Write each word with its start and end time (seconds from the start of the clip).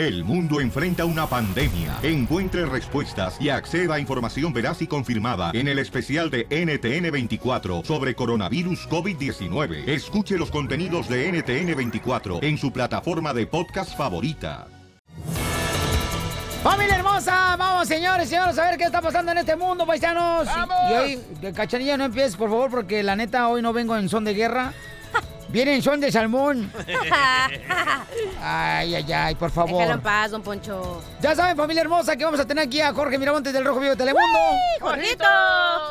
El 0.00 0.24
mundo 0.24 0.62
enfrenta 0.62 1.04
una 1.04 1.26
pandemia. 1.26 1.98
Encuentre 2.02 2.64
respuestas 2.64 3.36
y 3.38 3.50
acceda 3.50 3.96
a 3.96 4.00
información 4.00 4.50
veraz 4.50 4.80
y 4.80 4.86
confirmada 4.86 5.50
en 5.52 5.68
el 5.68 5.78
especial 5.78 6.30
de 6.30 6.48
NTN24 6.48 7.84
sobre 7.84 8.14
coronavirus 8.14 8.88
COVID-19. 8.88 9.86
Escuche 9.86 10.38
los 10.38 10.50
contenidos 10.50 11.06
de 11.06 11.30
NTN24 11.30 12.42
en 12.42 12.56
su 12.56 12.72
plataforma 12.72 13.34
de 13.34 13.46
podcast 13.46 13.94
favorita. 13.94 14.68
¡Familia 16.62 16.96
hermosa! 16.96 17.56
Vamos, 17.58 17.86
señores, 17.86 18.26
señores, 18.26 18.58
a 18.58 18.70
ver 18.70 18.78
qué 18.78 18.84
está 18.84 19.02
pasando 19.02 19.32
en 19.32 19.38
este 19.38 19.54
mundo, 19.54 19.86
paisanos. 19.86 20.46
¡Vamos! 20.46 20.76
Y 20.90 20.94
hoy, 20.94 21.52
cachanilla, 21.52 21.98
no 21.98 22.04
empieces, 22.04 22.36
por 22.36 22.48
favor, 22.48 22.70
porque 22.70 23.02
la 23.02 23.16
neta, 23.16 23.48
hoy 23.48 23.60
no 23.60 23.74
vengo 23.74 23.94
en 23.98 24.08
son 24.08 24.24
de 24.24 24.32
guerra. 24.32 24.72
Viene 25.52 25.74
en 25.74 25.82
son 25.82 26.00
de 26.00 26.12
salmón. 26.12 26.70
Ay, 28.42 28.94
ay, 28.94 29.12
ay, 29.12 29.34
por 29.34 29.50
favor. 29.50 29.72
Déjalo 29.78 29.94
en 29.94 30.00
paz, 30.00 30.30
don 30.30 30.42
Poncho. 30.42 31.02
Ya 31.20 31.34
saben, 31.34 31.56
familia 31.56 31.82
hermosa, 31.82 32.16
que 32.16 32.24
vamos 32.24 32.40
a 32.40 32.46
tener 32.46 32.64
aquí 32.64 32.80
a 32.80 32.92
Jorge 32.94 33.18
Miramontes 33.18 33.52
del 33.52 33.64
Rojo 33.64 33.80
Vivo 33.80 33.90
de 33.90 33.96
Telemundo. 33.96 34.38
¡Jorgito! 34.80 35.24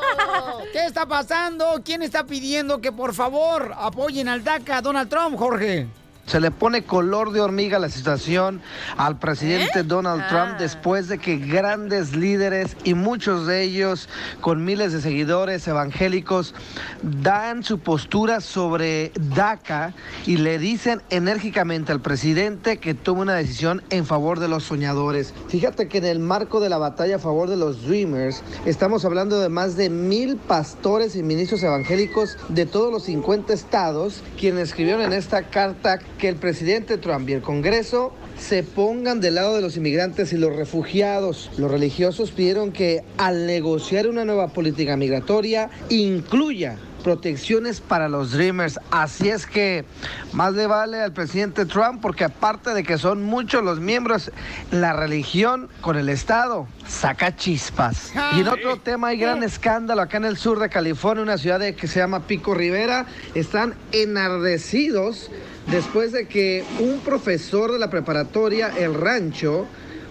¿Qué 0.74 0.86
está 0.86 1.06
pasando? 1.06 1.82
¿Quién 1.86 2.02
está 2.02 2.24
pidiendo 2.24 2.82
que 2.82 2.92
por 2.92 3.14
favor 3.14 3.74
apoyen 3.78 4.28
al 4.30 4.44
DACA 4.44 4.82
Donald 4.82 5.10
Trump, 5.10 5.38
Jorge? 5.38 5.88
Se 6.30 6.40
le 6.40 6.52
pone 6.52 6.84
color 6.84 7.32
de 7.32 7.42
hormiga 7.42 7.80
la 7.80 7.90
situación 7.90 8.62
al 8.98 9.18
presidente 9.18 9.82
Donald 9.82 10.28
Trump 10.28 10.60
después 10.60 11.08
de 11.08 11.18
que 11.18 11.38
grandes 11.38 12.16
líderes 12.16 12.78
y 12.84 12.94
muchos 12.94 13.48
de 13.48 13.64
ellos 13.64 14.08
con 14.40 14.64
miles 14.64 14.94
de 14.94 15.02
seguidores 15.02 15.68
evangélicos 15.68 16.54
dan 17.02 17.64
su 17.64 17.80
postura 17.80 18.42
sobre 18.42 19.12
DACA 19.16 19.96
y 20.28 20.38
le 20.38 20.60
dicen 20.60 21.02
enérgicamente 21.10 21.92
al 21.92 22.00
presidente 22.00 22.78
que 22.78 22.94
tome 22.94 23.22
una 23.22 23.34
decisión 23.34 23.82
en 23.90 24.06
favor 24.06 24.40
de 24.40 24.50
los 24.50 24.66
soñadores. 24.66 25.34
Fíjate 25.48 25.88
que 25.88 25.98
en 25.98 26.06
el 26.06 26.20
marco 26.20 26.60
de 26.60 26.70
la 26.70 26.78
batalla 26.78 27.16
a 27.16 27.20
favor 27.20 27.50
de 27.50 27.58
los 27.58 27.88
Dreamers 27.88 28.44
estamos 28.68 29.04
hablando 29.04 29.40
de 29.40 29.50
más 29.50 29.76
de 29.78 29.90
mil 29.90 30.38
pastores 30.38 31.16
y 31.16 31.24
ministros 31.24 31.64
evangélicos 31.64 32.38
de 32.50 32.68
todos 32.68 32.94
los 32.94 33.06
50 33.06 33.52
estados 33.52 34.22
quienes 34.40 34.70
escribieron 34.70 35.02
en 35.02 35.14
esta 35.14 35.50
carta 35.50 35.98
que 36.20 36.28
el 36.28 36.36
presidente 36.36 36.98
Trump 36.98 37.28
y 37.30 37.34
el 37.34 37.42
Congreso 37.42 38.14
se 38.38 38.62
pongan 38.62 39.22
del 39.22 39.36
lado 39.36 39.56
de 39.56 39.62
los 39.62 39.78
inmigrantes 39.78 40.32
y 40.34 40.38
los 40.38 40.56
refugiados. 40.56 41.50
Los 41.58 41.72
religiosos 41.72 42.32
pidieron 42.32 42.72
que 42.72 43.04
al 43.18 43.48
negociar 43.48 44.08
una 44.08 44.26
nueva 44.26 44.50
política 44.50 44.96
migratoria 44.98 45.72
incluya 45.90 46.78
protecciones 47.00 47.80
para 47.80 48.10
los 48.10 48.34
Dreamers. 48.34 48.80
Así 48.92 49.30
es 49.30 49.46
que 49.46 49.86
más 50.34 50.54
le 50.54 50.68
vale 50.68 51.00
al 51.00 51.14
presidente 51.14 51.66
Trump 51.66 52.02
porque 52.02 52.26
aparte 52.26 52.74
de 52.74 52.84
que 52.84 52.98
son 52.98 53.24
muchos 53.24 53.64
los 53.64 53.80
miembros, 53.80 54.32
la 54.72 54.94
religión 54.94 55.70
con 55.82 55.98
el 55.98 56.10
Estado 56.10 56.68
saca 56.88 57.36
chispas. 57.36 58.12
Y 58.36 58.42
en 58.42 58.48
otro 58.50 58.78
tema 58.78 59.10
hay 59.10 59.18
gran 59.18 59.44
escándalo 59.44 60.02
acá 60.02 60.18
en 60.18 60.26
el 60.26 60.38
sur 60.38 60.60
de 60.60 60.70
California, 60.70 61.24
una 61.24 61.38
ciudad 61.38 61.62
que 61.74 61.88
se 61.88 62.00
llama 62.00 62.28
Pico 62.28 62.54
Rivera. 62.54 63.06
Están 63.34 63.76
enardecidos 63.94 65.32
después 65.72 66.12
de 66.12 66.28
que 66.28 66.64
un 66.80 67.00
profesor 67.00 67.72
de 67.72 67.80
la 67.80 67.90
preparatoria 67.90 68.72
El 68.78 68.94
Rancho 68.94 69.68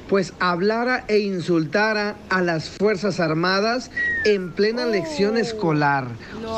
pues 0.09 0.33
hablara 0.41 1.05
e 1.07 1.19
insultara 1.19 2.17
a 2.31 2.41
las 2.41 2.71
Fuerzas 2.71 3.21
Armadas 3.21 3.91
en 4.25 4.53
plena 4.53 4.87
lección 4.87 5.37
escolar, 5.37 6.09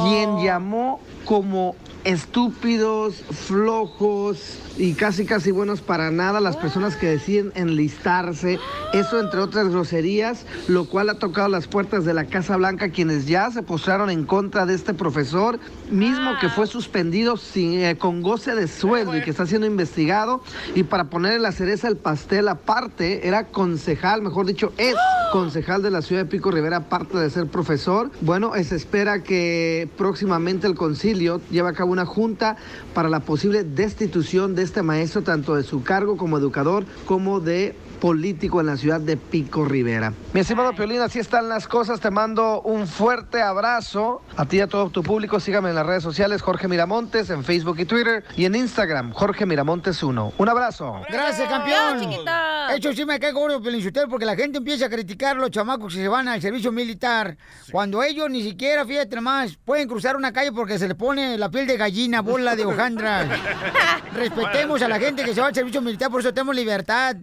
quien 0.03 0.39
llamó 0.39 1.01
como 1.25 1.77
estúpidos, 2.05 3.17
flojos 3.31 4.59
y 4.79 4.95
casi 4.95 5.27
casi 5.27 5.51
buenos 5.51 5.83
para 5.83 6.11
nada 6.11 6.41
las 6.41 6.57
personas 6.57 6.97
que 6.97 7.07
deciden 7.07 7.53
enlistarse, 7.55 8.59
eso 8.95 9.21
entre 9.21 9.41
otras 9.41 9.69
groserías, 9.69 10.47
lo 10.69 10.87
cual 10.87 11.11
ha 11.11 11.19
tocado 11.19 11.49
las 11.49 11.67
puertas 11.67 12.05
de 12.05 12.15
la 12.15 12.25
Casa 12.25 12.57
Blanca, 12.57 12.91
quienes 12.91 13.27
ya 13.27 13.51
se 13.51 13.63
postraron 13.63 14.09
en 14.09 14.25
contra 14.25 14.65
de 14.65 14.75
este 14.75 14.95
profesor, 14.95 15.61
mismo 15.91 16.31
que 16.41 16.49
fue 16.49 16.67
suspendido 16.67 17.37
sin, 17.37 17.81
eh, 17.81 17.99
con 17.99 18.23
goce 18.23 18.55
de 18.55 18.69
sueldo 18.69 19.17
y 19.17 19.23
que 19.23 19.31
está 19.31 19.47
siendo 19.47 19.67
investigado, 19.67 20.43
y 20.75 20.85
para 20.85 21.05
ponerle 21.05 21.41
la 21.41 21.53
cereza 21.53 21.89
al 21.89 21.97
pastel 21.97 22.49
aparte, 22.49 23.29
era 23.29 23.49
concejal, 23.49 24.23
mejor 24.23 24.47
dicho, 24.47 24.73
es 24.79 24.95
concejal 25.31 25.83
de 25.83 25.91
la 25.91 26.03
ciudad 26.03 26.25
de 26.25 26.31
Pico 26.31 26.51
Rivera, 26.51 26.79
aparte 26.79 27.19
de 27.19 27.31
ser 27.31 27.47
profesor. 27.47 28.11
Bueno, 28.21 28.55
eh, 28.55 28.65
se 28.65 28.77
espera 28.77 29.23
que 29.23 29.89
próximamente 29.97 30.67
el 30.67 30.75
concilio 30.75 31.41
lleve 31.51 31.69
a 31.69 31.73
cabo 31.73 31.93
una 31.93 32.07
junta 32.07 32.57
para 32.95 33.09
la 33.09 33.21
posible 33.21 33.65
destitución 33.65 34.55
de 34.55 34.63
este 34.63 34.83
maestro, 34.83 35.23
tanto 35.23 35.55
de 35.55 35.63
su 35.63 35.83
cargo 35.83 36.17
como 36.17 36.39
educador, 36.39 36.85
como 37.07 37.41
de 37.41 37.75
político 38.01 38.61
en 38.61 38.67
la 38.67 38.77
ciudad 38.77 39.01
de 39.01 39.17
Pico 39.17 39.65
Rivera. 39.65 40.13
Mi 40.33 40.41
estimado 40.41 40.73
Piolín, 40.73 41.01
así 41.01 41.19
están 41.19 41.49
las 41.49 41.69
cosas. 41.69 42.01
Te 42.01 42.11
mando 42.11 42.63
un 42.63 42.87
fuerte 42.87 43.43
abrazo 43.43 44.23
a 44.37 44.47
ti 44.47 44.57
y 44.57 44.61
a 44.61 44.67
todo 44.67 44.91
tu 44.91 45.03
público. 45.03 45.39
Sígame 45.39 45.69
en 45.69 45.75
las 45.75 45.87
redes 45.87 46.03
sociales, 46.03 46.43
Jorge 46.43 46.67
Miramontes, 46.67 47.31
en 47.31 47.45
Facebook 47.45 47.79
y 47.79 47.85
Twitter, 47.85 48.25
y 48.37 48.47
en 48.47 48.55
Instagram, 48.55 49.13
Jorge 49.13 49.47
Miramontes 49.47 50.03
1. 50.03 50.33
Un 50.37 50.49
abrazo. 50.49 51.03
Gracias, 51.11 51.49
campeón. 51.49 52.11
Hecho, 52.75 52.93
sí 52.93 53.05
me 53.05 53.21
cae 53.21 53.33
gordo, 53.33 53.61
Pelinchotelo, 53.61 54.09
porque 54.09 54.25
la 54.25 54.37
gente 54.37 54.59
empieza 54.59 54.87
a 54.87 54.89
criticar 54.89 55.37
a 55.37 55.41
los 55.41 55.51
chamacos 55.51 55.95
que 55.95 56.01
se 56.01 56.09
van 56.09 56.29
al 56.29 56.41
servicio 56.41 56.73
militar. 56.73 57.37
Cuando 57.71 58.03
ellos 58.03 58.31
ni 58.31 58.43
siquiera, 58.43 58.87
fíjate 58.87 59.21
más, 59.21 59.57
pueden 59.57 59.87
cruzar 59.87 60.17
una 60.17 60.33
calle 60.33 60.53
porque 60.53 60.79
se 60.79 60.89
les 60.89 60.97
pone 60.97 61.37
la 61.37 61.51
piel 61.51 61.67
de 61.67 61.77
gallina, 61.77 62.23
bola 62.23 62.57
de 62.57 62.65
hojandra. 62.65 63.29
Respetemos 64.15 64.81
a 64.83 64.89
la 64.89 64.99
gente 64.99 65.23
que 65.23 65.35
se 65.35 65.41
va 65.41 65.49
al 65.49 65.55
servicio 65.55 65.83
militar, 65.83 66.11
por 66.11 66.21
eso 66.21 66.33
tenemos 66.33 66.55
libertad. 66.55 67.17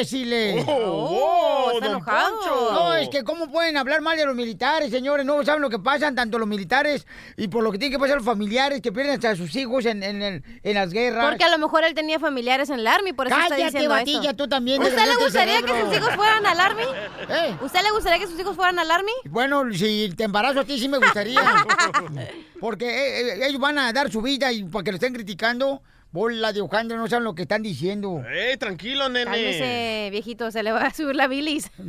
¡Imbéciles! 0.00 0.64
Oh, 0.66 1.70
está 1.74 1.86
enojado. 1.86 2.72
No, 2.72 2.94
es 2.94 3.08
que 3.10 3.22
¿cómo 3.22 3.50
pueden 3.50 3.76
hablar 3.76 4.00
mal 4.00 4.16
de 4.16 4.24
los 4.24 4.34
militares, 4.34 4.90
señores? 4.90 5.26
No 5.26 5.44
saben 5.44 5.60
lo 5.60 5.68
que 5.68 5.78
pasan 5.78 6.14
tanto 6.14 6.38
los 6.38 6.48
militares 6.48 7.06
y 7.36 7.48
por 7.48 7.62
lo 7.62 7.70
que 7.70 7.78
tienen 7.78 7.96
que 7.96 8.00
pasar 8.00 8.16
los 8.16 8.24
familiares 8.24 8.80
que 8.80 8.92
pierden 8.92 9.14
hasta 9.14 9.30
a 9.30 9.36
sus 9.36 9.54
hijos 9.56 9.84
en, 9.84 10.02
en, 10.02 10.22
el- 10.22 10.42
en 10.62 10.74
las 10.74 10.90
guerras. 10.92 11.26
Porque 11.28 11.44
a 11.44 11.50
lo 11.50 11.58
mejor 11.58 11.84
él 11.84 11.94
tenía 11.94 12.18
familiares 12.18 12.70
en 12.70 12.80
el 12.80 12.86
Army, 12.86 13.12
por 13.12 13.26
eso 13.26 13.36
está 13.36 13.48
Cállate, 13.50 13.64
diciendo 13.72 13.90
batilla, 13.90 14.20
eso. 14.30 14.36
tú 14.36 14.48
también, 14.48 14.82
¿Usted 14.82 15.06
le 15.06 15.16
gustaría 15.22 15.62
que 15.62 15.80
sus 15.84 15.96
hijos 15.96 16.14
fueran 16.16 16.46
al 16.46 16.60
Army? 16.60 16.82
¿Eh? 17.28 17.56
¿Usted 17.60 17.82
le 17.82 17.90
gustaría 17.90 18.18
que 18.18 18.26
sus 18.26 18.40
hijos 18.40 18.56
fueran 18.56 18.78
al 18.78 18.90
Army? 18.90 19.12
Bueno, 19.26 19.64
si 19.72 20.12
te 20.16 20.24
embarazo 20.24 20.60
a 20.60 20.64
ti 20.64 20.78
sí 20.78 20.88
me 20.88 20.98
gustaría. 20.98 21.40
Porque 22.60 22.86
eh, 22.88 23.20
eh, 23.34 23.46
ellos 23.48 23.60
van 23.60 23.78
a 23.78 23.92
dar 23.92 24.10
su 24.10 24.20
vida 24.22 24.50
y 24.52 24.64
para 24.64 24.82
que 24.84 24.92
lo 24.92 24.96
estén 24.96 25.12
criticando, 25.14 25.82
bola 26.12 26.52
de 26.52 26.60
hojandra, 26.60 26.96
no 26.96 27.08
saben 27.08 27.24
lo 27.24 27.34
que 27.34 27.42
están 27.42 27.62
diciendo. 27.62 28.22
¡Ey, 28.28 28.56
tranquilo, 28.56 29.08
nene! 29.08 29.30
Cálmese, 29.30 30.08
viejito, 30.10 30.50
se 30.50 30.62
le 30.62 30.72
va 30.72 30.82
a 30.86 30.94
subir 30.94 31.16
la 31.16 31.26
bilis. 31.26 31.70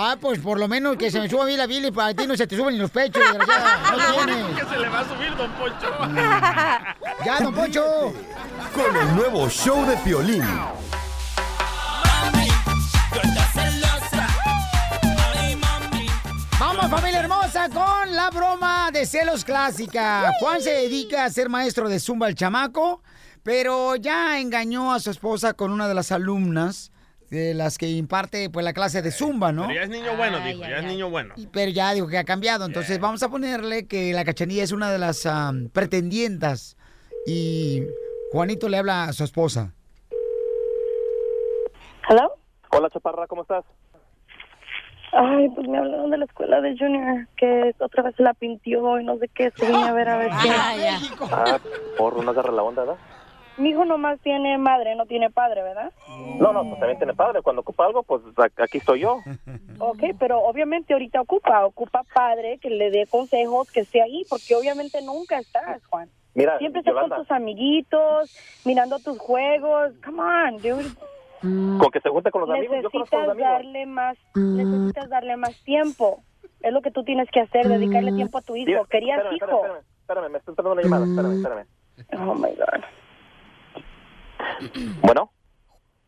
Ah, 0.00 0.16
pues 0.20 0.38
por 0.38 0.60
lo 0.60 0.68
menos 0.68 0.96
que 0.96 1.10
se 1.10 1.18
me 1.18 1.28
suba 1.28 1.44
bien 1.46 1.58
la 1.58 1.66
bilis, 1.66 1.90
para 1.90 2.14
ti 2.14 2.26
no 2.26 2.36
se 2.36 2.46
te 2.46 2.56
suben 2.56 2.74
ni 2.74 2.78
los 2.78 2.90
pechos, 2.90 3.20
desgraciada. 3.32 3.96
No 3.96 4.26
tienes. 4.26 4.56
que 4.60 4.64
se 4.66 4.78
le 4.78 4.88
va 4.88 5.00
a 5.00 5.08
subir, 5.08 5.34
don 5.36 5.50
Poncho. 5.52 5.98
Ya, 7.24 7.40
don 7.40 7.54
Poncho. 7.54 8.12
Con 8.74 8.96
el 8.96 9.16
nuevo 9.16 9.48
show 9.48 9.84
de 9.86 9.96
Piolín. 9.96 10.44
Vamos, 16.60 16.90
familia 16.90 17.20
hermosa, 17.20 17.68
con 17.68 18.14
la 18.14 18.30
broma 18.30 18.90
de 18.92 19.06
celos 19.06 19.44
clásica. 19.44 20.32
Juan 20.40 20.60
se 20.60 20.70
dedica 20.70 21.24
a 21.24 21.30
ser 21.30 21.48
maestro 21.48 21.88
de 21.88 21.98
zumba 22.00 22.26
al 22.26 22.34
chamaco, 22.34 23.02
pero 23.48 23.96
ya 23.96 24.38
engañó 24.40 24.92
a 24.92 25.00
su 25.00 25.10
esposa 25.10 25.54
con 25.54 25.72
una 25.72 25.88
de 25.88 25.94
las 25.94 26.12
alumnas 26.12 26.92
de 27.30 27.54
las 27.54 27.78
que 27.78 27.88
imparte 27.88 28.50
pues 28.50 28.62
la 28.62 28.74
clase 28.74 29.00
de 29.00 29.10
zumba, 29.10 29.52
¿no? 29.52 29.62
Pero 29.62 29.72
ya 29.72 29.84
es 29.84 29.88
niño 29.88 30.14
bueno, 30.18 30.38
dijo, 30.40 30.60
ya 30.60 30.76
es 30.80 30.84
niño 30.84 31.08
bueno. 31.08 31.34
Pero 31.50 31.70
ya 31.70 31.94
dijo 31.94 32.08
que 32.08 32.18
ha 32.18 32.24
cambiado, 32.24 32.66
entonces 32.66 33.00
vamos 33.00 33.22
a 33.22 33.30
ponerle 33.30 33.86
que 33.86 34.12
la 34.12 34.26
cachanilla 34.26 34.62
es 34.62 34.72
una 34.72 34.92
de 34.92 34.98
las 34.98 35.24
am, 35.24 35.70
pretendientas 35.70 36.76
y 37.26 37.84
Juanito 38.32 38.68
le 38.68 38.76
habla 38.76 39.04
a 39.04 39.14
su 39.14 39.24
esposa. 39.24 39.72
¿Hello? 42.06 42.34
Hola, 42.70 42.90
Chaparra, 42.90 43.26
¿cómo 43.28 43.40
estás? 43.42 43.64
Ay, 45.12 45.48
pues 45.54 45.66
me 45.66 45.78
hablaron 45.78 46.10
de 46.10 46.18
la 46.18 46.26
escuela 46.26 46.60
de 46.60 46.76
Junior, 46.78 47.26
que 47.38 47.74
otra 47.78 48.02
vez 48.02 48.14
se 48.14 48.22
la 48.22 48.34
pintió 48.34 49.00
y 49.00 49.04
no 49.04 49.16
sé 49.16 49.28
qué, 49.28 49.50
se 49.56 49.64
vine 49.64 49.88
a 49.88 49.92
ver 49.94 50.10
a 50.10 50.18
ver 50.18 50.30
qué. 50.42 50.50
Ah, 51.32 51.58
por 51.96 52.22
no 52.22 52.30
agarra 52.30 52.52
la 52.52 52.62
onda, 52.62 52.82
¿verdad? 52.82 52.98
Mi 53.58 53.70
hijo 53.70 53.84
nomás 53.84 54.20
tiene 54.20 54.56
madre, 54.58 54.94
no 54.94 55.06
tiene 55.06 55.30
padre, 55.30 55.62
¿verdad? 55.62 55.92
No, 56.38 56.52
no, 56.52 56.62
pues 56.62 56.78
también 56.78 56.98
tiene 56.98 57.14
padre. 57.14 57.42
Cuando 57.42 57.60
ocupa 57.62 57.86
algo, 57.86 58.02
pues 58.02 58.22
aquí 58.56 58.78
estoy 58.78 59.00
yo. 59.00 59.20
Ok, 59.80 60.02
pero 60.18 60.40
obviamente 60.40 60.92
ahorita 60.92 61.20
ocupa, 61.20 61.64
ocupa 61.64 62.02
padre 62.12 62.58
que 62.58 62.68
le 62.68 62.90
dé 62.90 63.06
consejos, 63.06 63.70
que 63.70 63.80
esté 63.80 64.02
ahí, 64.02 64.24
porque 64.28 64.56
obviamente 64.56 65.00
nunca 65.02 65.38
estás, 65.38 65.86
Juan. 65.86 66.08
Mira, 66.34 66.58
Siempre 66.58 66.80
estás 66.80 66.94
Yolanda. 66.94 67.14
con 67.14 67.24
tus 67.24 67.30
amiguitos, 67.30 68.36
mirando 68.64 68.98
tus 68.98 69.16
juegos. 69.20 69.92
Come 70.04 70.20
on, 70.20 70.56
dude. 70.56 70.84
Con 71.78 71.90
que 71.92 72.00
se 72.00 72.08
junte 72.08 72.32
con 72.32 72.40
los 72.40 72.50
amigos, 72.50 72.78
yo 72.82 72.90
conozco 72.90 73.16
a 73.16 73.26
los 73.26 73.36
Necesitas 73.36 73.54
amigos. 73.54 73.72
darle 73.72 73.86
más, 73.86 74.18
necesitas 74.34 75.08
darle 75.08 75.36
más 75.36 75.62
tiempo. 75.62 76.24
Es 76.60 76.72
lo 76.72 76.82
que 76.82 76.90
tú 76.90 77.04
tienes 77.04 77.30
que 77.30 77.38
hacer, 77.40 77.68
dedicarle 77.68 78.12
tiempo 78.14 78.38
a 78.38 78.42
tu 78.42 78.56
hijo. 78.56 78.84
Querías 78.86 79.18
espérame, 79.18 79.36
hijo. 79.36 79.64
Espérame, 79.64 79.84
espérame, 80.00 80.32
me 80.32 80.38
está 80.38 80.50
entrando 80.50 80.72
una 80.72 80.82
llamada, 80.82 81.06
espérame, 81.06 81.34
espérame. 81.36 81.66
Oh 82.30 82.34
my 82.34 82.50
God. 82.56 82.82
Bueno, 85.02 85.30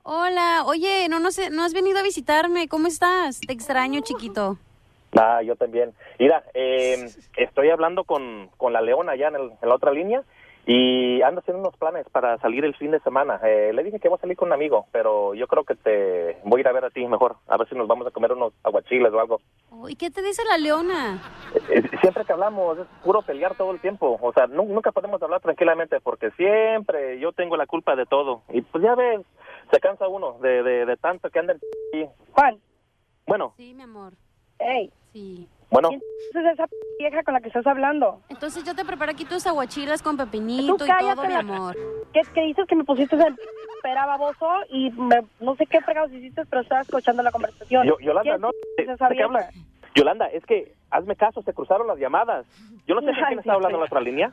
Hola, 0.02 0.62
oye, 0.66 1.08
no, 1.08 1.20
no, 1.20 1.30
sé, 1.30 1.50
no 1.50 1.62
has 1.62 1.74
venido 1.74 1.98
a 1.98 2.02
visitarme. 2.02 2.68
¿Cómo 2.68 2.86
estás? 2.88 3.38
Te 3.40 3.52
extraño, 3.52 4.00
chiquito. 4.00 4.58
Ah, 5.18 5.42
yo 5.42 5.56
también. 5.56 5.92
Mira, 6.18 6.42
eh, 6.54 7.10
estoy 7.36 7.68
hablando 7.70 8.04
con, 8.04 8.48
con 8.56 8.72
la 8.72 8.80
Leona 8.80 9.12
allá 9.12 9.28
en, 9.28 9.34
el- 9.36 9.52
en 9.60 9.68
la 9.68 9.74
otra 9.74 9.92
línea 9.92 10.22
y 10.72 11.20
ando 11.22 11.40
haciendo 11.40 11.60
unos 11.62 11.76
planes 11.76 12.06
para 12.10 12.38
salir 12.38 12.64
el 12.64 12.76
fin 12.76 12.92
de 12.92 13.00
semana. 13.00 13.40
Eh, 13.42 13.72
le 13.74 13.82
dije 13.82 13.98
que 13.98 14.08
voy 14.08 14.18
a 14.18 14.20
salir 14.20 14.36
con 14.36 14.50
un 14.50 14.52
amigo, 14.52 14.86
pero 14.92 15.34
yo 15.34 15.48
creo 15.48 15.64
que 15.64 15.74
te 15.74 16.38
voy 16.44 16.58
a 16.58 16.62
ir 16.62 16.68
a 16.68 16.72
ver 16.72 16.84
a 16.84 16.90
ti 16.90 17.04
mejor. 17.08 17.34
A 17.48 17.56
ver 17.56 17.68
si 17.68 17.74
nos 17.74 17.88
vamos 17.88 18.06
a 18.06 18.12
comer 18.12 18.30
unos 18.32 18.52
aguachiles 18.62 19.12
o 19.12 19.18
algo. 19.18 19.40
¿Y 19.88 19.96
qué 19.96 20.10
te 20.12 20.22
dice 20.22 20.42
la 20.48 20.58
leona? 20.58 21.20
Eh, 21.70 21.82
siempre 22.00 22.24
que 22.24 22.32
hablamos 22.32 22.78
es 22.78 22.86
puro 23.02 23.20
pelear 23.22 23.56
todo 23.56 23.72
el 23.72 23.80
tiempo. 23.80 24.16
O 24.22 24.32
sea, 24.32 24.46
nu- 24.46 24.62
nunca 24.72 24.92
podemos 24.92 25.20
hablar 25.20 25.40
tranquilamente 25.40 25.98
porque 26.00 26.30
siempre 26.32 27.18
yo 27.18 27.32
tengo 27.32 27.56
la 27.56 27.66
culpa 27.66 27.96
de 27.96 28.06
todo. 28.06 28.42
Y 28.50 28.62
pues 28.62 28.84
ya 28.84 28.94
ves, 28.94 29.22
se 29.72 29.80
cansa 29.80 30.06
uno 30.06 30.38
de, 30.40 30.62
de, 30.62 30.86
de 30.86 30.96
tanto 30.98 31.30
que 31.30 31.38
anda 31.40 31.54
el... 31.92 32.08
Juan. 32.32 32.60
Bueno, 33.26 33.54
Sí, 33.56 33.74
mi 33.74 33.82
amor. 33.82 34.12
Ey. 34.60 34.92
Sí. 35.12 35.48
bueno. 35.70 35.88
¿Quién 35.88 36.00
es 36.46 36.52
esa 36.52 36.66
vieja 36.98 37.22
con 37.22 37.34
la 37.34 37.40
que 37.40 37.48
estás 37.48 37.66
hablando? 37.66 38.20
Entonces 38.28 38.64
yo 38.64 38.74
te 38.74 38.84
preparo 38.84 39.12
aquí 39.12 39.24
tus 39.24 39.46
aguachilas 39.46 40.02
con 40.02 40.16
pepinito 40.16 40.76
Tú 40.76 40.84
y 40.84 40.86
todo, 40.86 40.98
cállate 40.98 41.28
mi 41.28 41.34
amor. 41.34 41.76
¿Qué, 42.12 42.20
qué 42.34 42.40
dices 42.42 42.66
que 42.68 42.76
me 42.76 42.84
pusiste 42.84 43.16
el 43.16 43.36
pera 43.82 44.06
baboso 44.06 44.46
y 44.68 44.90
me- 44.90 45.24
no 45.40 45.56
sé 45.56 45.66
qué 45.66 45.80
fregados 45.80 46.12
hiciste, 46.12 46.42
pero 46.46 46.62
estaba 46.62 46.82
escuchando 46.82 47.22
la 47.22 47.32
conversación? 47.32 47.86
Yo- 47.86 47.98
Yolanda, 48.00 48.22
¿Quién 48.32 48.40
no, 48.40 48.50
es 48.76 48.86
¿de 48.86 48.92
esa 48.92 49.08
qué 49.08 49.22
hablas? 49.22 49.54
Yolanda, 49.94 50.26
es 50.26 50.44
que 50.46 50.72
hazme 50.90 51.16
caso, 51.16 51.42
se 51.42 51.52
cruzaron 51.52 51.86
las 51.88 51.98
llamadas. 51.98 52.46
Yo 52.86 52.94
no 52.94 53.00
sé 53.00 53.12
quién 53.26 53.38
está 53.40 53.54
hablando 53.54 53.76
en 53.76 53.80
la 53.80 53.86
otra 53.86 54.00
línea. 54.00 54.32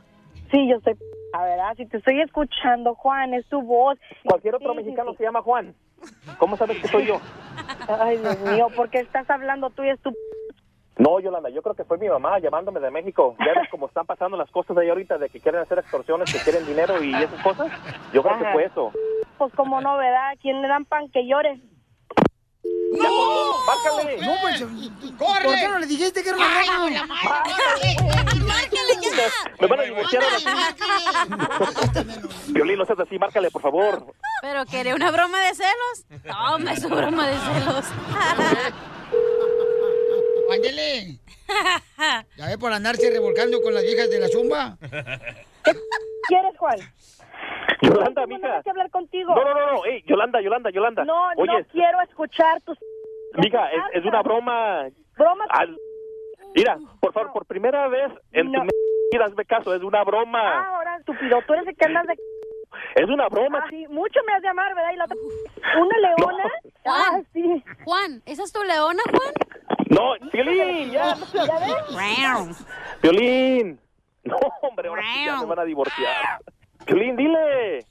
Sí, 0.50 0.68
yo 0.68 0.76
estoy 0.76 0.94
a 1.34 1.42
verdad, 1.44 1.74
si 1.76 1.84
te 1.86 1.98
estoy 1.98 2.20
escuchando, 2.22 2.94
Juan, 2.94 3.34
es 3.34 3.44
tu 3.48 3.60
voz. 3.60 3.98
Cualquier 4.24 4.54
otro 4.54 4.72
Sí, 4.72 4.78
sí, 4.78 4.84
mexicano 4.84 5.10
sí. 5.12 5.18
se 5.18 5.24
llama 5.24 5.42
Juan. 5.42 5.74
¿Cómo 6.38 6.56
sabes 6.56 6.78
que 6.80 6.88
soy 6.88 7.06
yo? 7.06 7.20
Ay, 8.00 8.16
Dios 8.18 8.38
mío, 8.40 8.68
¿por 8.74 8.88
qué 8.88 9.00
estás 9.00 9.28
hablando 9.28 9.68
tú 9.70 9.82
y 9.82 9.90
es 9.90 10.00
tu... 10.00 10.14
No, 10.98 11.18
Yolanda, 11.20 11.48
yo 11.48 11.62
creo 11.62 11.74
que 11.76 11.84
fue 11.84 11.96
mi 11.96 12.08
mamá 12.08 12.38
llamándome 12.40 12.80
de 12.80 12.90
México. 12.90 13.36
Ya 13.38 13.54
ves 13.58 13.68
cómo 13.70 13.86
están 13.86 14.04
pasando 14.04 14.36
las 14.36 14.50
cosas 14.50 14.74
de 14.76 14.82
ahí 14.82 14.88
ahorita, 14.88 15.16
de 15.16 15.28
que 15.30 15.38
quieren 15.40 15.60
hacer 15.60 15.78
extorsiones, 15.78 16.30
que 16.32 16.40
quieren 16.40 16.66
dinero 16.66 17.00
y 17.02 17.14
esas 17.14 17.40
cosas. 17.42 17.68
Yo 18.12 18.20
creo 18.22 18.36
que 18.38 18.44
fue 18.52 18.64
eso. 18.64 18.90
Pues 19.38 19.54
como 19.54 19.80
novedad, 19.80 20.32
¿quién 20.42 20.60
le 20.60 20.66
dan 20.66 20.84
pan 20.84 21.08
que 21.12 21.24
llore? 21.24 21.60
¡No! 22.92 23.08
¡Márcale! 23.64 24.16
No, 24.26 24.32
pues, 24.40 24.60
¿por 25.16 25.38
qué 25.54 25.68
no 25.68 25.78
le 25.78 25.86
dijiste 25.86 26.20
que 26.22 26.30
era 26.30 26.38
una 26.38 26.48
broma? 26.88 27.14
Me 29.60 29.66
van 29.68 29.80
a 29.80 29.82
divorciar 29.84 30.22
ahora 30.24 30.38
sí. 30.38 30.46
Violín, 32.52 32.78
no 32.78 32.84
seas 32.86 32.98
así, 32.98 33.16
márcale, 33.18 33.50
por 33.52 33.62
favor. 33.62 34.04
¿Pero 34.42 34.64
quería 34.66 34.94
una 34.96 35.10
broma 35.12 35.38
de 35.42 35.54
celos? 35.54 36.06
Toma 36.26 36.74
su 36.76 36.88
broma 36.88 37.28
de 37.28 37.36
celos. 37.38 37.84
Ándele. 40.52 41.18
Ya 42.36 42.46
ve 42.46 42.58
por 42.58 42.72
andarse 42.72 43.10
revolcando 43.10 43.60
con 43.60 43.74
las 43.74 43.82
viejas 43.82 44.10
de 44.10 44.20
la 44.20 44.28
zumba. 44.28 44.76
¿Quieres, 46.28 46.56
Juan? 46.58 46.78
Yolanda, 47.82 48.26
mija. 48.26 48.56
no, 48.56 48.62
que 48.62 48.70
hablar 48.70 48.90
contigo. 48.90 49.34
No, 49.34 49.44
no, 49.44 49.54
no, 49.54 49.72
no. 49.74 49.84
Ey, 49.84 50.02
Yolanda, 50.06 50.40
Yolanda, 50.40 50.70
Yolanda. 50.70 51.04
No, 51.04 51.28
Oye, 51.36 51.52
no 51.60 51.64
quiero 51.72 52.00
escuchar 52.02 52.60
tus... 52.62 52.76
mija, 53.36 53.68
es, 53.70 53.80
es 54.00 54.04
una 54.04 54.22
broma. 54.22 54.88
Broma. 55.16 55.44
Al- 55.50 55.76
Mira, 56.54 56.76
por 57.00 57.12
favor, 57.12 57.32
por 57.32 57.46
primera 57.46 57.86
vez 57.88 58.10
en 58.32 58.50
No. 58.50 58.62
tu 58.62 58.68
vida, 59.12 59.26
hazme 59.26 59.44
caso, 59.44 59.74
es 59.74 59.82
una 59.82 60.02
broma. 60.02 60.40
Ah, 60.42 60.76
ahora, 60.76 60.96
estúpido, 60.96 61.38
tú 61.46 61.54
eres 61.54 61.68
el 61.68 61.76
que 61.76 61.84
andas 61.84 62.06
de... 62.06 62.14
Es 62.96 63.08
una 63.08 63.28
broma. 63.28 63.60
Ah, 63.64 63.66
sí, 63.70 63.86
mucho 63.88 64.20
me 64.26 64.32
has 64.32 64.42
de 64.42 64.48
amar, 64.48 64.74
¿verdad? 64.74 64.92
Y 64.92 64.96
la 64.96 65.04
otra... 65.04 65.16
¿Una 65.78 65.98
leona? 65.98 66.44
Ah, 66.86 67.04
Juan, 67.10 67.26
sí. 67.32 67.64
Juan, 67.84 68.22
¿esa 68.26 68.42
es 68.42 68.52
tu 68.52 68.62
leona, 68.64 69.02
Juan? 69.10 69.32
No, 69.90 70.14
Violín, 70.32 70.90
ya. 70.90 71.16
¿Ya 71.32 71.58
ves? 71.58 72.64
Violín. 73.02 73.80
No, 74.24 74.36
hombre, 74.62 74.88
ahora 74.88 75.02
sí 75.02 75.24
ya 75.24 75.36
me 75.38 75.46
van 75.46 75.58
a 75.60 75.64
divorciar. 75.64 76.40
Violín, 76.86 77.16
dile. 77.16 77.86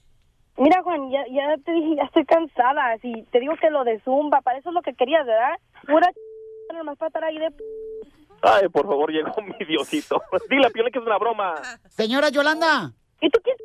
Mira, 0.57 0.81
Juan, 0.83 1.09
ya, 1.11 1.23
ya 1.31 1.55
te 1.63 1.71
dije, 1.71 1.95
ya 1.95 2.03
estoy 2.03 2.25
cansada. 2.25 2.97
Si 3.01 3.23
te 3.31 3.39
digo 3.39 3.55
que 3.59 3.69
lo 3.69 3.83
de 3.83 3.99
Zumba, 4.01 4.41
para 4.41 4.57
eso 4.57 4.69
es 4.69 4.75
lo 4.75 4.81
que 4.81 4.93
querías, 4.93 5.25
¿verdad? 5.25 5.55
Pura 5.85 6.11
ch... 6.11 6.75
nomás 6.75 6.97
para 6.97 7.07
estar 7.07 7.23
ahí 7.23 7.37
de... 7.37 7.53
Ay, 8.41 8.67
por 8.69 8.85
favor, 8.85 9.11
llegó 9.11 9.31
mi 9.41 9.65
Diosito. 9.65 10.21
Dile 10.49 10.67
a 10.67 10.69
Violín 10.69 10.91
que 10.91 10.99
es 10.99 11.05
una 11.05 11.17
broma. 11.17 11.55
Señora 11.89 12.29
Yolanda. 12.29 12.91
¿Y 13.21 13.29
tú 13.29 13.39
quién 13.43 13.57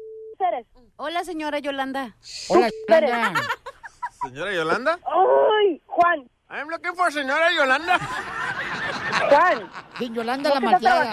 eres? 0.48 0.66
Hola, 0.96 1.24
señora 1.24 1.58
Yolanda. 1.58 2.16
Hola, 2.48 2.68
Yolanda. 2.88 3.40
Señora 4.22 4.52
Yolanda. 4.54 4.98
¡Ay, 5.04 5.82
Juan! 5.86 6.30
I'm 6.52 6.68
looking 6.68 6.94
for 6.94 7.10
señora 7.10 7.50
Yolanda. 7.50 7.98
Juan, 9.30 9.70
Sí, 9.98 10.10
Yolanda 10.12 10.48
¿no 10.50 10.54
la 10.54 10.60
te 10.60 10.66
malteada. 10.66 11.04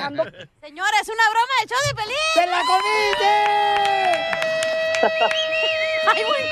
Señora, 0.61 0.97
es 1.01 1.09
una 1.09 1.29
broma 1.29 1.53
del 1.59 1.69
show 1.69 1.77
de 1.87 1.95
Pelín. 1.95 2.17
¡Se 2.33 2.45
la 2.45 2.61
comiste! 2.67 3.31
Ay, 6.07 6.23
güey. 6.23 6.45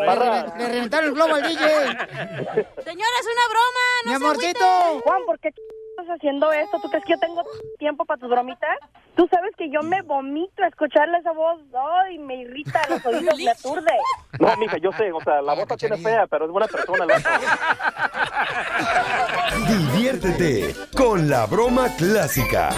Le, 0.00 0.58
le 0.58 0.68
reventaron 0.68 1.06
el 1.08 1.12
globo 1.14 1.34
al 1.34 1.42
DJ. 1.42 1.58
Señora, 1.58 3.16
es 3.20 3.26
una 3.26 3.46
broma. 3.52 3.84
No 4.04 4.10
Mi 4.10 4.10
se 4.10 4.14
amorcito. 4.14 5.00
Juan, 5.04 5.22
¿por 5.26 5.38
qué 5.40 5.50
estás 5.96 6.16
haciendo 6.16 6.52
esto? 6.52 6.78
¿Tú 6.80 6.88
crees 6.88 7.04
que 7.04 7.12
yo 7.12 7.18
tengo 7.18 7.42
tiempo 7.78 8.04
para 8.04 8.20
tus 8.20 8.28
bromitas? 8.28 8.78
Tú 9.14 9.26
sabes 9.30 9.54
que 9.56 9.70
yo 9.70 9.82
me 9.82 10.02
vomito 10.02 10.62
a 10.62 10.68
escucharle 10.68 11.18
esa 11.18 11.32
voz. 11.32 11.60
¡Ay, 12.04 12.18
me 12.18 12.36
irrita 12.36 12.80
los 12.88 13.04
oídos, 13.06 13.38
me 13.38 13.50
aturde! 13.50 13.92
No, 14.38 14.56
mija, 14.56 14.76
yo 14.78 14.92
sé, 14.92 15.10
o 15.12 15.20
sea, 15.22 15.40
la 15.40 15.54
voz 15.54 15.68
la 15.68 15.76
tiene 15.76 15.96
fea, 15.96 16.26
pero 16.26 16.44
es 16.44 16.50
buena 16.50 16.66
persona. 16.66 17.06
La 17.06 17.16
Diviértete 19.68 20.74
con 20.96 21.28
la 21.30 21.46
broma 21.46 21.88
clásica. 21.96 22.70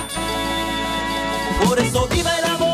Por 1.67 1.79
eso 1.79 2.07
viva 2.09 2.31
el 2.39 2.45
amor, 2.45 2.68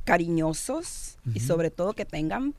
cariñosos. 0.04 1.20
Y 1.32 1.42
sobre 1.42 1.70
todo 1.70 1.94
que 1.94 2.06
tengan 2.06 2.56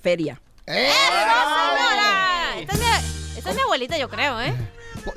feria. 0.00 0.40
¡Eh! 0.66 0.90
señora! 0.92 2.58
Esta 2.60 2.72
es, 2.72 2.78
mi, 2.78 3.38
esta 3.38 3.50
es 3.50 3.56
mi 3.56 3.62
abuelita, 3.62 3.98
yo 3.98 4.08
creo, 4.08 4.40
¿eh? 4.40 4.54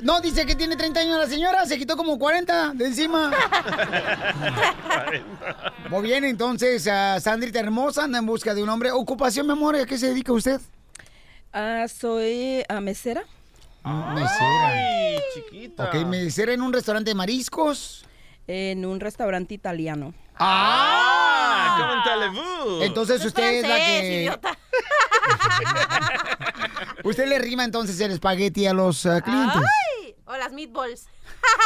No, 0.00 0.20
dice 0.20 0.46
que 0.46 0.54
tiene 0.54 0.76
30 0.76 1.00
años 1.00 1.18
la 1.18 1.26
señora, 1.26 1.66
se 1.66 1.78
quitó 1.78 1.96
como 1.96 2.18
40 2.18 2.72
de 2.74 2.86
encima. 2.86 3.30
Muy 5.90 6.02
bien, 6.02 6.24
entonces, 6.24 6.86
ah, 6.86 7.18
Sandrita 7.20 7.60
hermosa 7.60 8.04
anda 8.04 8.18
en 8.18 8.26
busca 8.26 8.54
de 8.54 8.62
un 8.62 8.68
hombre. 8.68 8.92
Ocupación, 8.92 9.46
mi 9.46 9.52
amor, 9.52 9.76
¿a 9.76 9.86
qué 9.86 9.98
se 9.98 10.08
dedica 10.08 10.32
usted? 10.32 10.60
Ah, 11.52 11.86
soy 11.88 12.62
ah, 12.68 12.80
mesera. 12.80 13.22
Mesera. 13.84 14.68
¡Ay, 14.68 15.18
chiquita! 15.34 15.84
Ok, 15.84 15.94
mesera 16.06 16.52
en 16.52 16.60
un 16.60 16.72
restaurante 16.72 17.10
de 17.10 17.14
mariscos. 17.14 18.04
En 18.48 18.84
un 18.84 18.98
restaurante 18.98 19.54
italiano. 19.54 20.12
¡Ah! 20.38 21.76
¡Como 21.78 22.02
en! 22.02 22.82
Entonces 22.82 23.24
usted 23.24 23.62
es 23.62 23.68
la 23.68 23.76
que... 23.76 24.20
idiota. 24.20 24.58
Usted 27.04 27.28
le 27.28 27.38
rima 27.38 27.64
entonces 27.64 28.00
el 28.00 28.10
espagueti 28.10 28.66
a 28.66 28.72
los 28.72 29.06
eh, 29.06 29.22
clientes. 29.24 29.62
Ay, 30.02 30.16
o 30.26 30.36
las 30.36 30.52
meatballs. 30.52 31.06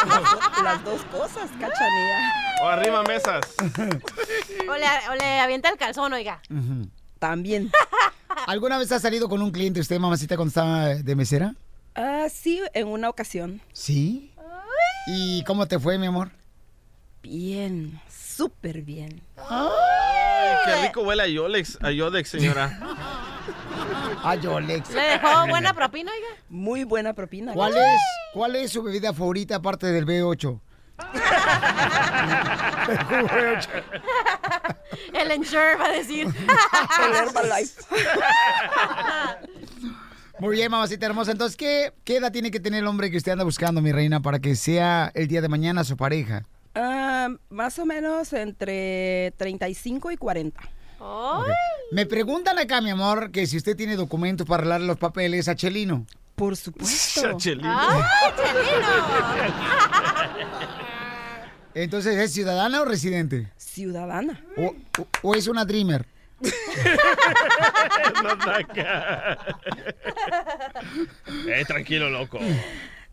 Las 0.62 0.84
dos 0.84 1.02
cosas, 1.04 1.48
cachanilla. 1.58 2.32
O 2.62 2.68
arriba 2.68 3.02
mesas. 3.04 3.40
O 4.68 4.76
le, 4.76 4.86
o 5.10 5.14
le 5.16 5.40
avienta 5.40 5.68
el 5.68 5.76
calzón, 5.76 6.12
oiga. 6.12 6.40
También. 7.18 7.70
¿Alguna 8.46 8.78
vez 8.78 8.92
ha 8.92 9.00
salido 9.00 9.28
con 9.28 9.42
un 9.42 9.50
cliente 9.50 9.80
usted, 9.80 9.98
mamacita, 9.98 10.36
cuando 10.36 10.48
estaba 10.48 10.86
de 10.88 11.16
mesera? 11.16 11.54
Ah, 11.94 12.26
sí, 12.32 12.62
en 12.74 12.88
una 12.88 13.08
ocasión. 13.08 13.60
Sí. 13.72 14.32
¿Y 15.06 15.42
cómo 15.44 15.66
te 15.66 15.78
fue, 15.78 15.98
mi 15.98 16.06
amor? 16.06 16.30
Bien, 17.22 18.00
súper 18.08 18.82
bien. 18.82 19.22
Ay, 19.36 20.56
qué 20.66 20.82
rico 20.86 21.02
huele 21.02 21.22
a 21.22 21.28
Yolex, 21.28 21.78
a 21.80 21.92
Yodex, 21.92 22.28
señora. 22.28 22.78
Ay, 24.24 24.40
Yolex. 24.40 24.90
¿Le 24.90 25.02
dejó 25.02 25.46
buena 25.48 25.72
propina, 25.72 26.10
oiga? 26.12 26.26
Muy 26.48 26.84
buena 26.84 27.12
propina. 27.12 27.52
¿Cuál 27.52 27.76
es, 27.76 28.00
¿Cuál 28.34 28.56
es 28.56 28.72
su 28.72 28.82
bebida 28.82 29.12
favorita 29.12 29.56
aparte 29.56 29.86
del 29.86 30.04
B8? 30.04 30.60
El 35.14 35.30
Ensure 35.30 35.76
va 35.76 35.86
a 35.86 35.92
decir. 35.92 36.26
El 36.26 37.14
Herbalife. 37.14 37.82
Muy 40.38 40.56
bien, 40.56 40.70
mamacita 40.70 41.06
hermosa. 41.06 41.32
Entonces, 41.32 41.56
¿qué, 41.56 41.94
¿qué 42.04 42.16
edad 42.16 42.32
tiene 42.32 42.50
que 42.50 42.60
tener 42.60 42.80
el 42.80 42.86
hombre 42.88 43.10
que 43.10 43.16
usted 43.16 43.32
anda 43.32 43.44
buscando, 43.44 43.80
mi 43.80 43.92
reina, 43.92 44.20
para 44.20 44.40
que 44.40 44.56
sea 44.56 45.10
el 45.14 45.28
día 45.28 45.40
de 45.40 45.48
mañana 45.48 45.84
su 45.84 45.96
pareja? 45.96 46.44
Ah, 46.74 47.28
más 47.50 47.78
o 47.78 47.84
menos 47.86 48.32
entre 48.32 49.32
35 49.36 50.10
y 50.10 50.16
40. 50.16 50.60
Me 51.90 52.06
preguntan 52.06 52.58
acá, 52.58 52.80
mi 52.80 52.90
amor, 52.90 53.30
que 53.32 53.46
si 53.46 53.56
usted 53.56 53.76
tiene 53.76 53.96
documentos 53.96 54.46
para 54.46 54.60
arreglar 54.60 54.80
los 54.82 54.98
papeles 54.98 55.48
a 55.48 55.56
Chelino. 55.56 56.06
Por 56.36 56.56
supuesto. 56.56 57.32
Chelino. 57.38 57.68
Entonces, 61.74 62.16
¿es 62.18 62.32
ciudadana 62.32 62.82
o 62.82 62.84
residente? 62.84 63.50
Ciudadana. 63.56 64.44
¿O, 64.56 64.74
o- 65.00 65.06
o 65.22 65.34
es 65.34 65.46
una 65.48 65.64
dreamer? 65.64 66.06
Eh, 71.46 71.64
tranquilo, 71.66 72.10
loco. 72.10 72.38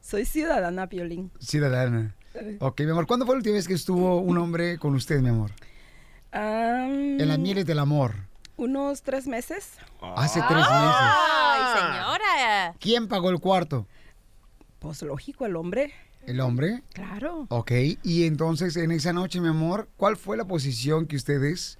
Soy 0.01 0.25
ciudadana, 0.25 0.87
Piolín. 0.87 1.31
Ciudadana. 1.39 2.15
Ok, 2.59 2.81
mi 2.81 2.91
amor, 2.91 3.07
¿cuándo 3.07 3.25
fue 3.25 3.36
la 3.36 3.39
última 3.39 3.55
vez 3.55 3.67
que 3.67 3.74
estuvo 3.74 4.19
un 4.19 4.38
hombre 4.38 4.77
con 4.77 4.93
usted, 4.95 5.19
mi 5.21 5.29
amor? 5.29 5.51
Am, 6.31 7.19
En 7.19 7.27
las 7.27 7.39
mieles 7.39 7.65
del 7.65 7.79
amor. 7.79 8.15
Unos 8.57 9.01
tres 9.01 9.25
meses. 9.25 9.74
Hace 10.01 10.39
tres 10.48 10.59
meses. 10.59 10.71
Ay, 10.71 11.79
señora. 11.79 12.75
¿Quién 12.79 13.07
pagó 13.07 13.29
el 13.29 13.39
cuarto? 13.39 13.88
Pues 14.79 15.01
lógico, 15.01 15.45
el 15.45 15.55
hombre. 15.55 15.93
¿El 16.25 16.41
hombre? 16.41 16.83
Claro. 16.93 17.48
Ok, 17.50 17.71
y 18.03 18.25
entonces 18.25 18.75
en 18.77 18.91
esa 18.91 19.13
noche, 19.13 19.41
mi 19.41 19.48
amor, 19.48 19.89
¿cuál 19.98 20.17
fue 20.17 20.38
la 20.38 20.45
posición 20.45 21.07
que 21.07 21.15
ustedes 21.15 21.79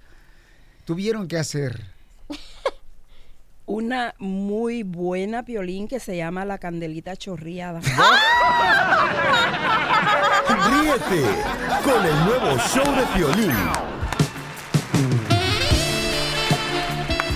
tuvieron 0.84 1.28
que 1.28 1.36
hacer? 1.38 1.84
Una 3.70 4.16
muy 4.18 4.82
buena 4.82 5.44
Piolín 5.44 5.86
que 5.86 6.00
se 6.00 6.16
llama 6.16 6.44
la 6.44 6.58
candelita 6.58 7.14
chorreada. 7.16 7.78
Ríete 10.48 11.24
con 11.84 12.04
el 12.04 12.24
nuevo 12.24 12.58
show 12.58 12.82
de 12.96 13.06
Piolín. 13.14 13.54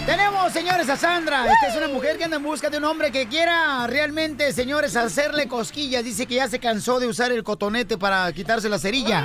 Tenemos, 0.05 0.53
señores, 0.53 0.89
a 0.89 0.97
Sandra. 0.97 1.47
Esta 1.47 1.69
es 1.69 1.77
una 1.77 1.87
mujer 1.87 2.19
que 2.19 2.25
anda 2.25 2.39
en 2.39 2.43
busca 2.43 2.69
de 2.69 2.79
un 2.79 2.85
hombre 2.85 3.13
que 3.13 3.29
quiera 3.29 3.87
realmente, 3.87 4.53
señores, 4.53 4.97
hacerle 4.97 5.47
cosquillas. 5.47 6.03
Dice 6.03 6.27
que 6.27 6.35
ya 6.35 6.49
se 6.49 6.59
cansó 6.59 6.99
de 6.99 7.07
usar 7.07 7.31
el 7.31 7.45
cotonete 7.45 7.97
para 7.97 8.33
quitarse 8.33 8.69
la 8.69 8.81
cerilla. 8.81 9.25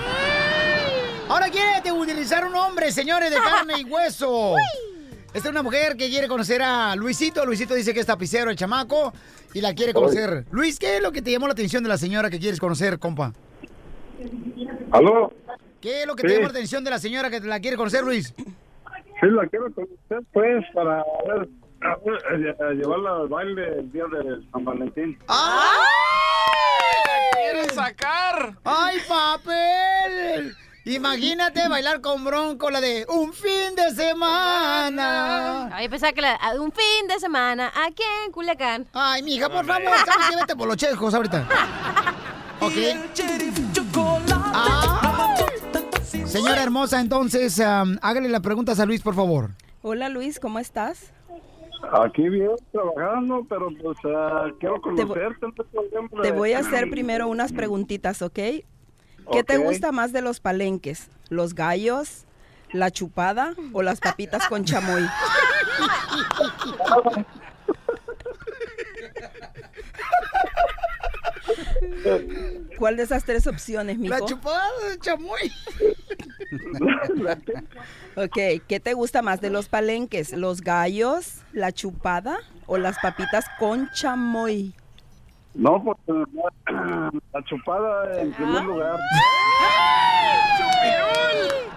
Ahora 1.27 1.49
quiere 1.49 1.91
utilizar 1.91 2.45
un 2.45 2.55
hombre, 2.55 2.91
señores, 2.91 3.31
de 3.31 3.37
carne 3.37 3.79
y 3.79 3.83
hueso. 3.83 4.53
Esta 5.33 5.47
es 5.49 5.51
una 5.53 5.61
mujer 5.63 5.95
que 5.95 6.09
quiere 6.09 6.27
conocer 6.27 6.61
a 6.61 6.95
Luisito. 6.95 7.45
Luisito 7.45 7.75
dice 7.75 7.93
que 7.93 7.99
es 7.99 8.05
tapicero, 8.05 8.49
el 8.49 8.55
chamaco, 8.57 9.13
y 9.53 9.61
la 9.61 9.73
quiere 9.75 9.93
conocer. 9.93 10.45
Luis, 10.51 10.79
¿qué 10.79 10.97
es 10.97 11.03
lo 11.03 11.11
que 11.11 11.21
te 11.21 11.31
llamó 11.31 11.45
la 11.47 11.53
atención 11.53 11.83
de 11.83 11.89
la 11.89 11.97
señora 11.97 12.29
que 12.29 12.39
quieres 12.39 12.59
conocer, 12.59 12.97
compa? 12.97 13.31
¿Aló? 14.91 15.31
¿Qué 15.81 16.01
es 16.01 16.07
lo 16.07 16.15
que 16.15 16.21
Sí. 16.23 16.27
te 16.27 16.33
llamó 16.33 16.45
la 16.47 16.51
atención 16.51 16.83
de 16.83 16.89
la 16.89 16.99
señora 16.99 17.29
que 17.29 17.39
la 17.41 17.59
quiere 17.59 17.77
conocer, 17.77 18.03
Luis? 18.03 18.33
Sí, 18.35 19.27
la 19.27 19.45
quiero 19.47 19.71
conocer, 19.73 20.23
pues, 20.33 20.65
para 20.73 21.03
ver, 21.27 21.47
a, 21.81 21.89
a- 21.91 22.67
a 22.69 22.71
llevarla 22.73 23.15
al 23.21 23.27
baile 23.27 23.79
el 23.79 23.91
día 23.91 24.05
de 24.05 24.41
San 24.51 24.65
Valentín. 24.65 25.17
¡Quieren 27.33 27.69
sacar! 27.69 28.55
¡Ay, 28.63 28.97
papel! 29.07 30.55
Imagínate 30.89 31.67
bailar 31.67 32.01
con 32.01 32.23
Bronco 32.23 32.71
la 32.71 32.81
de 32.81 33.05
un 33.09 33.31
fin 33.31 33.75
de 33.75 33.91
semana. 33.91 35.69
Ay, 35.71 35.87
pensaba 35.87 36.13
que 36.13 36.21
la, 36.21 36.33
a 36.33 36.59
un 36.59 36.71
fin 36.71 37.07
de 37.07 37.19
semana 37.19 37.71
aquí 37.85 38.01
en 38.25 38.31
Culiacán. 38.31 38.87
Ay, 38.93 39.21
mija, 39.21 39.49
por 39.49 39.65
favor, 39.65 39.91
¿sabes 40.03 40.29
qué? 40.31 40.35
Vete 40.35 40.55
por 40.55 40.67
los 40.67 40.77
chescos 40.77 41.13
ahorita. 41.13 41.47
Ok. 42.61 42.73
Ay. 44.53 46.25
Señora 46.25 46.61
hermosa, 46.61 46.99
entonces, 46.99 47.57
am, 47.61 47.97
hágale 48.01 48.27
las 48.27 48.41
preguntas 48.41 48.81
a 48.81 48.85
Luis, 48.85 49.01
por 49.01 49.15
favor. 49.15 49.51
Hola 49.81 50.09
Luis, 50.09 50.41
¿cómo 50.41 50.59
estás? 50.59 51.13
Aquí 52.03 52.27
bien, 52.27 52.51
trabajando, 52.73 53.45
pero 53.47 53.69
pues 53.81 53.97
ah, 54.03 54.47
quiero 54.59 54.81
conocerte. 54.81 55.37
no 55.39 55.53
hay 55.57 56.07
problema. 56.09 56.21
Te 56.21 56.31
voy 56.33 56.51
a 56.51 56.59
hacer 56.59 56.89
primero 56.89 57.29
unas 57.29 57.53
preguntitas, 57.53 58.21
¿ok? 58.21 58.39
¿Qué 59.31 59.43
te 59.43 59.57
gusta 59.57 59.91
más 59.91 60.11
de 60.11 60.21
los 60.21 60.39
palenques? 60.39 61.07
¿Los 61.29 61.55
gallos, 61.55 62.25
la 62.71 62.91
chupada 62.91 63.53
o 63.73 63.81
las 63.81 63.99
papitas 63.99 64.47
con 64.47 64.65
chamoy? 64.65 65.07
¿Cuál 72.77 72.97
de 72.97 73.03
esas 73.03 73.23
tres 73.25 73.47
opciones, 73.47 73.97
mijo? 73.97 74.13
La 74.17 74.25
chupada 74.25 74.69
de 74.89 74.99
chamoy. 74.99 75.51
Ok, 78.15 78.63
¿qué 78.67 78.79
te 78.79 78.93
gusta 78.93 79.21
más 79.21 79.41
de 79.41 79.49
los 79.49 79.69
palenques? 79.69 80.31
¿Los 80.33 80.61
gallos, 80.61 81.41
la 81.53 81.71
chupada 81.71 82.39
o 82.67 82.77
las 82.77 82.97
papitas 82.99 83.45
con 83.59 83.89
chamoy? 83.91 84.73
No, 85.53 85.83
pues 85.83 85.97
la, 86.07 87.11
la 87.33 87.43
chupada 87.45 88.21
en 88.21 88.31
primer 88.33 88.63
lugar. 88.63 88.99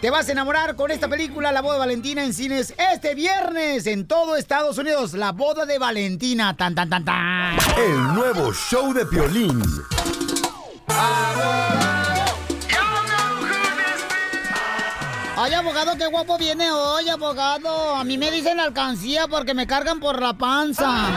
Te 0.00 0.08
vas 0.08 0.26
a 0.30 0.32
enamorar 0.32 0.74
con 0.74 0.90
esta 0.90 1.08
película, 1.08 1.52
La 1.52 1.60
Boda 1.60 1.74
de 1.74 1.80
Valentina, 1.80 2.24
en 2.24 2.32
cines 2.32 2.74
este 2.92 3.14
viernes 3.14 3.86
en 3.86 4.06
todo 4.06 4.36
Estados 4.36 4.78
Unidos. 4.78 5.12
La 5.12 5.32
Boda 5.32 5.66
de 5.66 5.78
Valentina. 5.78 6.56
Tan, 6.56 6.74
tan, 6.74 6.88
tan, 6.88 7.04
tan. 7.04 7.58
El 7.76 8.14
nuevo 8.14 8.52
show 8.54 8.94
de 8.94 9.04
Piolín. 9.04 9.62
Ay, 15.44 15.54
abogado, 15.54 15.96
qué 15.98 16.06
guapo 16.06 16.38
viene 16.38 16.70
hoy, 16.70 17.08
abogado. 17.08 17.96
A 17.96 18.04
mí 18.04 18.16
me 18.16 18.30
dicen 18.30 18.60
alcancía 18.60 19.26
porque 19.26 19.54
me 19.54 19.66
cargan 19.66 19.98
por 19.98 20.20
la 20.22 20.34
panza. 20.34 21.08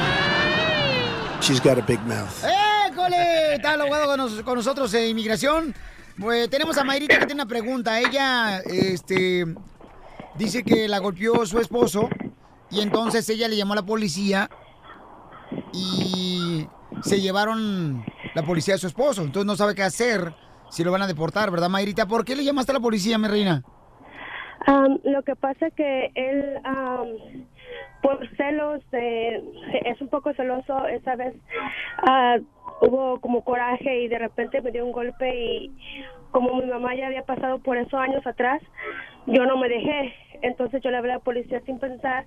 She's 1.42 1.62
got 1.62 1.78
a 1.78 1.82
big 1.86 2.00
mouth. 2.08 2.32
¡École! 2.90 3.54
Está 3.56 3.76
el 3.76 3.82
abogado 3.82 4.08
con, 4.08 4.18
nos- 4.18 4.42
con 4.42 4.56
nosotros 4.56 4.92
en 4.96 5.10
inmigración. 5.10 5.76
Pues, 6.20 6.50
tenemos 6.50 6.76
a 6.80 6.84
Mayrita 6.84 7.20
que 7.20 7.28
tiene 7.28 7.44
una 7.44 7.48
pregunta. 7.48 8.00
Ella, 8.00 8.60
este, 8.62 9.46
dice 10.40 10.64
que 10.64 10.88
la 10.88 10.98
golpeó 10.98 11.46
su 11.46 11.60
esposo 11.60 12.10
y 12.72 12.82
entonces 12.82 13.30
ella 13.30 13.48
le 13.48 13.58
llamó 13.58 13.74
a 13.74 13.78
la 13.78 13.86
policía 13.86 14.50
y 15.72 16.68
se 17.04 17.22
llevaron 17.22 18.04
la 18.34 18.42
policía 18.44 18.74
a 18.74 18.78
su 18.80 18.88
esposo. 18.88 19.22
Entonces 19.22 19.46
no 19.46 19.56
sabe 19.56 19.76
qué 19.76 19.84
hacer 19.84 20.34
si 20.72 20.84
lo 20.84 20.92
van 20.92 21.04
a 21.04 21.08
deportar, 21.08 21.52
¿verdad, 21.52 21.70
Mayrita? 21.70 22.08
¿Por 22.08 22.26
qué 22.26 22.36
le 22.36 22.44
llamaste 22.44 22.72
a 22.72 22.74
la 22.76 22.80
policía, 22.80 23.20
mi 23.20 23.28
reina? 23.28 23.64
Am, 24.68 25.00
lo 25.04 25.22
que 25.24 25.36
pasa 25.36 25.70
que 25.72 26.12
él, 26.16 26.60
am, 26.64 27.08
por 28.02 28.28
celos, 28.36 28.82
de- 28.92 29.44
es 29.86 30.02
un 30.02 30.10
poco 30.10 30.34
celoso. 30.34 30.88
Esa 30.88 31.16
vez 31.16 31.34
ah, 32.08 32.38
hubo 32.82 33.20
como 33.20 33.44
coraje 33.44 34.02
y 34.02 34.08
de 34.08 34.20
repente 34.20 34.62
me 34.62 34.72
dio 34.72 34.86
un 34.86 34.92
golpe 34.92 35.30
y 35.36 35.72
como 36.32 36.56
mi 36.56 36.66
mamá 36.66 36.96
ya 36.96 37.08
había 37.08 37.24
pasado 37.24 37.60
por 37.60 37.78
eso 37.78 37.98
años 37.98 38.26
atrás, 38.26 38.62
yo 39.28 39.46
no 39.46 39.58
me 39.58 39.70
dejé. 39.70 40.14
Entonces 40.42 40.82
yo 40.84 40.92
le 40.92 40.98
hablé 40.98 41.14
a 41.14 41.16
la 41.16 41.22
policía 41.24 41.62
sin 41.62 41.80
pensar 41.80 42.26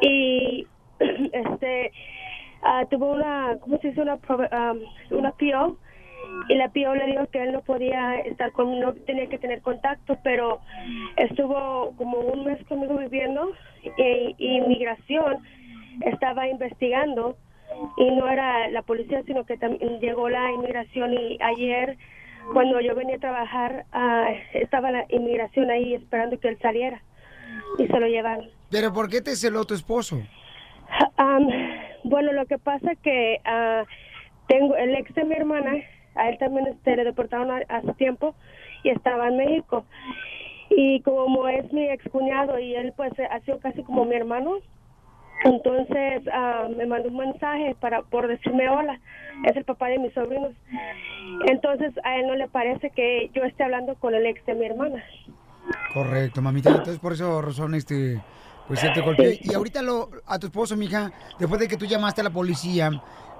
y 0.00 0.66
este 1.00 1.92
ah, 2.62 2.84
tuvo 2.90 3.12
una, 3.12 3.56
¿cómo 3.60 3.78
se 3.78 3.88
dice? 3.88 4.00
Una, 4.02 4.18
am, 4.50 4.78
una 5.10 5.32
PO 5.32 5.76
y 6.48 6.54
la 6.54 6.68
PO 6.68 6.94
le 6.94 7.06
dijo 7.06 7.26
que 7.26 7.42
él 7.42 7.52
no 7.52 7.60
podía 7.60 8.20
estar 8.20 8.52
con, 8.52 8.80
no 8.80 8.94
tenía 8.94 9.28
que 9.28 9.38
tener 9.38 9.60
contacto, 9.60 10.18
pero 10.22 10.60
estuvo 11.16 11.94
como 11.96 12.18
un 12.18 12.44
mes 12.44 12.64
conmigo 12.66 12.96
viviendo 12.96 13.52
y, 13.82 14.34
y 14.38 14.56
inmigración 14.56 15.38
estaba 16.02 16.48
investigando 16.48 17.36
y 17.96 18.10
no 18.10 18.28
era 18.28 18.68
la 18.70 18.82
policía, 18.82 19.22
sino 19.24 19.44
que 19.44 19.56
también 19.56 20.00
llegó 20.00 20.28
la 20.28 20.50
inmigración 20.52 21.12
y 21.14 21.38
ayer 21.40 21.96
cuando 22.52 22.80
yo 22.80 22.94
venía 22.94 23.16
a 23.16 23.20
trabajar 23.20 23.84
ah, 23.92 24.30
estaba 24.54 24.90
la 24.90 25.04
inmigración 25.08 25.70
ahí 25.70 25.94
esperando 25.94 26.38
que 26.40 26.48
él 26.48 26.58
saliera 26.60 27.02
y 27.78 27.86
se 27.86 28.00
lo 28.00 28.06
llevaron. 28.06 28.48
¿Pero 28.70 28.92
por 28.92 29.08
qué 29.08 29.20
te 29.20 29.36
celó 29.36 29.64
tu 29.64 29.74
esposo? 29.74 30.22
Am, 31.16 31.46
bueno, 32.04 32.32
lo 32.32 32.46
que 32.46 32.58
pasa 32.58 32.94
que 32.96 33.40
ah, 33.44 33.84
tengo 34.46 34.76
el 34.76 34.94
ex 34.94 35.14
de 35.14 35.24
mi 35.24 35.34
hermana, 35.34 35.72
a 36.14 36.28
él 36.28 36.38
también 36.38 36.66
este, 36.68 36.96
le 36.96 37.04
deportaron 37.04 37.50
a- 37.50 37.62
hace 37.68 37.92
tiempo 37.94 38.34
y 38.82 38.90
estaba 38.90 39.28
en 39.28 39.36
México. 39.36 39.84
Y 40.70 41.00
como 41.02 41.48
es 41.48 41.72
mi 41.72 41.88
ex 41.88 42.04
cuñado 42.10 42.58
y 42.58 42.74
él 42.74 42.92
pues 42.96 43.12
ha 43.30 43.40
sido 43.40 43.58
casi 43.58 43.82
como 43.82 44.04
mi 44.04 44.14
hermano, 44.16 44.56
entonces 45.44 46.22
ah, 46.32 46.68
me 46.76 46.84
mandó 46.86 47.08
un 47.08 47.16
mensaje 47.16 47.74
para 47.80 48.02
por 48.02 48.26
decirme 48.28 48.68
hola, 48.68 49.00
es 49.44 49.56
el 49.56 49.64
papá 49.64 49.88
de 49.88 49.98
mis 49.98 50.12
sobrinos. 50.12 50.52
Entonces 51.46 51.92
a 52.04 52.16
él 52.16 52.26
no 52.26 52.34
le 52.34 52.48
parece 52.48 52.90
que 52.90 53.30
yo 53.34 53.44
esté 53.44 53.64
hablando 53.64 53.94
con 53.96 54.14
el 54.14 54.26
ex 54.26 54.44
de 54.46 54.54
mi 54.54 54.66
hermana. 54.66 55.02
Correcto, 55.92 56.40
mamita. 56.42 56.70
Entonces, 56.70 56.98
por 56.98 57.12
eso 57.12 57.42
razón, 57.42 57.74
este, 57.74 58.20
pues 58.66 58.80
se 58.80 58.88
te 58.90 59.00
golpeó. 59.00 59.30
Y 59.40 59.52
ahorita 59.54 59.82
lo, 59.82 60.08
a 60.26 60.38
tu 60.38 60.46
esposo, 60.46 60.76
mija, 60.76 61.10
después 61.38 61.60
de 61.60 61.68
que 61.68 61.76
tú 61.76 61.84
llamaste 61.84 62.20
a 62.22 62.24
la 62.24 62.30
policía, 62.30 62.90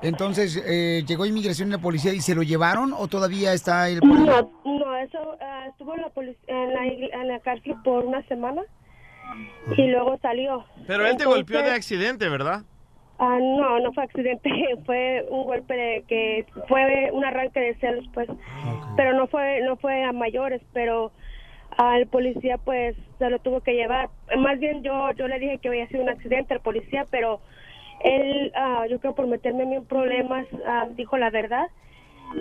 entonces, 0.02 0.62
eh, 0.66 1.02
¿llegó 1.06 1.26
inmigración 1.26 1.68
y 1.68 1.72
la 1.72 1.78
policía 1.78 2.12
y 2.12 2.20
se 2.20 2.34
lo 2.34 2.42
llevaron 2.42 2.92
o 2.92 3.08
todavía 3.08 3.52
está 3.52 3.88
el... 3.88 4.00
No, 4.00 4.50
no, 4.64 4.96
eso 4.96 5.37
ah, 5.40 5.66
estuvo 5.68 5.94
en 5.94 6.02
la, 6.02 6.08
polic- 6.14 6.37
en, 6.46 6.72
la, 6.74 6.87
en 7.22 7.28
la 7.28 7.40
cárcel 7.40 7.74
por 7.84 8.04
una 8.04 8.22
semana 8.28 8.62
y 9.76 9.82
luego 9.88 10.18
salió. 10.22 10.64
Pero 10.87 11.06
él 11.06 11.16
te 11.16 11.24
golpeó 11.24 11.62
de 11.62 11.70
accidente, 11.72 12.28
¿verdad? 12.28 12.62
ah, 13.18 13.38
no, 13.40 13.80
no 13.80 13.92
fue 13.92 14.04
accidente, 14.04 14.48
fue 14.87 15.26
un 15.28 15.44
golpe 15.44 15.74
de 15.74 16.04
que 16.08 16.46
fue 16.68 17.11
un 17.12 17.24
arranque 17.24 17.58
de 17.61 17.74
celos, 17.76 18.04
pues. 18.14 18.28
Pero 18.96 19.12
no 19.14 19.26
fue 19.26 19.61
no 19.62 19.76
fue 19.76 20.04
a 20.04 20.12
mayores, 20.12 20.62
pero 20.72 21.12
al 21.76 22.06
policía 22.06 22.58
pues 22.58 22.96
se 23.18 23.28
lo 23.30 23.38
tuvo 23.40 23.61
que 23.61 23.72
llevar. 23.74 24.08
Más 24.38 24.58
bien 24.61 24.82
yo 24.82 25.11
yo 25.12 25.26
le 25.28 25.38
dije 25.40 25.58
que 25.58 25.68
había 25.68 25.88
sido 25.88 26.02
un 26.04 26.08
accidente 26.08 26.54
al 26.54 26.61
policía, 26.61 27.04
pero 27.11 27.40
él, 28.04 28.52
ah, 28.54 28.87
yo 28.88 29.00
creo 29.00 29.14
por 29.14 29.26
meterme 29.26 29.64
en 29.64 29.84
problemas, 29.84 30.46
ah, 30.66 30.87
dijo 30.96 31.16
la 31.16 31.30
verdad 31.30 31.66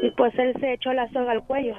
y 0.02 0.12
pues 0.12 0.38
él 0.38 0.56
se 0.60 0.74
echó 0.74 0.94
la 0.94 1.10
soga 1.12 1.32
al 1.32 1.44
cuello. 1.44 1.76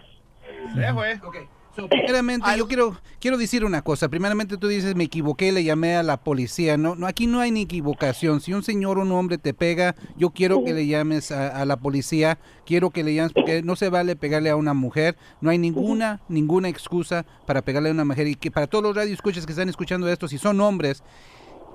Primeramente, 1.87 2.49
yo 2.57 2.67
quiero, 2.67 2.97
quiero 3.21 3.37
decir 3.37 3.65
una 3.65 3.83
cosa. 3.83 4.09
Primeramente, 4.09 4.57
tú 4.57 4.67
dices, 4.67 4.97
me 4.97 5.05
equivoqué, 5.05 5.53
le 5.53 5.63
llamé 5.63 5.95
a 5.95 6.03
la 6.03 6.17
policía. 6.17 6.77
No, 6.77 6.97
no, 6.97 7.07
aquí 7.07 7.29
no 7.29 7.39
hay 7.39 7.53
ni 7.53 7.63
equivocación. 7.63 8.41
Si 8.41 8.53
un 8.53 8.65
señor 8.65 8.99
o 8.99 9.03
un 9.03 9.13
hombre 9.13 9.39
te 9.39 9.55
pega, 9.55 9.95
yo 10.17 10.31
quiero 10.31 10.65
que 10.65 10.73
le 10.73 10.89
llames 10.89 11.31
a, 11.31 11.49
a 11.49 11.65
la 11.65 11.77
policía. 11.77 12.39
Quiero 12.67 12.91
que 12.91 13.05
le 13.05 13.15
llames 13.15 13.33
porque 13.33 13.63
no 13.63 13.77
se 13.77 13.91
vale 13.91 14.17
pegarle 14.17 14.51
a 14.51 14.57
una 14.57 14.75
mujer. 14.75 15.17
No 15.41 15.51
hay 15.51 15.59
ninguna, 15.59 16.21
ninguna 16.29 16.69
excusa 16.69 17.25
para 17.47 17.63
pegarle 17.63 17.91
a 17.91 17.93
una 17.93 18.05
mujer. 18.05 18.27
Y 18.27 18.35
que 18.35 18.51
para 18.51 18.67
todos 18.67 18.83
los 18.83 18.97
radioescuchas 18.97 19.47
que 19.47 19.53
están 19.53 19.69
escuchando 19.69 20.09
esto, 20.09 20.27
si 20.27 20.39
son 20.39 20.61
hombres, 20.61 21.05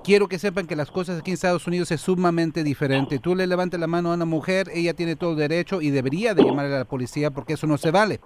quiero 0.04 0.28
que 0.28 0.38
sepan 0.38 0.66
que 0.66 0.76
las 0.76 0.90
cosas 0.90 1.18
aquí 1.18 1.30
en 1.30 1.34
Estados 1.34 1.66
Unidos 1.66 1.90
es 1.90 2.02
sumamente 2.02 2.62
diferente. 2.62 3.18
Tú 3.18 3.34
le 3.34 3.46
levantas 3.46 3.80
la 3.80 3.86
mano 3.86 4.12
a 4.12 4.14
una 4.14 4.26
mujer, 4.26 4.70
ella 4.72 4.94
tiene 4.94 5.16
todo 5.16 5.34
derecho 5.34 5.80
y 5.80 5.90
debería 5.90 6.34
de 6.34 6.44
llamarle 6.44 6.76
a 6.76 6.80
la 6.80 6.84
policía 6.84 7.30
porque 7.30 7.54
eso 7.54 7.66
no 7.66 7.78
se 7.78 7.90
vale. 7.90 8.20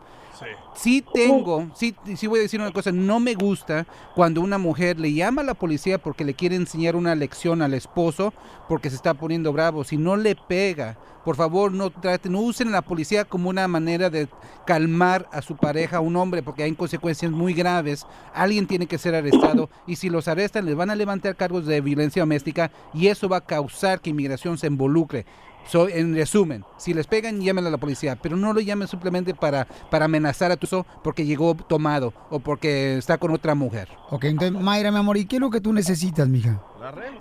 Sí 0.75 1.05
tengo, 1.13 1.69
sí, 1.75 1.95
sí 2.17 2.27
voy 2.27 2.41
a 2.41 2.43
decir 2.43 2.61
una 2.61 2.73
cosa, 2.73 2.93
no 2.93 3.21
me 3.21 3.35
gusta 3.35 3.87
cuando 4.15 4.41
una 4.41 4.59
mujer 4.59 4.99
le 4.99 5.13
llama 5.13 5.43
a 5.43 5.45
la 5.45 5.55
policía 5.55 5.99
porque 5.99 6.25
le 6.25 6.35
quiere 6.35 6.57
enseñar 6.57 6.97
una 6.97 7.15
lección 7.15 7.63
al 7.63 7.75
esposo 7.75 8.33
porque 8.69 8.91
se 8.91 8.97
está 8.97 9.15
poniendo 9.15 9.53
bravo. 9.53 9.85
Si 9.85 9.97
no 9.97 10.17
le 10.17 10.37
pega, 10.37 10.99
por 11.25 11.37
favor 11.37 11.73
no 11.73 11.91
traten, 11.91 12.33
no 12.33 12.41
usen 12.41 12.69
a 12.69 12.73
la 12.73 12.83
policía 12.83 13.25
como 13.25 13.51
una 13.51 13.67
manera 13.69 14.09
de 14.11 14.29
calmar 14.67 15.29
a 15.33 15.43
su 15.43 15.57
pareja, 15.57 15.99
a 15.99 16.01
un 16.01 16.17
hombre, 16.17 16.43
porque 16.43 16.63
hay 16.63 16.73
consecuencias 16.75 17.33
muy 17.33 17.55
graves. 17.55 18.07
Alguien 18.35 18.67
tiene 18.67 18.87
que 18.87 18.99
ser 18.99 19.15
arrestado 19.15 19.69
y 19.87 19.97
si 19.97 20.11
los 20.11 20.29
arrestan 20.29 20.67
les 20.67 20.77
van 20.77 20.91
a 20.91 20.97
levantar 20.97 21.37
cargos 21.37 21.67
de 21.67 21.81
violencia 21.81 22.23
doméstica 22.23 22.71
y 22.95 23.09
eso 23.09 23.29
va 23.29 23.39
a 23.39 23.47
causar 23.47 24.01
que 24.01 24.11
inmigración 24.11 24.59
se 24.59 24.69
involucre. 24.69 25.27
So, 25.69 25.87
en 25.87 26.15
resumen, 26.15 26.65
si 26.79 26.95
les 26.95 27.07
pegan, 27.07 27.43
llamen 27.43 27.67
a 27.67 27.71
la 27.71 27.77
policía, 27.77 28.17
pero 28.17 28.37
no 28.37 28.55
lo 28.55 28.61
llamen 28.61 28.89
simplemente 28.89 29.35
para, 29.35 29.67
para 29.91 30.07
amenazar 30.07 30.51
a 30.51 30.57
tu 30.57 30.65
esposo 30.65 30.87
porque 31.05 31.27
llegó 31.27 31.55
tomado 31.55 32.15
o 32.31 32.39
porque 32.39 32.97
está 32.97 33.19
con 33.19 33.33
otra 33.33 33.55
mujer. 33.55 33.89
Ok, 34.11 34.25
entonces, 34.25 34.59
Mayra, 34.59 34.91
mi 34.91 34.97
amor, 34.97 35.19
¿y 35.19 35.27
qué 35.27 35.37
es 35.37 35.41
lo 35.41 35.51
que 35.51 35.61
tú 35.61 35.75
necesitas, 35.75 36.27
mija? 36.27 36.63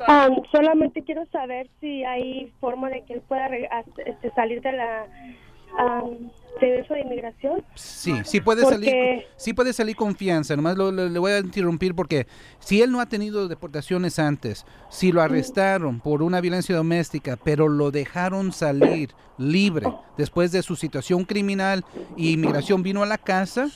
Ah, 0.08 0.30
solamente 0.52 1.04
quiero 1.04 1.26
saber 1.32 1.70
si 1.82 2.06
hay 2.06 2.54
forma 2.62 2.90
de 2.90 3.04
que 3.04 3.16
él 3.16 3.22
pueda 3.28 3.50
este, 4.06 4.32
salir 4.34 4.62
de 4.62 4.72
la 4.72 5.06
am, 5.78 6.32
de 6.60 7.02
inmigración. 7.02 7.64
Sí, 7.76 8.14
sí 8.24 8.42
puede 8.42 8.64
Porque- 8.64 8.76
salir, 8.76 9.24
sí 9.36 9.54
puede 9.54 9.74
salir 9.74 9.96
confianza. 9.96 10.56
Nomás 10.56 10.76
lo- 10.78 10.92
lo- 10.92 11.08
le 11.08 11.20
voy 11.20 11.32
a 11.34 11.40
interrumpir 11.40 11.94
porque 11.94 12.26
si 12.60 12.82
él 12.82 12.92
no 12.92 13.00
ha 13.00 13.06
tenido 13.06 13.48
deportaciones 13.48 14.18
antes, 14.18 14.66
si 14.90 15.12
lo 15.12 15.22
arrestaron 15.22 16.00
por 16.00 16.24
una 16.24 16.42
violencia 16.42 16.76
doméstica, 16.76 17.38
pero 17.44 17.68
lo 17.68 17.92
dejaron 17.92 18.52
salir 18.52 19.12
libre 19.38 19.88
después 20.18 20.52
de 20.52 20.64
su 20.64 20.76
situación 20.76 21.26
criminal 21.26 21.86
y 22.16 22.32
inmigración 22.34 22.82
vino 22.82 23.04
a 23.04 23.06
la 23.06 23.20
casa, 23.20 23.68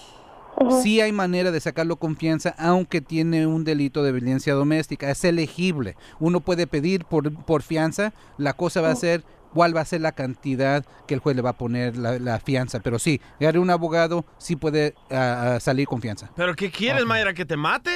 sí 0.81 1.01
hay 1.01 1.11
manera 1.11 1.51
de 1.51 1.59
sacarlo 1.59 1.95
confianza, 1.97 2.55
aunque 2.57 2.99
tiene 3.01 3.45
un 3.47 3.63
delito 3.63 4.03
de 4.03 4.11
violencia 4.11 4.53
doméstica. 4.53 5.09
Es 5.11 5.23
elegible. 5.23 5.95
Uno 6.19 6.39
puede 6.41 6.65
pedir 6.67 7.05
por, 7.05 7.31
por 7.45 7.61
fianza. 7.61 8.13
La 8.37 8.53
cosa 8.53 8.81
va 8.81 8.91
a 8.91 8.95
ser 8.95 9.23
cuál 9.53 9.75
va 9.75 9.81
a 9.81 9.85
ser 9.85 10.01
la 10.01 10.11
cantidad 10.13 10.83
que 11.07 11.13
el 11.13 11.19
juez 11.19 11.35
le 11.35 11.41
va 11.41 11.51
a 11.51 11.57
poner 11.57 11.97
la, 11.97 12.19
la 12.19 12.39
fianza. 12.39 12.79
Pero 12.79 12.99
sí, 12.99 13.19
agarre 13.39 13.59
un 13.59 13.69
abogado, 13.69 14.25
sí 14.37 14.55
puede 14.55 14.93
ah, 15.11 15.55
ah, 15.55 15.59
salir 15.59 15.87
con 15.87 16.01
fianza. 16.01 16.29
¿Pero 16.35 16.53
qué 16.55 16.71
quieres, 16.71 17.05
Mayra? 17.05 17.33
¿Que 17.33 17.45
te 17.45 17.57
mate? 17.57 17.91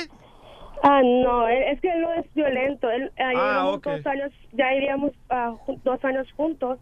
Ah, 0.84 1.02
no, 1.04 1.48
él- 1.48 1.63
es 1.72 1.82
que 1.82 1.88
él 1.89 2.02
no 2.02 2.13
es 2.13 2.26
violento. 2.36 2.89
Él, 2.91 3.12
ah, 3.18 3.24
Ah, 3.24 3.32
llevamos 3.34 3.76
ok. 3.78 3.88
dos 3.88 4.06
años, 4.06 4.32
ya 4.52 4.74
iríamos 4.74 5.12
ah, 5.30 5.56
dos 5.84 6.04
años 6.06 6.28
juntos. 6.36 6.78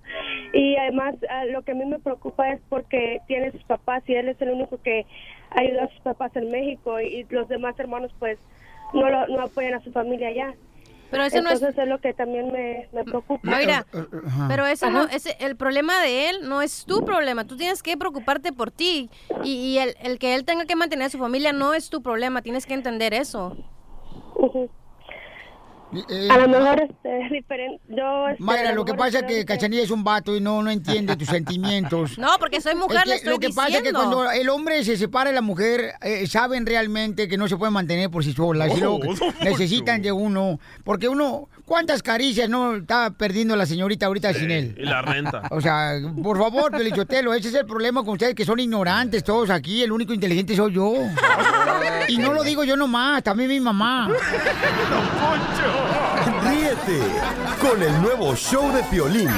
Y 0.53 0.75
además, 0.75 1.15
ah, 1.29 1.45
lo 1.45 1.61
que 1.61 1.71
a 1.71 1.75
mí 1.75 1.85
me 1.85 1.99
preocupa 1.99 2.49
es 2.49 2.59
porque 2.69 3.19
tiene 3.27 3.51
sus 3.51 3.63
papás 3.63 4.03
y 4.07 4.15
él 4.15 4.27
es 4.29 4.41
el 4.41 4.49
único 4.49 4.81
que 4.81 5.05
ayuda 5.51 5.85
a 5.85 5.89
sus 5.89 5.99
papás 6.01 6.35
en 6.35 6.49
México 6.51 6.99
y, 6.99 7.05
y 7.19 7.23
los 7.29 7.47
demás 7.47 7.79
hermanos, 7.79 8.11
pues, 8.19 8.39
no, 8.93 9.09
lo, 9.09 9.27
no 9.27 9.41
apoyan 9.41 9.75
a 9.75 9.83
su 9.83 9.91
familia 9.91 10.27
allá. 10.29 10.53
Pero 11.13 11.23
eso 11.25 11.41
no 11.41 11.49
es- 11.51 11.61
es 11.61 11.87
lo 11.87 11.99
que 12.01 12.13
también 12.13 12.51
me, 12.51 12.89
me 12.91 13.03
preocupa. 13.05 13.39
Mayra, 13.49 13.85
pero 14.49 14.65
eso 14.65 14.89
no, 14.89 15.03
Ajá. 15.03 15.15
ese, 15.15 15.37
el 15.39 15.55
problema 15.55 16.01
de 16.01 16.29
él 16.29 16.49
no 16.49 16.61
es 16.61 16.83
tu 16.85 17.05
problema. 17.05 17.45
Tú 17.45 17.55
tienes 17.55 17.81
que 17.81 17.95
preocuparte 17.95 18.51
por 18.51 18.71
ti. 18.71 19.09
Y, 19.43 19.51
y 19.53 19.77
el, 19.77 19.95
el 20.01 20.19
que 20.19 20.35
él 20.35 20.43
tenga 20.43 20.65
que 20.65 20.75
mantener 20.75 21.05
a 21.07 21.09
su 21.09 21.17
familia 21.19 21.53
no 21.53 21.73
es 21.73 21.89
tu 21.89 22.01
problema. 22.01 22.41
Tienes 22.41 22.65
que 22.65 22.73
entender 22.73 23.13
eso. 23.13 23.55
A 26.29 26.37
lo 26.37 26.47
mejor 26.47 26.81
este, 26.81 27.25
es 27.25 27.31
diferente. 27.31 27.81
Yo, 27.89 28.29
este, 28.29 28.43
Mayra, 28.43 28.73
lo 28.73 28.85
que 28.85 28.93
pasa 28.93 29.19
es 29.19 29.25
que. 29.25 29.45
Cachanilla 29.45 29.83
es 29.83 29.91
un 29.91 30.03
vato 30.03 30.35
y 30.35 30.41
no, 30.41 30.61
no 30.63 30.71
entiende 30.71 31.15
tus 31.15 31.27
sentimientos. 31.37 32.17
No, 32.17 32.29
porque 32.39 32.61
soy 32.61 32.75
mujer, 32.75 32.97
Es 32.97 33.03
que 33.03 33.09
le 33.09 33.15
estoy 33.15 33.33
Lo 33.33 33.39
que 33.39 33.49
pasa 33.49 33.77
es 33.77 33.83
que 33.83 33.93
cuando 33.93 34.29
el 34.31 34.49
hombre 34.49 34.83
se 34.83 34.97
separa 34.97 35.29
de 35.29 35.35
la 35.35 35.41
mujer, 35.41 35.93
eh, 36.01 36.27
saben 36.27 36.65
realmente 36.65 37.27
que 37.27 37.37
no 37.37 37.47
se 37.47 37.57
pueden 37.57 37.73
mantener 37.73 38.09
por 38.09 38.23
sí 38.23 38.33
solas. 38.33 38.75
y 38.77 38.81
No, 38.81 38.99
luego 38.99 39.13
necesitan 39.43 40.01
de 40.01 40.11
uno. 40.11 40.59
Porque 40.83 41.07
uno, 41.07 41.49
¿cuántas 41.65 42.03
caricias 42.03 42.49
no 42.49 42.75
está 42.75 43.11
perdiendo 43.11 43.55
la 43.55 43.65
señorita 43.65 44.05
ahorita 44.07 44.33
sin 44.33 44.51
él? 44.51 44.75
Y 44.77 44.83
la 44.83 45.01
renta. 45.01 45.43
O 45.51 45.61
sea, 45.61 45.99
por 46.21 46.37
favor, 46.37 46.71
Pelichotelo, 46.71 47.33
ese 47.33 47.49
es 47.49 47.55
el 47.55 47.65
problema 47.65 48.03
con 48.03 48.13
ustedes 48.13 48.35
que 48.35 48.45
son 48.45 48.59
ignorantes 48.59 49.23
todos 49.23 49.49
aquí. 49.49 49.83
El 49.83 49.91
único 49.91 50.13
inteligente 50.13 50.55
soy 50.55 50.73
yo. 50.73 50.93
Y 52.07 52.17
no 52.17 52.33
lo 52.33 52.43
digo 52.43 52.65
yo 52.65 52.75
nomás, 52.75 53.23
también 53.23 53.49
mi 53.49 53.61
mamá. 53.61 54.09
Ríete 56.43 56.99
con 57.61 57.81
el 57.81 58.01
nuevo 58.01 58.35
show 58.35 58.73
de 58.73 58.83
Piolín. 58.83 59.29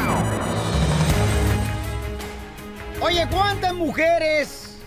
Oye, 3.02 3.28
¿cuántas 3.30 3.72
mujeres 3.74 4.78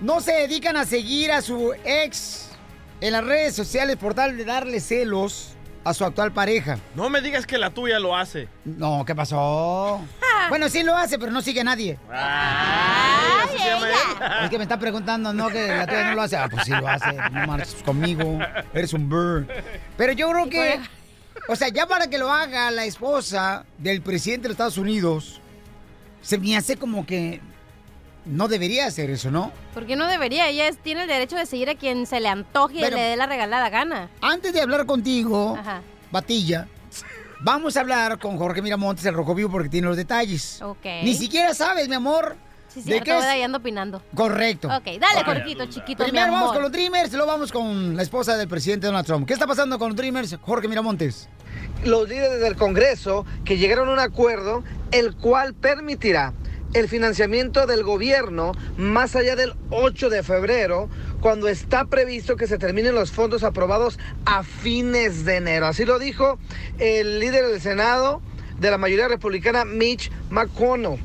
no 0.00 0.20
se 0.20 0.32
dedican 0.32 0.76
a 0.76 0.84
seguir 0.84 1.30
a 1.30 1.42
su 1.42 1.72
ex 1.84 2.48
en 3.00 3.12
las 3.12 3.24
redes 3.24 3.54
sociales 3.54 3.96
por 3.96 4.14
tal 4.14 4.36
de 4.36 4.44
darle 4.44 4.80
celos 4.80 5.54
a 5.84 5.94
su 5.94 6.04
actual 6.04 6.32
pareja? 6.32 6.78
No 6.94 7.08
me 7.08 7.20
digas 7.20 7.46
que 7.46 7.58
la 7.58 7.70
tuya 7.70 7.98
lo 7.98 8.16
hace. 8.16 8.48
No, 8.64 9.04
¿qué 9.04 9.14
pasó? 9.14 10.00
Bueno, 10.48 10.68
sí 10.68 10.82
lo 10.82 10.96
hace, 10.96 11.18
pero 11.18 11.30
no 11.30 11.42
sigue 11.42 11.60
a 11.60 11.64
nadie. 11.64 11.98
Ay, 12.10 13.44
así 13.44 13.58
se 13.58 13.68
llama 13.68 13.88
él. 13.88 13.94
Es 14.44 14.50
que 14.50 14.56
me 14.56 14.64
está 14.64 14.78
preguntando, 14.78 15.32
no, 15.32 15.48
que 15.48 15.68
la 15.68 15.86
tuya 15.86 16.08
no 16.08 16.14
lo 16.14 16.22
hace. 16.22 16.36
Ah, 16.36 16.48
pues 16.50 16.64
sí 16.64 16.70
lo 16.70 16.88
hace. 16.88 17.12
No 17.12 17.46
marches 17.46 17.82
conmigo. 17.84 18.38
Eres 18.72 18.92
un 18.94 19.08
burr. 19.08 19.46
Pero 19.96 20.12
yo 20.12 20.30
creo 20.30 20.48
que, 20.48 20.80
o 21.46 21.54
sea, 21.54 21.68
ya 21.68 21.86
para 21.86 22.08
que 22.08 22.18
lo 22.18 22.32
haga 22.32 22.70
la 22.70 22.84
esposa 22.84 23.64
del 23.78 24.00
presidente 24.02 24.44
de 24.44 24.48
los 24.48 24.54
Estados 24.54 24.78
Unidos, 24.78 25.40
se 26.22 26.38
me 26.38 26.56
hace 26.56 26.76
como 26.76 27.06
que 27.06 27.40
no 28.26 28.48
debería 28.48 28.86
hacer 28.86 29.10
eso, 29.10 29.30
¿no? 29.30 29.52
Porque 29.74 29.96
no 29.96 30.06
debería. 30.06 30.48
Ella 30.48 30.68
es- 30.68 30.78
tiene 30.78 31.02
el 31.02 31.08
derecho 31.08 31.36
de 31.36 31.46
seguir 31.46 31.70
a 31.70 31.74
quien 31.74 32.06
se 32.06 32.20
le 32.20 32.28
antoje 32.28 32.78
y 32.78 32.80
Pero- 32.80 32.96
le 32.96 33.02
dé 33.02 33.16
la 33.16 33.26
regalada 33.26 33.68
gana. 33.70 34.08
Antes 34.20 34.52
de 34.52 34.60
hablar 34.60 34.86
contigo, 34.86 35.56
Ajá. 35.58 35.82
Batilla, 36.12 36.68
vamos 37.40 37.76
a 37.76 37.80
hablar 37.80 38.18
con 38.18 38.36
Jorge 38.36 38.62
Miramontes, 38.62 39.04
el 39.06 39.14
Rojo 39.14 39.34
Vivo, 39.34 39.50
porque 39.50 39.68
tiene 39.68 39.86
los 39.88 39.96
detalles. 39.96 40.60
Ok. 40.62 40.84
Ni 41.02 41.14
siquiera 41.14 41.54
sabes, 41.54 41.88
mi 41.88 41.94
amor, 41.94 42.36
Sí, 42.68 42.80
de 42.80 42.84
cierto, 42.84 43.04
qué 43.06 43.18
es... 43.18 43.24
ahí 43.24 43.42
ando 43.42 43.58
opinando. 43.58 44.00
Correcto. 44.14 44.68
Ok, 44.68 44.84
dale, 45.00 45.20
Ok. 45.20 45.24
Jorgito, 45.26 45.66
chiquito, 45.66 46.04
mi 46.04 46.10
Primero 46.10 46.32
vamos 46.32 46.52
con 46.52 46.62
los 46.62 46.70
Dreamers, 46.70 47.12
luego 47.12 47.26
vamos 47.26 47.50
con 47.50 47.96
la 47.96 48.02
esposa 48.02 48.36
del 48.36 48.46
presidente 48.48 48.86
Donald 48.86 49.06
Trump. 49.06 49.26
¿Qué 49.26 49.32
está 49.32 49.46
pasando 49.46 49.78
con 49.78 49.88
los 49.88 49.96
Dreamers, 49.96 50.36
Jorge 50.42 50.68
Miramontes? 50.68 51.28
los 51.84 52.08
líderes 52.08 52.40
del 52.40 52.56
Congreso 52.56 53.24
que 53.44 53.56
llegaron 53.56 53.88
a 53.88 53.92
un 53.94 53.98
acuerdo 53.98 54.62
el 54.92 55.16
cual 55.16 55.54
permitirá 55.54 56.32
el 56.72 56.88
financiamiento 56.88 57.66
del 57.66 57.82
gobierno 57.82 58.52
más 58.76 59.16
allá 59.16 59.36
del 59.36 59.54
8 59.70 60.08
de 60.08 60.22
febrero, 60.22 60.88
cuando 61.20 61.48
está 61.48 61.84
previsto 61.86 62.36
que 62.36 62.46
se 62.46 62.58
terminen 62.58 62.94
los 62.94 63.10
fondos 63.10 63.42
aprobados 63.42 63.98
a 64.24 64.42
fines 64.42 65.24
de 65.24 65.36
enero. 65.36 65.66
Así 65.66 65.84
lo 65.84 65.98
dijo 65.98 66.38
el 66.78 67.18
líder 67.18 67.46
del 67.48 67.60
Senado 67.60 68.22
de 68.58 68.70
la 68.70 68.78
mayoría 68.78 69.08
republicana, 69.08 69.64
Mitch 69.64 70.10
McConnell. 70.30 70.98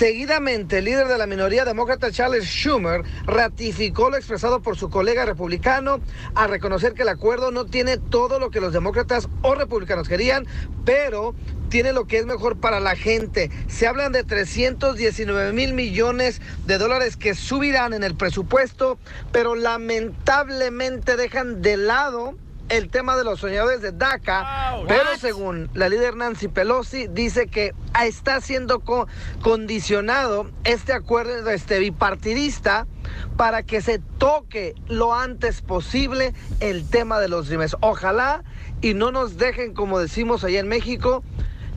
Seguidamente, 0.00 0.78
el 0.78 0.86
líder 0.86 1.08
de 1.08 1.18
la 1.18 1.26
minoría 1.26 1.66
demócrata, 1.66 2.10
Charles 2.10 2.46
Schumer, 2.46 3.02
ratificó 3.26 4.08
lo 4.08 4.16
expresado 4.16 4.62
por 4.62 4.78
su 4.78 4.88
colega 4.88 5.26
republicano 5.26 6.00
a 6.34 6.46
reconocer 6.46 6.94
que 6.94 7.02
el 7.02 7.10
acuerdo 7.10 7.50
no 7.50 7.66
tiene 7.66 7.98
todo 7.98 8.38
lo 8.38 8.50
que 8.50 8.62
los 8.62 8.72
demócratas 8.72 9.28
o 9.42 9.54
republicanos 9.54 10.08
querían, 10.08 10.46
pero 10.86 11.34
tiene 11.68 11.92
lo 11.92 12.06
que 12.06 12.16
es 12.16 12.24
mejor 12.24 12.56
para 12.56 12.80
la 12.80 12.96
gente. 12.96 13.50
Se 13.68 13.86
hablan 13.86 14.12
de 14.12 14.24
319 14.24 15.52
mil 15.52 15.74
millones 15.74 16.40
de 16.64 16.78
dólares 16.78 17.18
que 17.18 17.34
subirán 17.34 17.92
en 17.92 18.02
el 18.02 18.14
presupuesto, 18.14 18.98
pero 19.32 19.54
lamentablemente 19.54 21.18
dejan 21.18 21.60
de 21.60 21.76
lado 21.76 22.36
el 22.70 22.88
tema 22.88 23.16
de 23.16 23.24
los 23.24 23.40
soñadores 23.40 23.82
de 23.82 23.92
DACA, 23.92 24.76
pero 24.88 25.04
según 25.18 25.68
la 25.74 25.88
líder 25.88 26.16
Nancy 26.16 26.48
Pelosi, 26.48 27.06
dice 27.08 27.48
que 27.48 27.74
está 28.02 28.40
siendo 28.40 28.80
co- 28.80 29.06
condicionado 29.42 30.48
este 30.64 30.92
acuerdo 30.92 31.50
este 31.50 31.78
bipartidista 31.78 32.86
para 33.36 33.62
que 33.64 33.80
se 33.82 33.98
toque 34.18 34.74
lo 34.88 35.14
antes 35.14 35.62
posible 35.62 36.32
el 36.60 36.88
tema 36.88 37.18
de 37.20 37.28
los 37.28 37.48
Dreamers. 37.48 37.76
Ojalá 37.80 38.42
y 38.80 38.94
no 38.94 39.10
nos 39.12 39.36
dejen, 39.36 39.74
como 39.74 39.98
decimos 39.98 40.44
allá 40.44 40.60
en 40.60 40.68
México, 40.68 41.22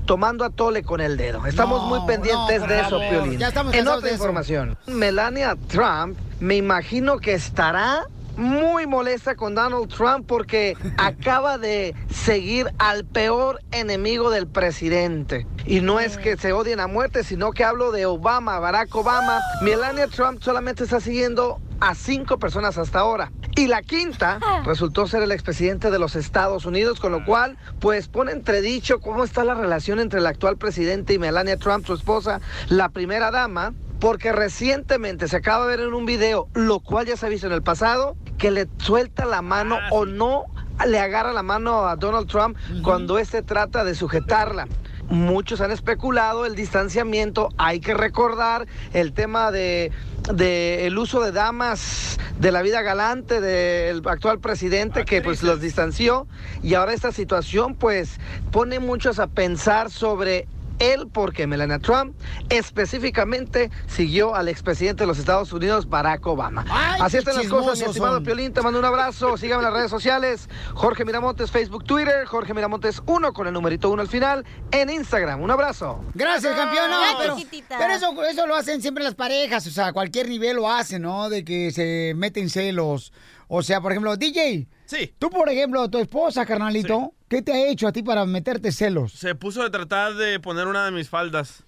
tomando 0.06 0.46
a 0.46 0.50
tole 0.50 0.84
con 0.84 1.02
el 1.02 1.18
dedo. 1.18 1.46
Estamos 1.48 1.82
No, 1.84 1.88
muy 1.90 2.08
pendientes 2.08 2.62
no, 2.62 2.68
de 2.68 2.80
eso. 2.82 3.00
Piolín. 3.10 3.40
Ya 3.40 3.48
estamos 3.48 3.74
en 3.74 3.88
otra 3.88 4.12
información, 4.12 4.78
Melania 4.88 5.58
Trump, 5.68 6.18
me 6.40 6.56
imagino 6.56 7.18
que 7.18 7.34
estará 7.34 8.06
muy 8.38 8.88
molesta 8.88 9.36
con 9.36 9.56
Donald 9.56 9.88
Trump 9.90 10.26
porque 10.28 10.76
acaba 10.98 11.58
de 11.58 11.96
seguir 12.10 12.74
al 12.80 13.06
peor 13.06 13.62
enemigo 13.72 14.30
del 14.30 14.48
presidente. 14.48 15.48
Y 15.66 15.82
no 15.82 16.00
es 16.00 16.18
que 16.18 16.38
se 16.38 16.54
odien 16.54 16.80
a 16.80 16.88
muerte, 16.88 17.24
sino 17.24 17.52
que 17.52 17.64
hablo 17.64 17.92
de 17.92 18.06
Obama, 18.06 18.60
Barack 18.60 18.94
Obama. 18.96 19.40
Melania 19.62 20.08
Trump 20.08 20.42
solamente 20.42 20.84
está 20.84 21.00
siguiendo 21.00 21.62
a 21.80 21.96
cinco 21.96 22.38
personas 22.38 22.78
hasta 22.78 23.00
ahora. 23.00 23.32
Y 23.56 23.68
la 23.68 23.84
quinta 23.84 24.40
resultó 24.66 25.06
ser 25.06 25.22
el 25.22 25.32
expresidente 25.32 25.92
de 25.92 26.00
los 26.00 26.16
Estados 26.16 26.66
Unidos, 26.66 27.00
con 27.00 27.12
lo 27.12 27.24
cual, 27.24 27.58
pues 27.80 28.08
pone 28.08 28.32
entredicho 28.32 29.00
cómo 29.00 29.24
está 29.24 29.44
la 29.44 29.54
relación 29.54 30.00
entre 30.00 30.20
el 30.20 30.26
actual 30.26 30.58
presidente 30.58 31.14
y 31.14 31.20
Melania 31.20 31.58
Trump, 31.58 31.86
su 31.86 31.94
esposa, 31.94 32.42
la 32.70 32.90
primera 32.90 33.30
dama, 33.30 33.74
porque 34.00 34.32
recientemente 34.32 35.28
se 35.28 35.38
acaba 35.38 35.68
de 35.68 35.78
ver 35.78 35.88
en 35.88 35.94
un 35.94 36.06
video, 36.06 36.48
lo 36.54 36.80
cual 36.80 37.06
ya 37.06 37.16
se 37.16 37.26
ha 37.26 37.30
visto 37.30 37.48
en 37.48 37.54
el 37.54 37.62
pasado, 37.62 38.18
que 38.38 38.52
le 38.52 38.68
suelta 38.78 39.26
la 39.26 39.42
mano 39.42 39.78
o 39.92 40.06
no 40.06 40.46
le 40.86 41.00
agarra 41.00 41.34
la 41.34 41.44
mano 41.44 41.86
a 41.86 41.96
Donald 41.96 42.28
Trump 42.28 42.58
cuando 42.82 43.18
éste 43.18 43.42
trata 43.42 43.84
de 43.84 43.96
sujetarla. 43.96 44.68
Muchos 45.10 45.62
han 45.62 45.72
especulado 45.72 46.46
el 46.46 46.56
distanciamiento, 46.56 47.50
hay 47.58 47.80
que 47.80 47.94
recordar 47.94 48.68
el 48.94 49.14
tema 49.14 49.52
de, 49.52 49.92
de 50.34 50.88
el 50.88 50.98
uso 50.98 51.22
de 51.22 51.32
damas 51.32 52.18
de 52.40 52.52
la 52.52 52.62
vida 52.62 52.82
galante 52.82 53.42
del 53.42 54.02
actual 54.08 54.40
presidente 54.40 55.06
que 55.06 55.22
pues 55.22 55.44
los 55.44 55.62
distanció. 55.62 56.26
Y 56.64 56.74
ahora 56.74 56.94
esta 56.94 57.12
situación 57.12 57.76
pues 57.76 58.20
pone 58.52 58.80
muchos 58.80 59.20
a 59.20 59.28
pensar 59.28 59.92
sobre 59.92 60.48
él 60.80 61.08
porque 61.12 61.48
Melania 61.48 61.80
Trump 61.80 62.16
específicamente 62.50 63.72
siguió 63.88 64.36
al 64.36 64.48
expresidente 64.48 65.04
de 65.04 65.08
los 65.08 65.20
Estados 65.20 65.54
Unidos, 65.54 65.90
Barack 65.90 66.26
Obama. 66.28 66.66
Ay, 66.70 67.02
Así 67.02 67.18
están 67.18 67.36
las 67.36 67.48
cosas, 67.48 67.80
mi 67.80 67.86
estimado 67.86 68.16
son. 68.16 68.24
Piolín, 68.24 68.54
te 68.54 68.62
mando 68.62 68.80
un 68.80 68.86
abrazo, 68.86 69.38
sígame 69.38 69.62
en 69.62 69.66
las 69.66 69.74
redes 69.74 69.92
sociales, 69.92 70.50
Jorge 70.74 71.06
Miramontes, 71.06 71.52
Facebook, 71.52 71.84
Twitter, 71.84 72.26
Jorge 72.26 72.54
Miramontes 72.54 73.02
1 73.06 73.34
con 73.34 73.48
el 73.48 73.54
numerito 73.54 73.90
1 73.90 74.02
al 74.02 74.08
final, 74.08 74.46
en 74.72 74.90
Instagram. 74.90 75.42
Un 75.42 75.52
abrazo. 75.52 76.04
Gracias, 76.14 76.56
campeón. 76.56 76.90
No, 76.90 76.98
Ay, 77.00 77.16
pero, 77.20 77.38
pero 77.70 77.94
eso, 77.94 78.24
eso 78.24 78.48
lo 78.48 78.56
hacen 78.56 78.82
siempre 78.82 79.04
las 79.04 79.16
parejas, 79.16 79.66
o 79.68 79.72
sea, 79.72 79.88
a 79.88 79.94
cualquier 79.94 80.30
nivel 80.30 80.58
lo 80.58 80.70
hacen, 80.70 81.02
¿no? 81.02 81.30
De 81.30 81.44
que 81.44 81.72
se 81.72 82.14
meten 82.16 82.50
celos. 82.50 83.14
O 83.48 83.62
sea, 83.62 83.82
por 83.82 83.92
ejemplo, 83.92 84.16
DJ. 84.18 84.68
Sí. 84.86 85.14
Tú, 85.20 85.30
por 85.30 85.50
ejemplo, 85.50 85.90
tu 85.90 85.98
esposa, 85.98 86.46
carnalito, 86.46 87.14
¿qué 87.34 87.42
te 87.42 87.52
ha 87.52 87.68
hecho 87.68 87.88
a 87.88 87.92
ti 87.92 88.04
para 88.04 88.28
meterte 88.28 88.72
celos? 88.72 89.12
Se 89.14 89.34
puso 89.34 89.64
a 89.64 89.72
tratar 89.72 90.14
de 90.14 90.40
poner 90.40 90.68
una 90.68 90.86
de 90.86 90.92
mis 90.92 91.10
faldas. 91.10 91.64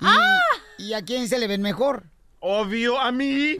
¿Y, 0.00 0.86
¿y 0.86 0.94
a 0.94 1.02
quién 1.02 1.28
se 1.28 1.38
le 1.38 1.46
ven 1.46 1.62
mejor? 1.62 2.06
Obvio, 2.40 3.00
a 3.00 3.12
mí. 3.12 3.56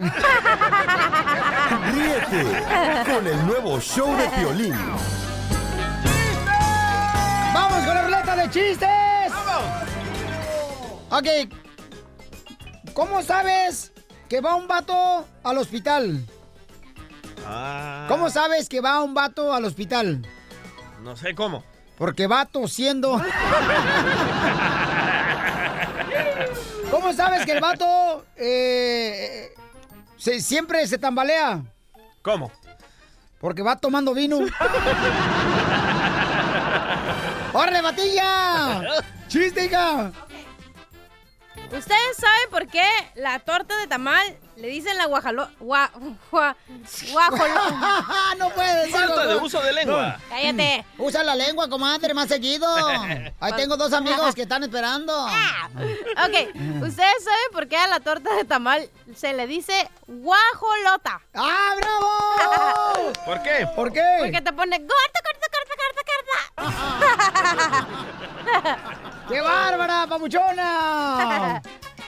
Ríete 1.93 2.43
con 3.09 3.25
el 3.25 3.47
nuevo 3.47 3.79
show 3.79 4.17
de 4.17 4.27
Piolín. 4.31 4.75
¡Vamos 7.55 7.85
con 7.87 7.95
la 7.95 8.03
ruleta 8.03 8.35
de 8.35 8.51
chistes! 8.51 9.33
Ok. 11.11 11.29
¿Cómo 12.95 13.23
sabes 13.23 13.93
que 14.29 14.41
va 14.41 14.57
un 14.57 14.67
vato 14.67 15.25
al 15.45 15.59
hospital? 15.59 16.27
Ah, 17.47 18.07
¿Cómo 18.09 18.29
sabes 18.29 18.69
que 18.69 18.81
va 18.81 19.01
un 19.05 19.15
vato 19.15 19.55
al 19.55 19.65
hospital? 19.65 20.27
No 21.03 21.17
sé 21.17 21.35
cómo. 21.35 21.65
Porque 21.99 22.27
va 22.27 22.45
tosiendo. 22.47 23.21
¿Cómo 26.91 27.13
sabes 27.13 27.45
que 27.45 27.53
el 27.53 27.61
vato 27.61 28.25
eh, 28.37 29.53
se- 30.17 30.41
siempre 30.41 30.87
se 30.87 30.99
tambalea? 30.99 31.63
¿Cómo? 32.23 32.51
Porque 33.41 33.63
va 33.63 33.77
tomando 33.77 34.15
vino. 34.15 34.39
¡Órale, 37.53 37.81
batilla! 37.83 38.83
¡Chiste, 39.29 39.67
hija! 39.67 40.11
¿Ustedes 41.67 42.17
saben 42.17 42.51
por 42.51 42.67
qué 42.69 42.87
la 43.17 43.39
torta 43.41 43.77
de 43.79 43.87
tamal 43.87 44.37
le 44.57 44.69
dicen 44.69 44.97
la 44.97 45.07
guajalo... 45.07 45.49
Gua, 45.61 45.91
gua- 46.31 46.55
no 48.39 48.51
puede 48.51 48.87
decirlo. 48.87 49.07
Falta 49.09 49.27
de 49.27 49.37
uso 49.37 49.61
de 49.61 49.73
lengua. 49.73 50.07
No. 50.09 50.29
Cállate. 50.29 50.85
Usa 50.99 51.23
la 51.25 51.35
lengua, 51.35 51.69
comadre, 51.69 52.15
más 52.15 52.29
seguido. 52.29 52.67
Ahí 53.41 53.53
tengo 53.57 53.77
dos 53.77 53.93
amigos 53.93 54.35
que 54.35 54.43
están 54.43 54.63
esperando. 54.63 55.25
Ok, 55.27 56.35
¿ustedes 56.83 57.25
saben 57.25 57.51
por 57.53 57.69
qué 57.69 57.77
a 57.77 57.89
la 57.89 58.01
torta 58.01 58.35
de 58.35 58.45
tamal 58.45 58.89
se 59.17 59.33
le 59.33 59.47
dice 59.47 59.89
guajolota? 60.07 61.21
¡Ah, 61.35 61.75
bravo! 61.77 63.13
¿Por 63.25 63.43
qué? 63.43 63.67
¿Por 63.75 63.93
qué? 63.93 64.03
Porque 64.21 64.41
te 64.41 64.53
pone 64.53 64.79
corta, 64.79 65.21
corta, 65.25 65.47
corta, 65.53 65.75
corta, 65.83 66.03
corta. 67.75 67.89
¡Qué 69.29 69.41
bárbara, 69.41 70.07
papuchona! 70.09 71.63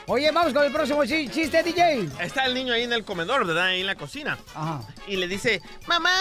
Oye, 0.09 0.31
vamos 0.31 0.53
con 0.53 0.63
el 0.63 0.71
próximo 0.71 1.03
chi- 1.03 1.27
chiste, 1.29 1.63
DJ. 1.63 2.07
Está 2.21 2.45
el 2.45 2.53
niño 2.53 2.73
ahí 2.73 2.83
en 2.83 2.93
el 2.93 3.03
comedor, 3.03 3.45
¿verdad? 3.45 3.65
Ahí 3.65 3.81
en 3.81 3.87
la 3.87 3.95
cocina. 3.95 4.37
Y 5.05 5.17
le 5.17 5.27
dice, 5.27 5.61
mamá, 5.85 6.11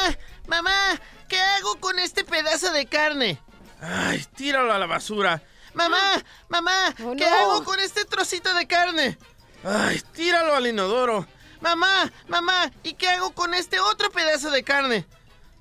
mamá, 0.49 1.01
¿qué 1.29 1.39
hago 1.41 1.77
con 1.79 1.99
este 2.01 2.25
pedazo 2.25 2.73
de 2.73 2.87
carne? 2.87 3.39
Ay, 3.81 4.25
tíralo 4.35 4.73
a 4.73 4.79
la 4.79 4.87
basura. 4.87 5.41
Mamá, 5.75 6.01
mamá, 6.49 6.95
¿qué 6.97 7.31
no. 7.31 7.37
hago 7.37 7.65
con 7.65 7.79
este 7.79 8.05
trocito 8.05 8.53
de 8.55 8.67
carne? 8.67 9.19
Ay, 9.63 10.03
tíralo 10.13 10.57
al 10.57 10.67
inodoro. 10.67 11.27
Mamá, 11.61 12.11
mamá, 12.29 12.71
¿y 12.83 12.95
qué 12.95 13.09
hago 13.09 13.33
con 13.35 13.55
este 13.55 13.79
otro 13.79 14.11
pedazo 14.11 14.51
de 14.51 14.65
carne? 14.65 15.07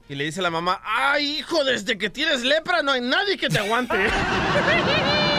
Y 0.09 0.15
le 0.15 0.23
dice 0.23 0.41
la 0.41 0.49
mamá, 0.49 0.81
ay, 0.83 1.37
hijo, 1.39 1.63
desde 1.63 1.97
que 1.97 2.09
tienes 2.09 2.41
lepra 2.43 2.81
no 2.81 2.91
hay 2.91 3.01
nadie 3.01 3.37
que 3.37 3.49
te 3.49 3.59
aguante. 3.59 3.95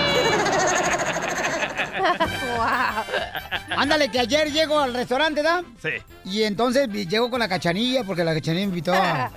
Ándale, 3.76 4.10
que 4.10 4.20
ayer 4.20 4.52
llego 4.52 4.78
al 4.78 4.94
restaurante, 4.94 5.42
¿da? 5.42 5.62
Sí. 5.82 5.90
Y 6.24 6.42
entonces 6.42 6.88
llego 6.88 7.30
con 7.30 7.40
la 7.40 7.48
cachanilla, 7.48 8.04
porque 8.04 8.24
la 8.24 8.34
cachanilla 8.34 8.66
me 8.66 8.70
invitó 8.70 8.94
a, 8.94 9.30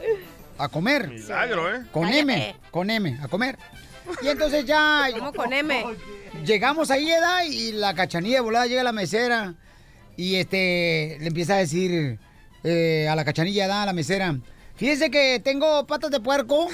a 0.58 0.70
comer. 0.70 1.08
Milagro, 1.10 1.76
¿eh? 1.76 1.86
Con 1.92 2.04
Cállate. 2.04 2.20
M, 2.20 2.56
con 2.72 2.90
M, 2.90 3.20
a 3.22 3.28
comer. 3.28 3.58
Y 4.22 4.28
entonces 4.28 4.66
ya... 4.66 5.08
¿Cómo 5.18 5.34
con 5.34 5.54
M? 5.54 5.86
Llegamos 6.46 6.90
ahí, 6.90 7.10
¿da? 7.10 7.46
Y 7.46 7.74
la 7.74 7.94
cachanilla 7.94 8.42
volada 8.42 8.66
llega 8.66 8.82
a 8.82 8.86
la 8.86 8.92
mesera 8.92 9.56
y 10.18 10.36
este 10.36 11.18
le 11.20 11.28
empieza 11.28 11.56
a 11.56 11.58
decir 11.58 12.18
eh, 12.64 13.08
a 13.10 13.16
la 13.16 13.24
cachanilla, 13.26 13.68
¿da? 13.68 13.84
A 13.84 13.86
la 13.86 13.94
mesera. 13.94 14.36
Fíjese 14.76 15.12
que 15.12 15.40
tengo 15.44 15.86
patas 15.86 16.10
de 16.10 16.20
puerco, 16.20 16.68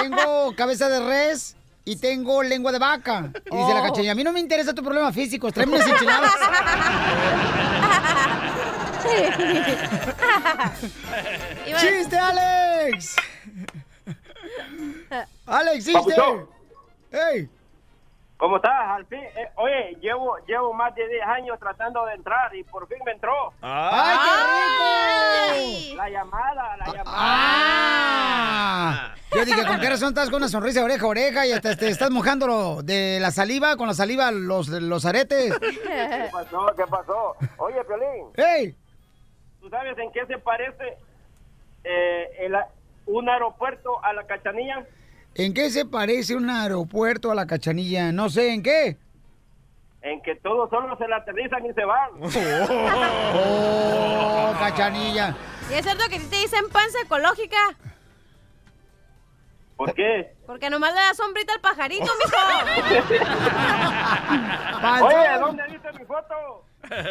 tengo 0.00 0.54
cabeza 0.56 0.88
de 0.88 1.00
res 1.00 1.55
y 1.86 1.96
tengo 1.96 2.42
lengua 2.42 2.72
de 2.72 2.78
vaca. 2.80 3.30
Y 3.50 3.56
dice 3.56 3.72
la 3.72 3.80
Oh. 3.80 3.84
cachanilla, 3.84 4.12
a 4.12 4.14
mí 4.16 4.24
no 4.24 4.32
me 4.32 4.40
interesa 4.40 4.74
tu 4.74 4.82
problema 4.82 5.12
físico, 5.12 5.50
tráeme 5.52 5.76
unas 5.76 5.88
enchiladas. 5.88 6.32
¡Chiste, 11.78 12.18
Alex! 12.18 13.16
¡Alex, 15.46 15.84
chiste! 15.84 16.14
¡Ey! 17.12 17.48
¿Cómo 18.36 18.56
estás? 18.56 18.72
Al 18.88 19.06
fin, 19.06 19.20
eh, 19.20 19.48
oye, 19.56 19.96
llevo, 20.02 20.36
llevo 20.46 20.74
más 20.74 20.94
de 20.94 21.08
10 21.08 21.22
años 21.26 21.58
tratando 21.58 22.04
de 22.04 22.14
entrar 22.14 22.54
y 22.54 22.62
por 22.64 22.86
fin 22.86 22.98
me 23.06 23.12
entró. 23.12 23.32
¡Ay, 23.62 24.18
qué 25.54 25.54
rico! 25.54 25.96
La 25.96 26.10
llamada, 26.10 26.76
la 26.76 26.86
llamada. 26.86 27.16
¡Ah! 27.16 29.14
Yo 29.34 29.44
dije, 29.44 29.66
¿con 29.66 29.80
qué 29.80 29.88
razón 29.90 30.08
estás 30.10 30.30
con 30.30 30.36
una 30.36 30.48
sonrisa 30.48 30.82
oreja 30.84 31.04
a 31.04 31.08
oreja 31.08 31.46
y 31.46 31.52
hasta 31.52 31.76
te 31.76 31.88
estás 31.88 32.10
mojando 32.10 32.80
de 32.82 33.18
la 33.20 33.30
saliva, 33.30 33.76
con 33.76 33.88
la 33.88 33.94
saliva 33.94 34.30
los, 34.30 34.68
los 34.68 35.04
aretes? 35.04 35.52
¿Qué 35.60 36.28
pasó? 36.32 36.66
¿Qué 36.76 36.84
pasó? 36.86 37.36
Oye, 37.58 37.76
Piolín, 37.84 38.26
¡Ey! 38.36 38.74
¿tú 39.60 39.68
sabes 39.68 39.98
en 39.98 40.12
qué 40.12 40.24
se 40.26 40.38
parece 40.38 40.96
eh, 41.84 42.28
el- 42.40 42.54
un 43.06 43.28
aeropuerto 43.28 44.02
a 44.04 44.12
la 44.12 44.24
cachanilla? 44.26 44.86
¿En 45.34 45.52
qué 45.52 45.70
se 45.70 45.84
parece 45.84 46.34
un 46.34 46.48
aeropuerto 46.48 47.30
a 47.30 47.34
la 47.34 47.46
cachanilla? 47.46 48.12
No 48.12 48.30
sé, 48.30 48.54
¿en 48.54 48.62
qué? 48.62 48.96
En 50.02 50.22
que 50.22 50.36
todos 50.36 50.70
solo 50.70 50.96
se 50.96 51.06
la 51.08 51.16
aterrizan 51.16 51.66
y 51.66 51.72
se 51.74 51.84
van. 51.84 52.10
¡Oh, 53.34 54.54
cachanilla! 54.58 55.36
¿Y 55.70 55.74
es 55.74 55.82
cierto 55.82 56.04
que 56.08 56.20
te 56.20 56.36
dicen 56.36 56.64
panza 56.72 56.98
ecológica? 57.04 57.58
¿Por 59.76 59.92
qué? 59.94 60.34
Porque 60.46 60.70
nomás 60.70 60.94
le 60.94 61.00
da 61.00 61.12
sombrita 61.14 61.52
al 61.52 61.60
pajarito, 61.60 62.04
mijo. 62.04 62.36
Oye, 65.06 65.38
¿dónde 65.38 65.62
viste 65.68 65.92
mi 65.92 66.04
foto? 66.06 66.64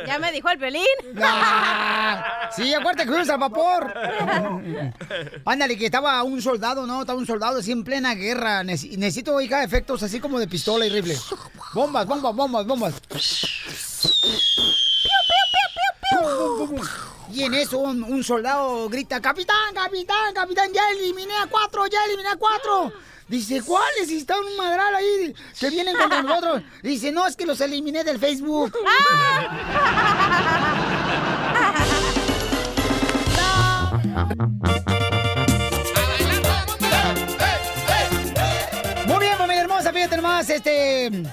Ya 0.07 0.17
me 0.19 0.31
dijo 0.31 0.49
el 0.49 0.57
pelín. 0.57 0.85
Ah, 1.21 2.49
sí, 2.55 2.73
acuérdate 2.73 3.07
que 3.09 3.31
al 3.31 3.37
vapor. 3.39 3.93
Ándale, 5.45 5.77
que 5.77 5.85
estaba 5.85 6.23
un 6.23 6.41
soldado, 6.41 6.87
¿no? 6.87 7.01
Estaba 7.01 7.19
un 7.19 7.25
soldado 7.27 7.59
así 7.59 7.71
en 7.71 7.83
plena 7.83 8.15
guerra. 8.15 8.63
Nece- 8.63 8.97
necesito, 8.97 9.39
hija, 9.41 9.63
efectos 9.63 10.01
así 10.01 10.19
como 10.19 10.39
de 10.39 10.47
pistola 10.47 10.85
y 10.85 10.89
rifle. 10.89 11.17
Bombas, 11.73 12.07
bombas, 12.07 12.33
bombas, 12.35 12.65
bombas. 12.65 12.93
Pum, 16.11 16.49
pum, 16.57 16.67
pum, 16.67 16.77
pum. 16.77 17.14
Y 17.31 17.43
en 17.43 17.53
eso 17.53 17.79
un, 17.79 18.03
un 18.03 18.23
soldado 18.23 18.87
grita, 18.89 19.19
capitán, 19.21 19.73
capitán, 19.73 20.33
capitán, 20.33 20.71
ya 20.73 20.89
eliminé 20.91 21.35
a 21.37 21.47
cuatro, 21.47 21.85
ya 21.87 22.03
eliminé 22.05 22.29
a 22.29 22.35
cuatro. 22.35 22.93
Dice, 23.27 23.61
¿cuáles? 23.63 24.11
Y 24.11 24.17
está 24.17 24.39
un 24.39 24.55
madral 24.55 24.93
ahí 24.95 25.33
que 25.59 25.69
vienen 25.71 25.97
contra 25.97 26.21
nosotros. 26.21 26.61
Dice, 26.83 27.11
no, 27.11 27.25
es 27.25 27.35
que 27.35 27.47
los 27.47 27.59
eliminé 27.59 28.03
del 28.03 28.19
Facebook. 28.19 28.77
Muy 39.07 39.19
bien, 39.19 39.37
familia 39.37 39.61
hermosa, 39.61 39.91
fíjate 39.91 40.17
nomás, 40.17 40.49
este... 40.49 41.23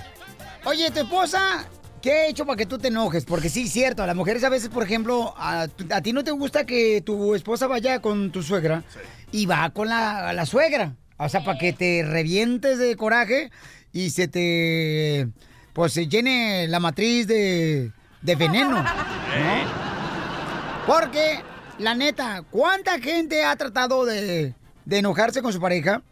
Oye, 0.65 0.91
tu 0.93 1.01
esposa, 1.01 1.67
¿qué 2.03 2.13
ha 2.13 2.27
hecho 2.27 2.45
para 2.45 2.57
que 2.57 2.67
tú 2.67 2.79
te 2.79 2.89
enojes? 2.89 3.25
Porque 3.25 3.49
sí, 3.49 3.63
es 3.63 3.73
cierto, 3.73 4.03
a 4.03 4.07
las 4.07 4.17
mujeres 4.17 4.45
a 4.45 4.49
veces, 4.51 4.69
por 4.69 4.83
ejemplo, 4.83 5.33
a, 5.39 5.69
a 5.91 6.01
ti 6.03 6.13
no 6.13 6.25
te 6.25 6.33
gusta 6.33 6.67
que 6.67 7.01
tu 7.01 7.35
esposa 7.35 7.67
vaya 7.67 8.01
con 8.01 8.31
tu 8.33 8.43
suegra 8.43 8.85
y 9.31 9.47
va 9.47 9.71
con 9.71 9.89
la, 9.89 10.33
la 10.33 10.45
suegra. 10.45 10.97
O 11.17 11.29
sea, 11.29 11.45
para 11.45 11.59
que 11.59 11.73
te 11.73 12.05
revientes 12.05 12.79
de 12.79 12.97
coraje 12.97 13.51
y 13.93 14.11
se 14.11 14.29
te... 14.29 15.29
Pues 15.73 15.95
se 15.95 16.07
llene 16.07 16.69
la 16.69 16.81
matriz 16.81 17.27
de, 17.27 17.93
de 18.21 18.37
veneno, 18.37 18.83
¿no? 18.83 18.91
Porque, 20.87 21.41
la 21.79 21.95
neta, 21.95 22.43
¿cuánta 22.51 22.99
gente 22.99 23.45
ha 23.45 23.57
tratado 23.57 24.05
de, 24.05 24.55
de 24.85 24.99
enojarse 24.99 25.41
con 25.41 25.53
su 25.53 25.61
pareja? 25.61 26.03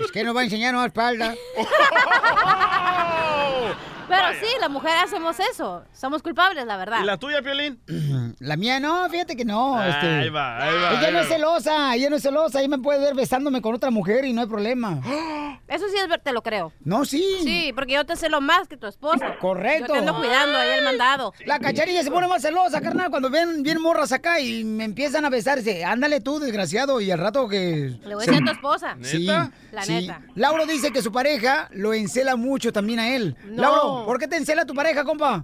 Es 0.00 0.10
que 0.12 0.24
nos 0.24 0.36
va 0.36 0.40
a 0.40 0.44
enseñar 0.44 0.74
una 0.74 0.86
espalda. 0.86 1.34
Pero 4.08 4.24
sí, 4.40 4.46
las 4.60 4.70
mujeres 4.70 5.02
hacemos 5.04 5.36
eso. 5.40 5.84
Somos 5.92 6.22
culpables, 6.22 6.64
la 6.66 6.76
verdad. 6.76 7.00
¿Y 7.02 7.04
la 7.06 7.16
tuya, 7.16 7.42
Piolín? 7.42 7.80
La 8.40 8.56
mía 8.56 8.80
no, 8.80 9.08
fíjate 9.08 9.36
que 9.36 9.44
no. 9.44 9.82
este. 9.82 10.06
Ahí 10.06 10.28
va, 10.28 10.56
ahí 10.62 10.74
va. 10.74 10.90
Ella 10.92 11.06
ahí 11.08 11.12
no 11.12 11.20
es 11.20 11.28
celosa, 11.28 11.94
ella 11.94 12.10
no 12.10 12.16
es 12.16 12.22
celosa. 12.22 12.58
Ella 12.60 12.68
me 12.68 12.78
puede 12.78 13.00
ver 13.00 13.14
besándome 13.14 13.62
con 13.62 13.74
otra 13.74 13.90
mujer 13.90 14.24
y 14.24 14.32
no 14.32 14.42
hay 14.42 14.46
problema. 14.48 15.00
Eso 15.68 15.86
sí 15.88 15.96
es 15.96 16.08
ver- 16.08 16.20
te 16.20 16.32
lo 16.32 16.42
creo. 16.42 16.72
No, 16.84 17.04
sí. 17.04 17.22
Sí, 17.42 17.72
porque 17.74 17.94
yo 17.94 18.04
te 18.04 18.16
celo 18.16 18.40
más 18.40 18.68
que 18.68 18.76
tu 18.76 18.86
esposa. 18.86 19.36
Correcto. 19.40 19.86
Yo 19.88 19.92
te 19.94 19.98
ando 20.00 20.16
cuidando 20.16 20.58
ahí 20.58 20.70
el 20.78 20.84
mandado. 20.84 21.32
La 21.46 21.58
cacharilla 21.58 22.02
se 22.02 22.10
pone 22.10 22.28
más 22.28 22.42
celosa, 22.42 22.80
carnal, 22.80 23.10
cuando 23.10 23.30
ven 23.30 23.62
bien 23.62 23.80
morras 23.80 24.12
acá 24.12 24.40
y 24.40 24.64
me 24.64 24.84
empiezan 24.84 25.24
a 25.24 25.30
besarse. 25.30 25.84
Ándale 25.84 26.20
tú, 26.20 26.38
desgraciado, 26.38 27.00
y 27.00 27.10
al 27.10 27.18
rato 27.18 27.48
que... 27.48 27.96
Le 28.04 28.14
voy 28.14 28.24
a 28.24 28.26
decir 28.26 28.42
a 28.42 28.46
tu 28.46 28.52
esposa. 28.52 28.96
Sí, 29.02 29.26
La 29.26 29.50
sí. 29.82 29.92
neta. 29.94 30.20
Lauro 30.34 30.66
dice 30.66 30.92
que 30.92 31.02
su 31.02 31.12
pareja 31.12 31.68
lo 31.72 31.94
encela 31.94 32.36
mucho 32.36 32.72
también 32.72 32.98
a 32.98 33.14
él. 33.14 33.36
No. 33.44 33.62
Lauro, 33.62 33.93
¿por 34.04 34.18
qué 34.18 34.28
te 34.28 34.36
encela 34.36 34.64
tu 34.64 34.74
pareja, 34.74 35.04
compa? 35.04 35.42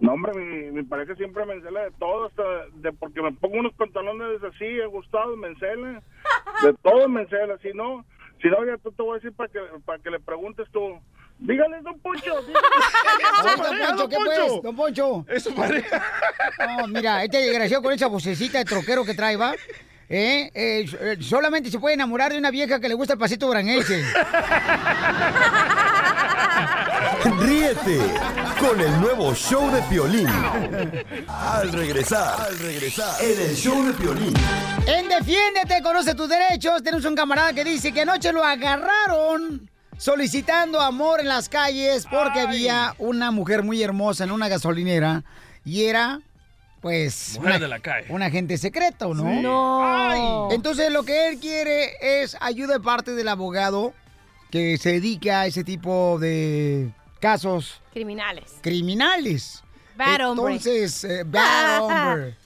No, 0.00 0.12
hombre, 0.12 0.32
mi, 0.34 0.70
mi 0.70 0.82
pareja 0.84 1.14
siempre 1.16 1.44
me 1.44 1.54
encela 1.54 1.82
de 1.84 1.90
todo, 1.98 2.26
hasta 2.26 2.42
de 2.74 2.92
porque 2.92 3.20
me 3.20 3.32
pongo 3.32 3.58
unos 3.58 3.74
pantalones 3.74 4.42
así, 4.44 4.80
ajustados, 4.80 5.36
me 5.38 5.48
encela. 5.48 6.02
De 6.62 6.72
todo 6.82 7.08
me 7.08 7.22
encela, 7.22 7.56
si 7.58 7.72
no, 7.72 8.04
si 8.42 8.48
no, 8.48 8.64
ya 8.64 8.76
tú 8.78 8.90
te 8.92 9.02
voy 9.02 9.12
a 9.12 9.14
decir 9.16 9.32
para 9.32 9.48
que, 9.48 9.60
para 9.84 9.98
que 10.02 10.10
le 10.10 10.20
preguntes 10.20 10.66
tú. 10.72 10.98
Dígale, 11.38 11.80
don 11.82 11.98
Poncho, 12.00 12.34
don. 12.42 12.44
Poncho, 13.60 14.08
¿qué 14.08 14.16
pues? 14.24 14.62
Don 14.62 14.76
Poncho. 14.76 15.24
Es 15.28 15.44
su 15.44 15.54
pareja. 15.54 16.02
No, 16.58 16.88
mira, 16.88 17.22
este 17.22 17.38
desgraciado 17.38 17.82
con 17.82 17.92
esa 17.92 18.08
vocecita 18.08 18.58
de 18.58 18.64
troquero 18.64 19.04
que 19.04 19.14
trae, 19.14 19.36
¿va? 19.36 19.52
¿Eh? 20.10 20.50
Eh, 20.54 20.86
eh, 21.00 21.18
solamente 21.20 21.70
se 21.70 21.78
puede 21.78 21.94
enamorar 21.94 22.32
de 22.32 22.38
una 22.38 22.50
vieja 22.50 22.80
que 22.80 22.88
le 22.88 22.94
gusta 22.94 23.12
el 23.12 23.18
pasito 23.18 23.46
branense. 23.48 24.02
Ríete 27.40 27.98
con 28.58 28.80
el 28.80 29.00
nuevo 29.00 29.34
show 29.34 29.70
de 29.70 29.82
Piolín. 29.82 30.28
Al 31.28 31.70
regresar, 31.72 32.40
al 32.40 32.58
regresar, 32.58 33.22
en 33.22 33.40
el 33.50 33.54
show 33.54 33.84
de 33.84 33.92
Piolín. 33.92 34.32
En 34.86 35.08
Defiéndete, 35.08 35.82
conoce 35.82 36.14
tus 36.14 36.28
derechos. 36.28 36.82
Tenemos 36.82 37.04
un 37.04 37.14
camarada 37.14 37.52
que 37.52 37.64
dice 37.64 37.92
que 37.92 38.00
anoche 38.02 38.32
lo 38.32 38.42
agarraron 38.42 39.70
solicitando 39.98 40.80
amor 40.80 41.20
en 41.20 41.28
las 41.28 41.50
calles 41.50 42.06
porque 42.10 42.40
había 42.40 42.94
una 42.98 43.30
mujer 43.30 43.62
muy 43.62 43.82
hermosa 43.82 44.24
en 44.24 44.30
una 44.30 44.48
gasolinera 44.48 45.24
y 45.64 45.84
era, 45.84 46.20
pues, 46.80 47.34
Mujer 47.36 47.50
una- 47.50 47.58
de 47.58 47.68
la 47.68 47.78
calle. 47.80 48.06
un 48.10 48.22
agente 48.22 48.56
secreto, 48.58 49.14
¿no? 49.14 49.22
Sí. 49.28 49.40
No. 49.40 50.48
Entonces 50.52 50.90
lo 50.92 51.02
que 51.04 51.28
él 51.28 51.38
quiere 51.40 51.90
es 52.22 52.36
ayuda 52.40 52.74
de 52.74 52.80
parte 52.80 53.12
del 53.12 53.28
abogado 53.28 53.92
que 54.50 54.78
se 54.78 54.92
dedica 54.92 55.40
a 55.42 55.46
ese 55.46 55.64
tipo 55.64 56.18
de 56.18 56.90
casos 57.20 57.80
Criminales. 57.92 58.44
criminales. 58.62 59.62
Bad 59.96 60.30
hombre. 60.30 60.54
Entonces, 60.54 61.04
eh, 61.04 61.24
bad 61.26 61.82
hombre. 61.82 62.36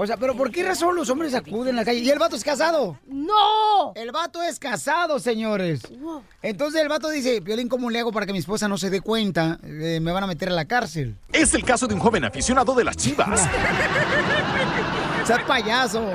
O 0.00 0.06
sea, 0.06 0.16
pero 0.16 0.36
¿por 0.36 0.52
qué 0.52 0.62
razón 0.62 0.94
los 0.94 1.10
hombres 1.10 1.34
acuden 1.34 1.74
a 1.74 1.78
la 1.78 1.84
calle? 1.84 1.98
¿Y 1.98 2.08
el 2.08 2.20
vato 2.20 2.36
es 2.36 2.44
casado? 2.44 2.96
¡No! 3.08 3.92
El 3.96 4.12
vato 4.12 4.40
es 4.40 4.60
casado, 4.60 5.18
señores. 5.18 5.80
Entonces 6.40 6.82
el 6.82 6.88
vato 6.88 7.10
dice, 7.10 7.40
Violín, 7.40 7.68
¿cómo 7.68 7.90
le 7.90 7.98
hago 7.98 8.12
para 8.12 8.24
que 8.24 8.32
mi 8.32 8.38
esposa 8.38 8.68
no 8.68 8.78
se 8.78 8.90
dé 8.90 9.00
cuenta? 9.00 9.58
Eh, 9.64 9.98
me 10.00 10.12
van 10.12 10.22
a 10.22 10.28
meter 10.28 10.50
a 10.50 10.52
la 10.52 10.66
cárcel. 10.66 11.16
Es 11.32 11.52
el 11.54 11.64
caso 11.64 11.88
de 11.88 11.94
un 11.94 12.00
joven 12.00 12.24
aficionado 12.24 12.76
de 12.76 12.84
las 12.84 12.96
chivas. 12.96 13.40
¡Seas 15.26 15.42
payaso! 15.42 16.08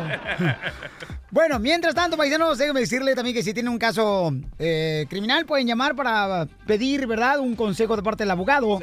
Bueno, 1.29 1.57
mientras 1.57 1.95
tanto, 1.95 2.15
paisanos, 2.15 2.59
déjenme 2.59 2.81
decirle 2.81 3.15
también 3.15 3.35
que 3.35 3.41
si 3.41 3.55
tienen 3.55 3.73
un 3.73 3.79
caso 3.79 4.31
eh, 4.59 5.07
criminal, 5.09 5.47
pueden 5.47 5.65
llamar 5.65 5.95
para 5.95 6.47
pedir, 6.67 7.07
¿verdad?, 7.07 7.39
un 7.39 7.55
consejo 7.55 7.95
de 7.95 8.03
parte 8.03 8.21
del 8.21 8.29
abogado 8.29 8.79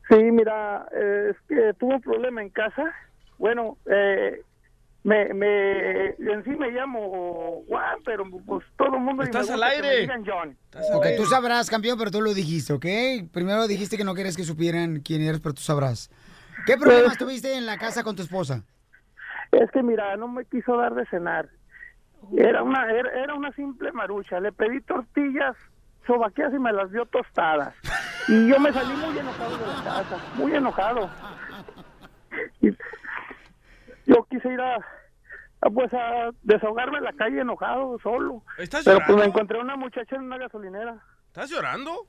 Sí, 0.09 0.15
mira, 0.15 0.87
eh, 0.93 1.31
es 1.31 1.37
que 1.47 1.73
tuve 1.73 1.95
un 1.95 2.01
problema 2.01 2.41
en 2.41 2.49
casa. 2.49 2.95
Bueno, 3.37 3.77
eh, 3.85 4.41
me, 5.03 5.33
me, 5.33 6.05
en 6.11 6.43
sí 6.45 6.51
me 6.51 6.71
llamo 6.71 7.63
Juan, 7.67 7.99
pero 8.05 8.23
pues 8.45 8.65
todo 8.77 8.95
el 8.95 9.01
mundo... 9.01 9.23
Estás 9.23 9.49
al 9.49 9.61
aire. 9.63 10.01
digan 10.01 10.23
John. 10.25 10.57
Ok, 10.93 11.05
tú 11.17 11.25
sabrás, 11.25 11.69
campeón, 11.69 11.97
pero 11.97 12.11
tú 12.11 12.21
lo 12.21 12.33
dijiste, 12.33 12.71
¿ok? 12.71 12.85
Primero 13.33 13.67
dijiste 13.67 13.97
que 13.97 14.05
no 14.05 14.15
querías 14.15 14.37
que 14.37 14.43
supieran 14.43 15.01
quién 15.01 15.21
eres, 15.21 15.41
pero 15.41 15.53
tú 15.53 15.61
sabrás. 15.61 16.09
¿Qué 16.65 16.77
problemas 16.77 17.17
tuviste 17.17 17.55
en 17.55 17.65
la 17.65 17.77
casa 17.77 18.03
con 18.03 18.15
tu 18.15 18.21
esposa? 18.21 18.63
Es 19.51 19.69
que 19.71 19.83
mira, 19.83 20.15
no 20.15 20.29
me 20.29 20.45
quiso 20.45 20.77
dar 20.77 20.95
de 20.95 21.05
cenar. 21.07 21.49
Era 22.35 22.63
una 22.63 22.91
era, 22.91 23.09
era 23.11 23.35
una 23.35 23.51
simple 23.53 23.91
marucha. 23.91 24.39
Le 24.39 24.51
pedí 24.51 24.81
tortillas 24.81 25.55
sobaqueas 26.07 26.53
y 26.53 26.59
me 26.59 26.71
las 26.71 26.91
dio 26.91 27.05
tostadas. 27.05 27.75
Y 28.27 28.47
yo 28.49 28.59
me 28.59 28.73
salí 28.73 28.95
muy 28.95 29.17
enojado 29.17 29.57
de 29.57 29.67
la 29.67 29.83
casa, 29.83 30.17
muy 30.35 30.53
enojado. 30.53 31.09
Y 32.61 32.71
yo 34.05 34.23
quise 34.29 34.51
ir 34.51 34.61
a, 34.61 34.75
a, 35.61 35.69
pues 35.69 35.93
a 35.93 36.31
desahogarme 36.43 36.97
en 36.97 37.03
la 37.03 37.13
calle 37.13 37.41
enojado, 37.41 37.99
solo. 37.99 38.43
¿Estás 38.57 38.85
Pero 38.85 38.99
pues 39.05 39.17
me 39.17 39.25
encontré 39.25 39.59
una 39.59 39.75
muchacha 39.75 40.15
en 40.15 40.23
una 40.23 40.37
gasolinera. 40.37 40.97
¿Estás 41.27 41.49
llorando? 41.49 42.07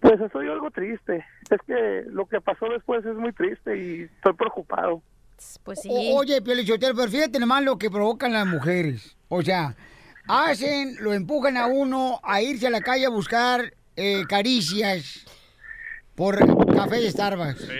Pues 0.00 0.20
estoy 0.20 0.48
algo 0.48 0.70
triste. 0.70 1.24
Es 1.50 1.58
que 1.66 2.04
lo 2.08 2.26
que 2.26 2.40
pasó 2.40 2.66
después 2.68 3.04
es 3.04 3.16
muy 3.16 3.32
triste 3.32 3.76
y 3.76 4.02
estoy 4.02 4.32
preocupado. 4.34 5.02
Pues 5.64 5.80
O- 5.88 6.16
oye, 6.18 6.40
Piolichotero, 6.42 6.94
pero 6.94 7.10
fíjate 7.10 7.38
nomás 7.38 7.62
lo 7.64 7.78
que 7.78 7.90
provocan 7.90 8.32
las 8.32 8.46
mujeres. 8.46 9.16
O 9.28 9.42
sea, 9.42 9.74
hacen, 10.28 10.96
lo 11.00 11.12
empujan 11.12 11.56
a 11.56 11.66
uno 11.66 12.20
a 12.22 12.42
irse 12.42 12.66
a 12.66 12.70
la 12.70 12.80
calle 12.80 13.06
a 13.06 13.10
buscar 13.10 13.72
eh, 13.96 14.24
caricias 14.28 15.24
por 16.14 16.38
café 16.74 16.96
de 17.00 17.10
Starbucks. 17.10 17.68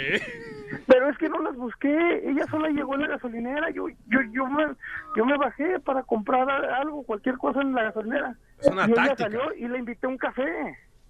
Pero 0.87 1.11
es 1.11 1.19
que 1.19 1.29
no 1.29 1.41
las 1.43 1.57
busqué, 1.57 2.23
ella 2.29 2.45
sola 2.51 2.69
llegó 2.69 2.95
en 2.95 3.03
la 3.03 3.09
gasolinera, 3.09 3.71
yo 3.71 3.89
yo 4.07 4.19
yo 4.33 4.47
me, 4.47 4.65
yo 5.17 5.25
me 5.25 5.37
bajé 5.37 5.81
para 5.81 6.03
comprar 6.05 6.49
a- 6.49 6.79
algo, 6.81 7.03
cualquier 7.03 7.37
cosa 7.39 7.61
en 7.61 7.73
la 7.75 7.85
gasolinera. 7.85 8.37
Es 8.61 8.69
una 8.69 8.87
y 8.89 8.93
ella 8.93 9.15
salió 9.17 9.53
y 9.55 9.67
le 9.69 9.79
invité 9.79 10.07
un 10.07 10.17
café. 10.17 10.45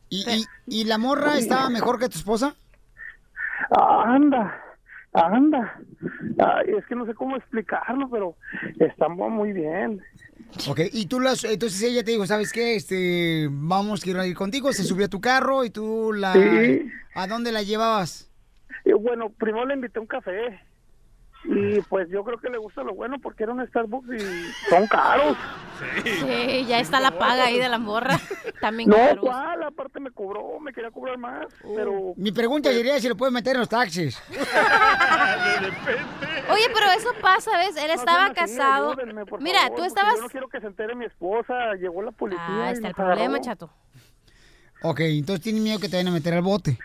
¿Y, 0.09 0.24
y, 0.30 0.44
y 0.80 0.84
la 0.84 0.96
morra 0.98 1.36
estaba 1.38 1.68
mejor 1.70 1.98
que 1.98 2.09
tu 2.09 2.18
esposa? 2.18 2.55
Anda, 3.70 4.61
anda. 5.13 5.81
Ay, 6.39 6.75
es 6.79 6.87
que 6.87 6.95
no 6.95 7.07
sé 7.07 7.15
cómo 7.15 7.37
explicarlo, 7.37 8.09
pero 8.11 8.37
estamos 8.79 9.31
muy 9.31 9.53
bien. 9.53 10.03
Ok, 10.69 10.81
y 10.93 11.07
tú 11.07 11.21
las, 11.21 11.45
entonces 11.45 11.83
ella 11.83 12.03
te 12.03 12.13
dijo, 12.13 12.27
¿sabes 12.27 12.53
qué? 12.53 12.75
Este, 12.75 13.49
vamos, 13.51 14.03
quiero 14.03 14.25
ir 14.25 14.35
contigo, 14.35 14.73
se 14.73 14.85
subió 14.85 15.07
a 15.07 15.11
tu 15.11 15.21
carro 15.21 15.65
y 15.65 15.71
tú 15.71 16.13
la... 16.13 16.33
Sí. 16.33 16.91
¿A 17.15 17.27
dónde 17.27 17.53
la 17.53 17.63
llevabas? 17.63 18.31
Bueno, 18.85 19.31
primero 19.31 19.67
le 19.67 19.75
invité 19.75 19.99
un 20.01 20.07
café. 20.07 20.61
Y 21.45 21.80
pues 21.82 22.09
yo 22.11 22.22
creo 22.22 22.38
que 22.38 22.51
le 22.51 22.59
gusta 22.59 22.82
lo 22.82 22.95
bueno 22.95 23.18
porque 23.18 23.45
era 23.45 23.53
un 23.53 23.66
Starbucks 23.66 24.09
y 24.12 24.18
son 24.68 24.86
caros. 24.88 25.36
Sí, 26.05 26.66
ya 26.66 26.80
está 26.80 27.01
la 27.01 27.12
paga 27.18 27.45
ahí 27.47 27.59
de 27.59 27.68
la 27.70 27.78
morra. 27.78 28.18
También 28.61 28.91
No, 28.91 28.97
caros. 28.97 29.20
¿cuál? 29.24 29.62
Aparte 29.62 30.01
me 30.01 30.11
cobró, 30.11 30.61
me 30.61 30.70
quería 30.72 30.91
cobrar 30.91 31.16
más, 31.16 31.47
pero... 31.74 32.12
Mi 32.16 32.30
pregunta 32.30 32.70
sería 32.70 33.01
si 33.01 33.09
lo 33.09 33.16
puedes 33.16 33.32
meter 33.32 33.55
en 33.55 33.61
los 33.61 33.68
taxis. 33.70 34.22
Oye, 36.51 36.66
pero 36.74 36.86
eso 36.97 37.09
pasa, 37.22 37.57
¿ves? 37.59 37.76
Él 37.76 37.91
estaba 37.91 38.26
sean 38.26 38.38
así, 38.38 38.57
casado. 38.57 38.93
ayúdenme, 38.93 39.24
por 39.26 39.41
Mira, 39.41 39.61
favor, 39.62 39.78
tú 39.78 39.84
estabas... 39.84 40.16
Yo 40.16 40.22
no 40.22 40.28
quiero 40.28 40.49
que 40.49 40.61
se 40.61 40.66
entere 40.66 40.95
mi 40.95 41.07
esposa, 41.07 41.74
llegó 41.80 42.03
la 42.03 42.11
policía 42.12 42.43
Ah, 42.47 42.70
está 42.72 42.88
el 42.88 42.95
agarró. 42.95 43.09
problema, 43.14 43.41
chato. 43.41 43.70
Ok, 44.82 45.01
entonces 45.01 45.43
tienen 45.43 45.62
miedo 45.62 45.78
que 45.78 45.88
te 45.88 45.97
vayan 45.97 46.09
a 46.09 46.14
meter 46.16 46.34
al 46.34 46.43
bote. 46.43 46.78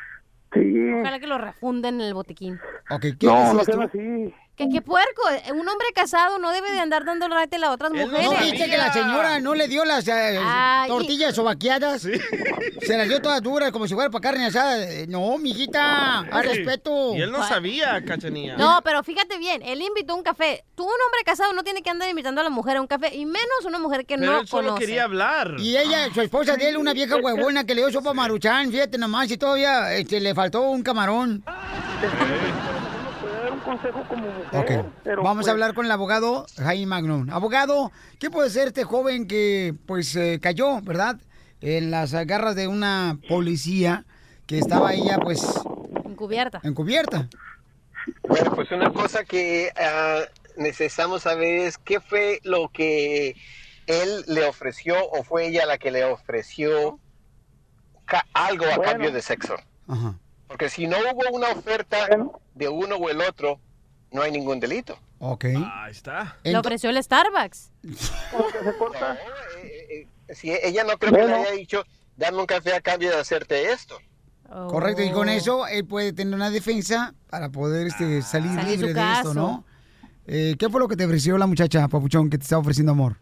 Sí. 0.53 0.91
Ojalá 1.01 1.19
que 1.19 1.27
lo 1.27 1.37
refunden 1.37 1.95
en 1.95 2.07
el 2.07 2.13
botiquín. 2.13 2.59
Ok, 2.89 3.01
¿qué 3.19 3.25
No, 3.27 3.53
no 3.53 3.61
así. 3.61 4.33
Que 4.55 4.69
qué 4.69 4.81
puerco, 4.81 5.21
eh, 5.31 5.51
un 5.51 5.67
hombre 5.67 5.87
casado 5.93 6.39
no 6.39 6.49
debe 6.51 6.71
de 6.71 6.79
andar 6.79 7.03
dando 7.03 7.27
rate 7.27 7.57
a 7.61 7.71
otras 7.71 7.91
mujeres. 7.91 8.23
¿No 8.31 8.37
viste 8.39 8.69
que 8.69 8.77
la 8.77 8.93
señora 8.93 9.39
no 9.41 9.53
le 9.53 9.67
dio 9.67 9.83
las 9.83 10.07
eh, 10.07 10.39
Ay, 10.41 10.87
tortillas 10.87 11.35
sobaqueadas? 11.35 12.03
Se 12.03 12.97
las 12.97 13.07
dio 13.09 13.21
todas 13.21 13.41
duras, 13.41 13.71
como 13.73 13.85
si 13.85 13.93
fuera 13.95 14.09
para 14.09 14.21
carne 14.21 14.45
asada. 14.45 14.77
No, 15.09 15.37
mijita, 15.37 16.19
al 16.19 16.43
Sí. 16.43 16.49
respeto. 16.55 17.15
Y 17.15 17.21
él 17.21 17.31
no 17.33 17.45
sabía, 17.45 18.01
cachanilla. 18.05 18.55
No, 18.55 18.79
pero 18.81 19.03
fíjate 19.03 19.37
bien, 19.37 19.61
él 19.61 19.81
invitó 19.81 20.13
a 20.13 20.15
un 20.15 20.23
café. 20.23 20.63
Tú, 20.75 20.83
un 20.83 20.89
hombre 20.89 21.23
casado, 21.25 21.51
no 21.51 21.63
tiene 21.63 21.81
que 21.81 21.89
andar 21.89 22.07
invitando 22.09 22.39
a 22.39 22.43
la 22.45 22.49
mujer 22.49 22.77
a 22.77 22.81
un 22.81 22.87
café, 22.87 23.13
y 23.13 23.25
menos 23.25 23.65
una 23.65 23.77
mujer 23.79 24.05
que 24.05 24.17
Pero 24.17 24.31
no 24.31 24.39
él 24.39 24.47
solo 24.47 24.69
conoce. 24.69 24.85
quería 24.85 25.03
hablar. 25.03 25.55
Y 25.59 25.75
ella, 25.75 26.07
su 26.13 26.21
esposa 26.21 26.55
de 26.55 26.69
él, 26.69 26.77
una 26.77 26.93
vieja 26.93 27.17
huevona 27.17 27.65
que 27.65 27.75
le 27.75 27.81
dio 27.81 27.91
sopa 27.91 28.13
maruchan, 28.13 28.71
fíjate 28.71 28.97
nomás, 28.97 29.29
y 29.31 29.37
todavía 29.37 29.93
este, 29.95 30.21
le 30.21 30.33
faltó 30.33 30.61
un 30.61 30.81
camarón. 30.81 31.43
Consejo 33.65 34.03
como 34.07 34.27
mujer, 34.27 34.81
Ok, 34.81 34.93
pero 35.03 35.23
vamos 35.23 35.37
pues, 35.43 35.47
a 35.49 35.51
hablar 35.51 35.73
con 35.73 35.85
el 35.85 35.91
abogado 35.91 36.45
Jaime 36.57 36.85
Magnón. 36.85 37.29
Abogado, 37.31 37.91
¿qué 38.19 38.29
puede 38.29 38.49
ser 38.49 38.67
este 38.69 38.83
joven 38.83 39.27
que 39.27 39.73
pues 39.85 40.15
eh, 40.15 40.39
cayó, 40.41 40.79
verdad? 40.81 41.17
En 41.61 41.91
las 41.91 42.13
garras 42.13 42.55
de 42.55 42.67
una 42.67 43.17
policía 43.27 44.05
que 44.45 44.59
estaba 44.59 44.93
ella 44.93 45.17
pues 45.21 45.43
Encubierta. 46.05 46.59
encubierta. 46.63 47.27
Bueno, 48.27 48.51
pues 48.55 48.71
una 48.71 48.93
cosa 48.93 49.23
que 49.25 49.71
ah, 49.75 50.21
necesitamos 50.57 51.23
saber 51.23 51.61
es 51.61 51.77
qué 51.79 51.99
fue 51.99 52.39
lo 52.43 52.69
que 52.69 53.35
él 53.87 54.23
le 54.27 54.45
ofreció 54.45 54.95
o 55.09 55.23
fue 55.23 55.47
ella 55.47 55.65
la 55.65 55.77
que 55.77 55.91
le 55.91 56.05
ofreció 56.05 56.99
algo 58.33 58.65
a 58.65 58.77
Bueno. 58.77 58.83
cambio 58.91 59.11
de 59.11 59.21
sexo. 59.21 59.55
Porque 60.55 60.69
si 60.69 60.87
no 60.87 60.95
hubo 60.99 61.35
una 61.35 61.49
oferta 61.49 62.07
de 62.53 62.69
uno 62.69 62.95
o 62.95 63.09
el 63.09 63.19
otro, 63.19 63.59
no 64.13 64.21
hay 64.21 64.31
ningún 64.31 64.57
delito. 64.61 64.97
Ok. 65.19 65.43
Ahí 65.47 65.91
está. 65.91 66.37
Le 66.45 66.57
ofreció 66.57 66.91
el 66.91 67.03
Starbucks. 67.03 67.73
Si 70.29 70.53
ella 70.53 70.85
no 70.85 70.97
creo 70.97 71.11
que 71.11 71.19
Bueno. 71.23 71.27
le 71.27 71.43
haya 71.43 71.51
dicho, 71.51 71.83
dame 72.15 72.37
un 72.37 72.45
café 72.45 72.73
a 72.73 72.79
cambio 72.79 73.09
de 73.09 73.17
hacerte 73.19 73.69
esto. 73.73 73.97
Correcto, 74.47 75.03
y 75.03 75.09
Oh. 75.09 75.13
con 75.13 75.27
eso 75.27 75.67
él 75.67 75.85
puede 75.85 76.13
tener 76.13 76.33
una 76.33 76.49
defensa 76.49 77.13
para 77.29 77.49
poder 77.49 77.87
este, 77.87 78.21
salir 78.21 78.51
Salir 78.55 78.79
libre 78.79 78.93
su 78.93 78.95
de 78.95 79.11
esto. 79.11 79.33
¿no? 79.33 79.65
Eh, 80.25 80.55
¿Qué 80.57 80.69
fue 80.69 80.79
lo 80.79 80.87
que 80.87 80.95
te 80.95 81.03
ofreció 81.03 81.37
la 81.37 81.47
muchacha, 81.47 81.85
Papuchón, 81.89 82.29
que 82.29 82.37
te 82.37 82.43
estaba 82.43 82.61
ofreciendo 82.61 82.93
amor? 82.93 83.17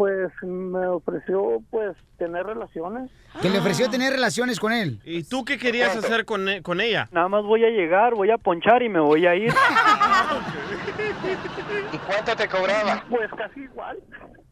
Ah, 0.00 0.02
Pues 0.06 0.32
me 0.42 0.86
ofreció 0.86 1.62
pues 1.70 1.94
tener 2.16 2.46
relaciones. 2.46 3.10
Que 3.42 3.50
le 3.50 3.58
ofreció 3.58 3.90
tener 3.90 4.10
relaciones 4.12 4.58
con 4.58 4.72
él. 4.72 4.98
¿Y 5.04 5.24
tú 5.24 5.44
qué 5.44 5.58
querías 5.58 5.94
hacer 5.94 6.24
con, 6.24 6.48
e- 6.48 6.62
con 6.62 6.80
ella? 6.80 7.06
Nada 7.12 7.28
más 7.28 7.44
voy 7.44 7.64
a 7.64 7.68
llegar, 7.68 8.14
voy 8.14 8.30
a 8.30 8.38
ponchar 8.38 8.82
y 8.82 8.88
me 8.88 9.00
voy 9.00 9.26
a 9.26 9.34
ir. 9.34 9.52
¿Y 11.92 11.98
cuánto 11.98 12.34
te 12.34 12.48
cobraba? 12.48 13.04
Pues 13.10 13.30
casi 13.36 13.60
igual. 13.60 13.98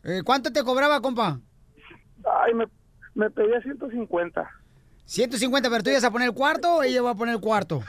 Eh, 0.05 0.20
¿Cuánto 0.24 0.53
te 0.53 0.62
cobraba, 0.62 1.01
compa? 1.01 1.40
Ay, 2.44 2.53
me, 2.53 2.66
me 3.14 3.30
pedía 3.30 3.61
150. 3.62 4.51
150, 5.07 5.70
pero 5.70 5.82
tú 5.82 5.88
ibas 5.90 6.05
a 6.05 6.11
poner 6.11 6.28
el 6.28 6.34
cuarto 6.34 6.76
o 6.76 6.82
ella 6.82 7.01
va 7.01 7.12
a 7.12 7.14
poner 7.14 7.36
el 7.36 7.40
cuarto. 7.40 7.80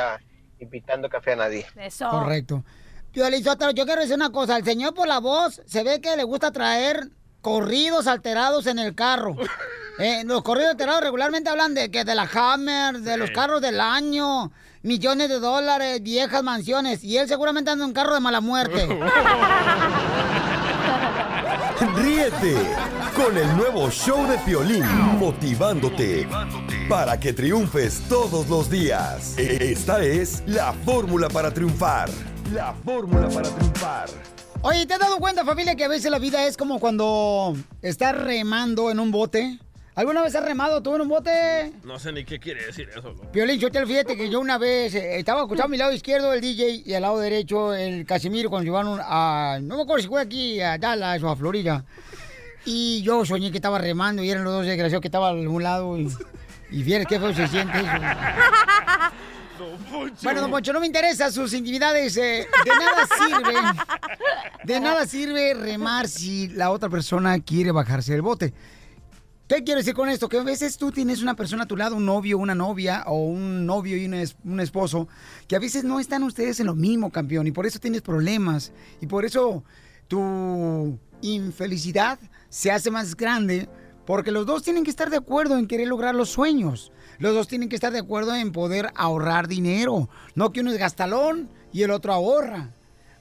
invitando 0.60 1.10
café 1.10 1.32
a 1.32 1.38
nadie. 1.38 1.66
Eso. 1.78 2.12
Correcto. 2.12 2.64
Piolín 3.12 3.44
Sotelo, 3.44 3.72
yo 3.72 3.86
quiero 3.86 4.02
decir 4.02 4.16
una 4.16 4.32
cosa. 4.32 4.56
El 4.58 4.64
señor 4.64 4.94
por 4.94 5.08
la 5.08 5.20
voz 5.20 5.64
se 5.66 5.84
ve 5.84 6.00
que 6.00 6.16
le 6.16 6.26
gusta 6.26 6.52
traer 6.52 7.10
corridos 7.42 8.06
alterados 8.06 8.68
en 8.68 8.78
el 8.78 8.94
carro. 8.94 9.36
Eh, 10.00 10.24
los 10.26 10.42
corridos 10.42 10.72
alterados 10.72 11.04
regularmente 11.04 11.52
hablan 11.52 11.76
de 11.76 11.92
que 11.92 12.04
de 12.04 12.16
la 12.16 12.28
Hammer, 12.34 13.02
de 13.02 13.16
los 13.16 13.30
carros 13.30 13.62
del 13.62 13.80
año, 13.80 14.52
millones 14.84 15.30
de 15.30 15.40
dólares, 15.40 16.04
viejas 16.04 16.44
mansiones. 16.44 17.04
Y 17.04 17.18
él 17.18 17.28
seguramente 17.28 17.72
anda 17.72 17.84
en 17.86 17.90
un 17.90 17.94
carro 17.94 18.14
de 18.14 18.20
mala 18.20 18.42
muerte. 18.42 18.88
Ríete 21.96 22.56
con 23.16 23.36
el 23.38 23.58
nuevo 23.58 23.90
show 23.90 24.28
de 24.28 24.38
Piolín, 24.40 24.86
motivándote 25.20 26.28
para 26.88 27.20
que 27.20 27.34
triunfes 27.34 28.04
todos 28.08 28.48
los 28.48 28.70
días. 28.70 29.38
Esta 29.38 30.04
es 30.04 30.44
la 30.46 30.74
fórmula 30.86 31.30
para 31.30 31.54
triunfar. 31.54 32.10
La 32.54 32.74
fórmula 32.86 33.28
para 33.30 33.50
triunfar. 33.50 34.10
Oye, 34.62 34.86
¿te 34.86 34.94
has 34.94 35.00
dado 35.00 35.18
cuenta, 35.18 35.44
familia, 35.44 35.76
que 35.76 35.84
a 35.84 35.90
veces 35.90 36.10
la 36.10 36.20
vida 36.20 36.46
es 36.46 36.56
como 36.56 36.80
cuando 36.80 37.54
estás 37.82 38.16
remando 38.16 38.92
en 38.92 39.00
un 39.00 39.12
bote? 39.12 39.60
¿Alguna 39.96 40.24
vez 40.24 40.36
has 40.36 40.44
remado 40.44 40.82
tú 40.82 40.96
en 40.96 41.02
un 41.02 41.08
bote? 41.08 41.72
No 41.84 42.00
sé 42.00 42.12
ni 42.12 42.26
qué 42.26 42.40
quiere 42.40 42.66
decir 42.66 42.90
eso. 42.90 43.10
loco. 43.12 43.30
Violín, 43.32 43.60
yo 43.60 43.70
te 43.70 43.86
fíjate 43.86 44.18
que 44.18 44.28
yo 44.30 44.40
una 44.40 44.58
vez 44.58 44.96
eh, 44.96 45.20
estaba 45.20 45.42
escuchando 45.42 45.66
a 45.66 45.68
mi 45.70 45.78
lado 45.78 45.92
izquierdo 45.92 46.34
el 46.34 46.42
DJ 46.42 46.84
y 46.86 46.94
al 46.96 47.04
lado 47.04 47.20
derecho 47.20 47.76
el 47.76 48.04
Casimiro 48.06 48.50
cuando 48.50 48.66
llevaron 48.66 49.00
a... 49.04 49.60
No 49.62 49.78
me 49.78 49.84
acuerdo 49.84 50.02
si 50.02 50.08
fue 50.08 50.22
aquí 50.22 50.60
a 50.62 50.80
Dallas 50.80 51.22
o 51.22 51.30
a 51.30 51.36
Florida. 51.36 51.86
Y 52.66 53.04
yo 53.04 53.24
soñé 53.24 53.52
que 53.52 53.58
estaba 53.58 53.78
remando 53.78 54.24
y 54.24 54.32
eran 54.32 54.44
los 54.44 54.54
dos 54.54 54.66
desgraciados 54.66 55.02
que 55.02 55.10
estaban 55.10 55.46
a 55.46 55.50
un 55.50 55.62
lado 55.64 55.98
y... 55.98 56.10
Y 56.72 56.82
vieras 56.82 57.06
qué 57.08 57.20
feo 57.20 57.32
se 57.36 57.48
siente 57.48 57.78
eso. 57.78 57.92
Bueno, 60.24 60.42
don 60.42 60.50
Poncho, 60.50 60.74
no 60.74 60.80
me 60.80 60.88
interesa 60.88 61.32
sus 61.32 61.54
intimidades. 61.54 62.18
eh, 62.18 62.48
de 62.66 62.72
nada 62.72 63.08
sirve. 63.16 63.54
De 64.64 64.80
nada 64.80 65.06
sirve 65.06 65.54
remar 65.54 66.08
si 66.08 66.48
la 66.48 66.72
otra 66.72 66.90
persona 66.90 67.40
quiere 67.40 67.72
bajarse 67.72 68.14
del 68.14 68.24
bote. 68.24 68.54
¿Qué 69.48 69.64
quiero 69.64 69.80
decir 69.80 69.94
con 69.94 70.08
esto? 70.10 70.30
Que 70.30 70.38
a 70.40 70.44
veces 70.44 70.78
tú 70.78 70.92
tienes 70.92 71.22
una 71.22 71.36
persona 71.36 71.64
a 71.64 71.68
tu 71.68 71.76
lado, 71.76 71.96
un 71.98 72.06
novio, 72.06 72.38
una 72.38 72.56
novia, 72.56 73.04
o 73.08 73.26
un 73.26 73.66
novio 73.66 73.98
y 73.98 74.06
un, 74.06 74.14
es- 74.14 74.38
un 74.46 74.60
esposo, 74.60 75.08
que 75.48 75.56
a 75.56 75.60
veces 75.60 75.84
no 75.84 76.00
están 76.00 76.24
ustedes 76.24 76.60
en 76.60 76.68
lo 76.68 76.76
mismo, 76.76 77.12
campeón, 77.12 77.46
y 77.46 77.52
por 77.52 77.66
eso 77.66 77.78
tienes 77.80 78.02
problemas. 78.02 78.72
Y 79.02 79.08
por 79.08 79.26
eso 79.26 79.64
tu 80.08 80.98
infelicidad 81.22 82.20
se 82.50 82.72
hace 82.72 82.90
más 82.90 83.16
grande, 83.16 83.68
porque 84.06 84.32
los 84.32 84.46
dos 84.46 84.64
tienen 84.64 84.84
que 84.86 84.90
estar 84.90 85.10
de 85.10 85.18
acuerdo 85.18 85.58
en 85.58 85.68
querer 85.68 85.88
lograr 85.88 86.16
los 86.16 86.30
sueños. 86.30 86.92
Los 87.20 87.34
dos 87.36 87.48
tienen 87.48 87.70
que 87.70 87.76
estar 87.76 87.92
de 87.94 88.00
acuerdo 88.00 88.34
en 88.36 88.52
poder 88.54 88.92
ahorrar 88.96 89.48
dinero. 89.48 90.10
No 90.36 90.52
que 90.52 90.62
uno 90.62 90.72
es 90.72 90.78
gastalón 90.78 91.50
y 91.72 91.84
el 91.84 91.92
otro 91.92 92.14
ahorra. 92.14 92.72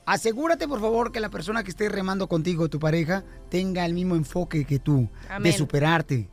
Asegúrate, 0.05 0.67
por 0.67 0.81
favor, 0.81 1.13
que 1.13 1.21
la 1.21 1.29
persona 1.29 1.63
que 1.63 1.71
esté 1.71 1.89
remando 1.89 2.29
contigo, 2.29 2.69
tu 2.69 2.79
pareja, 2.79 3.25
tenga 3.49 3.87
el 3.87 3.95
mismo 3.95 4.17
enfoque 4.17 4.65
que 4.65 4.79
tú, 4.79 5.09
de 5.41 5.53
superarte. 5.53 6.29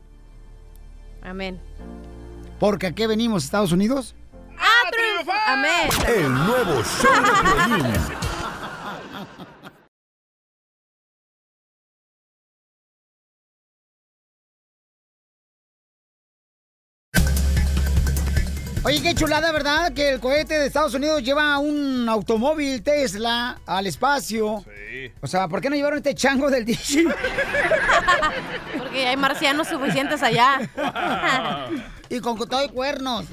Amén. 1.21 1.59
Porque 2.59 2.87
aquí 2.87 3.05
venimos, 3.05 3.43
Estados 3.43 3.71
Unidos. 3.71 4.15
¡A 4.57 4.89
triunfar! 4.91 5.39
Amén. 5.47 5.89
El 6.07 6.33
nuevo 6.33 6.83
show 6.83 7.13
de 7.23 8.28
Oye, 18.83 19.01
qué 19.01 19.13
chulada, 19.13 19.51
¿verdad? 19.51 19.91
Que 19.93 20.09
el 20.09 20.19
cohete 20.21 20.57
de 20.57 20.67
Estados 20.67 20.93
Unidos 20.93 21.21
lleva 21.21 21.59
un 21.59 22.07
automóvil 22.07 22.81
Tesla 22.81 23.59
al 23.65 23.87
espacio. 23.87 24.63
Sí. 24.63 25.11
O 25.19 25.27
sea, 25.27 25.49
¿por 25.49 25.59
qué 25.59 25.69
no 25.69 25.75
llevaron 25.75 25.97
este 25.97 26.15
chango 26.15 26.49
del 26.49 26.63
DJ? 26.63 27.03
Porque 28.77 29.05
hay 29.05 29.17
marcianos 29.17 29.67
suficientes 29.67 30.23
allá. 30.23 30.61
y 32.09 32.21
con 32.21 32.37
todo 32.37 32.63
y 32.63 32.69
cuernos. 32.69 33.25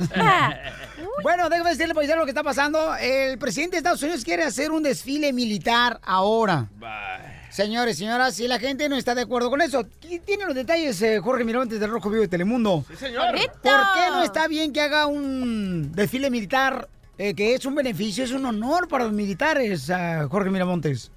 bueno, 1.22 1.48
déjame 1.48 1.70
decirle, 1.70 1.94
paisano, 1.94 2.20
lo 2.20 2.26
que 2.26 2.32
está 2.32 2.42
pasando. 2.42 2.96
El 2.96 3.38
presidente 3.38 3.76
de 3.76 3.78
Estados 3.78 4.02
Unidos 4.02 4.24
quiere 4.24 4.42
hacer 4.42 4.72
un 4.72 4.82
desfile 4.82 5.32
militar 5.32 6.00
ahora. 6.02 6.66
Señores, 7.50 7.96
señoras, 7.98 8.34
si 8.34 8.46
la 8.48 8.58
gente 8.58 8.88
no 8.88 8.96
está 8.96 9.14
de 9.14 9.22
acuerdo 9.22 9.48
con 9.50 9.60
eso, 9.62 9.82
¿qui- 10.00 10.20
tiene 10.22 10.44
los 10.44 10.54
detalles 10.54 11.00
eh, 11.02 11.18
Jorge 11.20 11.44
Miramontes 11.44 11.80
del 11.80 11.90
Rojo 11.90 12.10
Vivo 12.10 12.22
de 12.22 12.28
Telemundo. 12.28 12.84
Sí, 12.90 12.96
señor. 12.96 13.26
Correcto. 13.26 13.58
¿Por 13.62 13.80
qué 13.94 14.10
no 14.10 14.22
está 14.22 14.46
bien 14.48 14.72
que 14.72 14.80
haga 14.80 15.06
un 15.06 15.92
desfile 15.92 16.30
militar 16.30 16.88
eh, 17.18 17.34
que 17.34 17.54
es 17.54 17.64
un 17.64 17.74
beneficio, 17.74 18.24
es 18.24 18.32
un 18.32 18.44
honor 18.44 18.88
para 18.88 19.04
los 19.04 19.12
militares, 19.14 19.88
ah, 19.90 20.26
Jorge 20.30 20.50
Miramontes? 20.50 21.10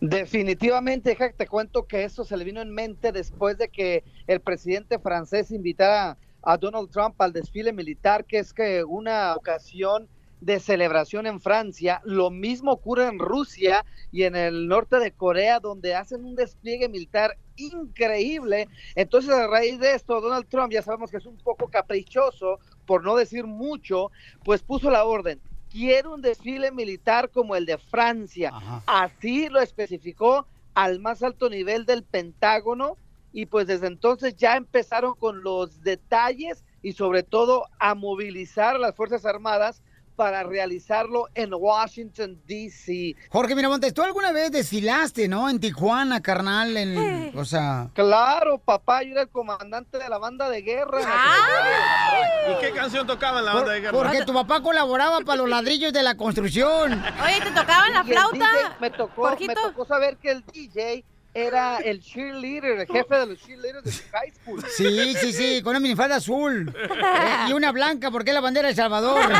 Definitivamente, 0.00 1.10
deja 1.10 1.28
que 1.28 1.34
te 1.34 1.46
cuento 1.46 1.86
que 1.86 2.04
eso 2.04 2.24
se 2.24 2.36
le 2.36 2.44
vino 2.44 2.60
en 2.62 2.70
mente 2.72 3.12
después 3.12 3.58
de 3.58 3.68
que 3.68 4.02
el 4.26 4.40
presidente 4.40 4.98
francés 4.98 5.50
invitara 5.50 6.16
a 6.42 6.56
Donald 6.56 6.90
Trump 6.90 7.20
al 7.20 7.32
desfile 7.32 7.72
militar, 7.72 8.24
que 8.24 8.38
es 8.38 8.52
que 8.54 8.82
una 8.82 9.34
ocasión 9.36 10.08
de 10.40 10.58
celebración 10.58 11.26
en 11.26 11.40
Francia. 11.40 12.00
Lo 12.04 12.30
mismo 12.30 12.72
ocurre 12.72 13.06
en 13.06 13.18
Rusia 13.18 13.84
y 14.10 14.24
en 14.24 14.36
el 14.36 14.68
norte 14.68 14.98
de 14.98 15.12
Corea, 15.12 15.60
donde 15.60 15.94
hacen 15.94 16.24
un 16.24 16.34
despliegue 16.34 16.88
militar 16.88 17.36
increíble. 17.56 18.68
Entonces, 18.94 19.30
a 19.30 19.46
raíz 19.46 19.78
de 19.78 19.94
esto, 19.94 20.20
Donald 20.20 20.46
Trump, 20.48 20.72
ya 20.72 20.82
sabemos 20.82 21.10
que 21.10 21.18
es 21.18 21.26
un 21.26 21.36
poco 21.36 21.68
caprichoso, 21.68 22.58
por 22.86 23.04
no 23.04 23.16
decir 23.16 23.46
mucho, 23.46 24.10
pues 24.44 24.62
puso 24.62 24.90
la 24.90 25.04
orden. 25.04 25.40
Quiero 25.70 26.14
un 26.14 26.22
desfile 26.22 26.72
militar 26.72 27.30
como 27.30 27.54
el 27.54 27.66
de 27.66 27.78
Francia. 27.78 28.52
Así 28.86 29.48
lo 29.48 29.60
especificó 29.60 30.46
al 30.74 30.98
más 30.98 31.22
alto 31.22 31.48
nivel 31.48 31.84
del 31.84 32.02
Pentágono 32.02 32.96
y 33.32 33.46
pues 33.46 33.66
desde 33.66 33.86
entonces 33.86 34.34
ya 34.36 34.56
empezaron 34.56 35.14
con 35.14 35.42
los 35.42 35.82
detalles 35.82 36.64
y 36.82 36.92
sobre 36.92 37.22
todo 37.22 37.66
a 37.78 37.94
movilizar 37.94 38.76
a 38.76 38.78
las 38.78 38.96
Fuerzas 38.96 39.24
Armadas 39.24 39.82
para 40.20 40.42
realizarlo 40.42 41.30
en 41.34 41.54
Washington, 41.54 42.38
D.C. 42.46 43.16
Jorge 43.30 43.54
Miramontes, 43.54 43.94
tú 43.94 44.02
alguna 44.02 44.32
vez 44.32 44.52
desfilaste, 44.52 45.28
¿no? 45.28 45.48
En 45.48 45.58
Tijuana, 45.58 46.20
carnal, 46.20 46.76
en, 46.76 47.32
o 47.34 47.42
sea... 47.46 47.88
Claro, 47.94 48.58
papá, 48.58 49.02
yo 49.02 49.12
era 49.12 49.22
el 49.22 49.30
comandante 49.30 49.96
de 49.96 50.06
la 50.10 50.18
banda 50.18 50.50
de 50.50 50.60
guerra. 50.60 51.00
la 51.00 52.52
¿Y 52.52 52.60
qué 52.60 52.72
canción 52.72 53.06
tocaba 53.06 53.38
en 53.38 53.46
la 53.46 53.54
banda 53.54 53.72
de 53.72 53.80
guerra? 53.80 53.96
Porque 53.96 54.22
tu 54.26 54.34
papá 54.34 54.60
colaboraba 54.60 55.20
para 55.20 55.36
los 55.36 55.48
ladrillos 55.48 55.90
de 55.90 56.02
la 56.02 56.14
construcción. 56.14 56.92
Oye, 56.92 57.40
¿te 57.42 57.50
tocaban 57.52 57.94
la 57.94 58.04
flauta? 58.04 58.36
DJ 58.36 58.70
me 58.78 58.90
tocó, 58.90 59.30
me 59.40 59.54
tocó 59.54 59.86
saber 59.86 60.18
que 60.18 60.32
el 60.32 60.44
DJ 60.52 61.02
era 61.32 61.78
el 61.78 62.00
cheerleader, 62.00 62.80
el 62.80 62.86
jefe 62.86 63.14
de 63.14 63.26
los 63.26 63.38
cheerleaders 63.38 63.84
de 63.84 63.92
su 63.92 64.02
high 64.10 64.32
school. 64.32 64.64
Sí, 64.76 65.14
sí, 65.14 65.32
sí, 65.32 65.62
con 65.62 65.70
una 65.70 65.80
minifalda 65.80 66.16
azul. 66.16 66.74
Eh, 66.74 67.48
y 67.48 67.52
una 67.52 67.70
blanca, 67.70 68.10
porque 68.10 68.30
es 68.30 68.34
la 68.34 68.40
bandera 68.40 68.66
de 68.66 68.70
El 68.70 68.76
Salvador. 68.76 69.30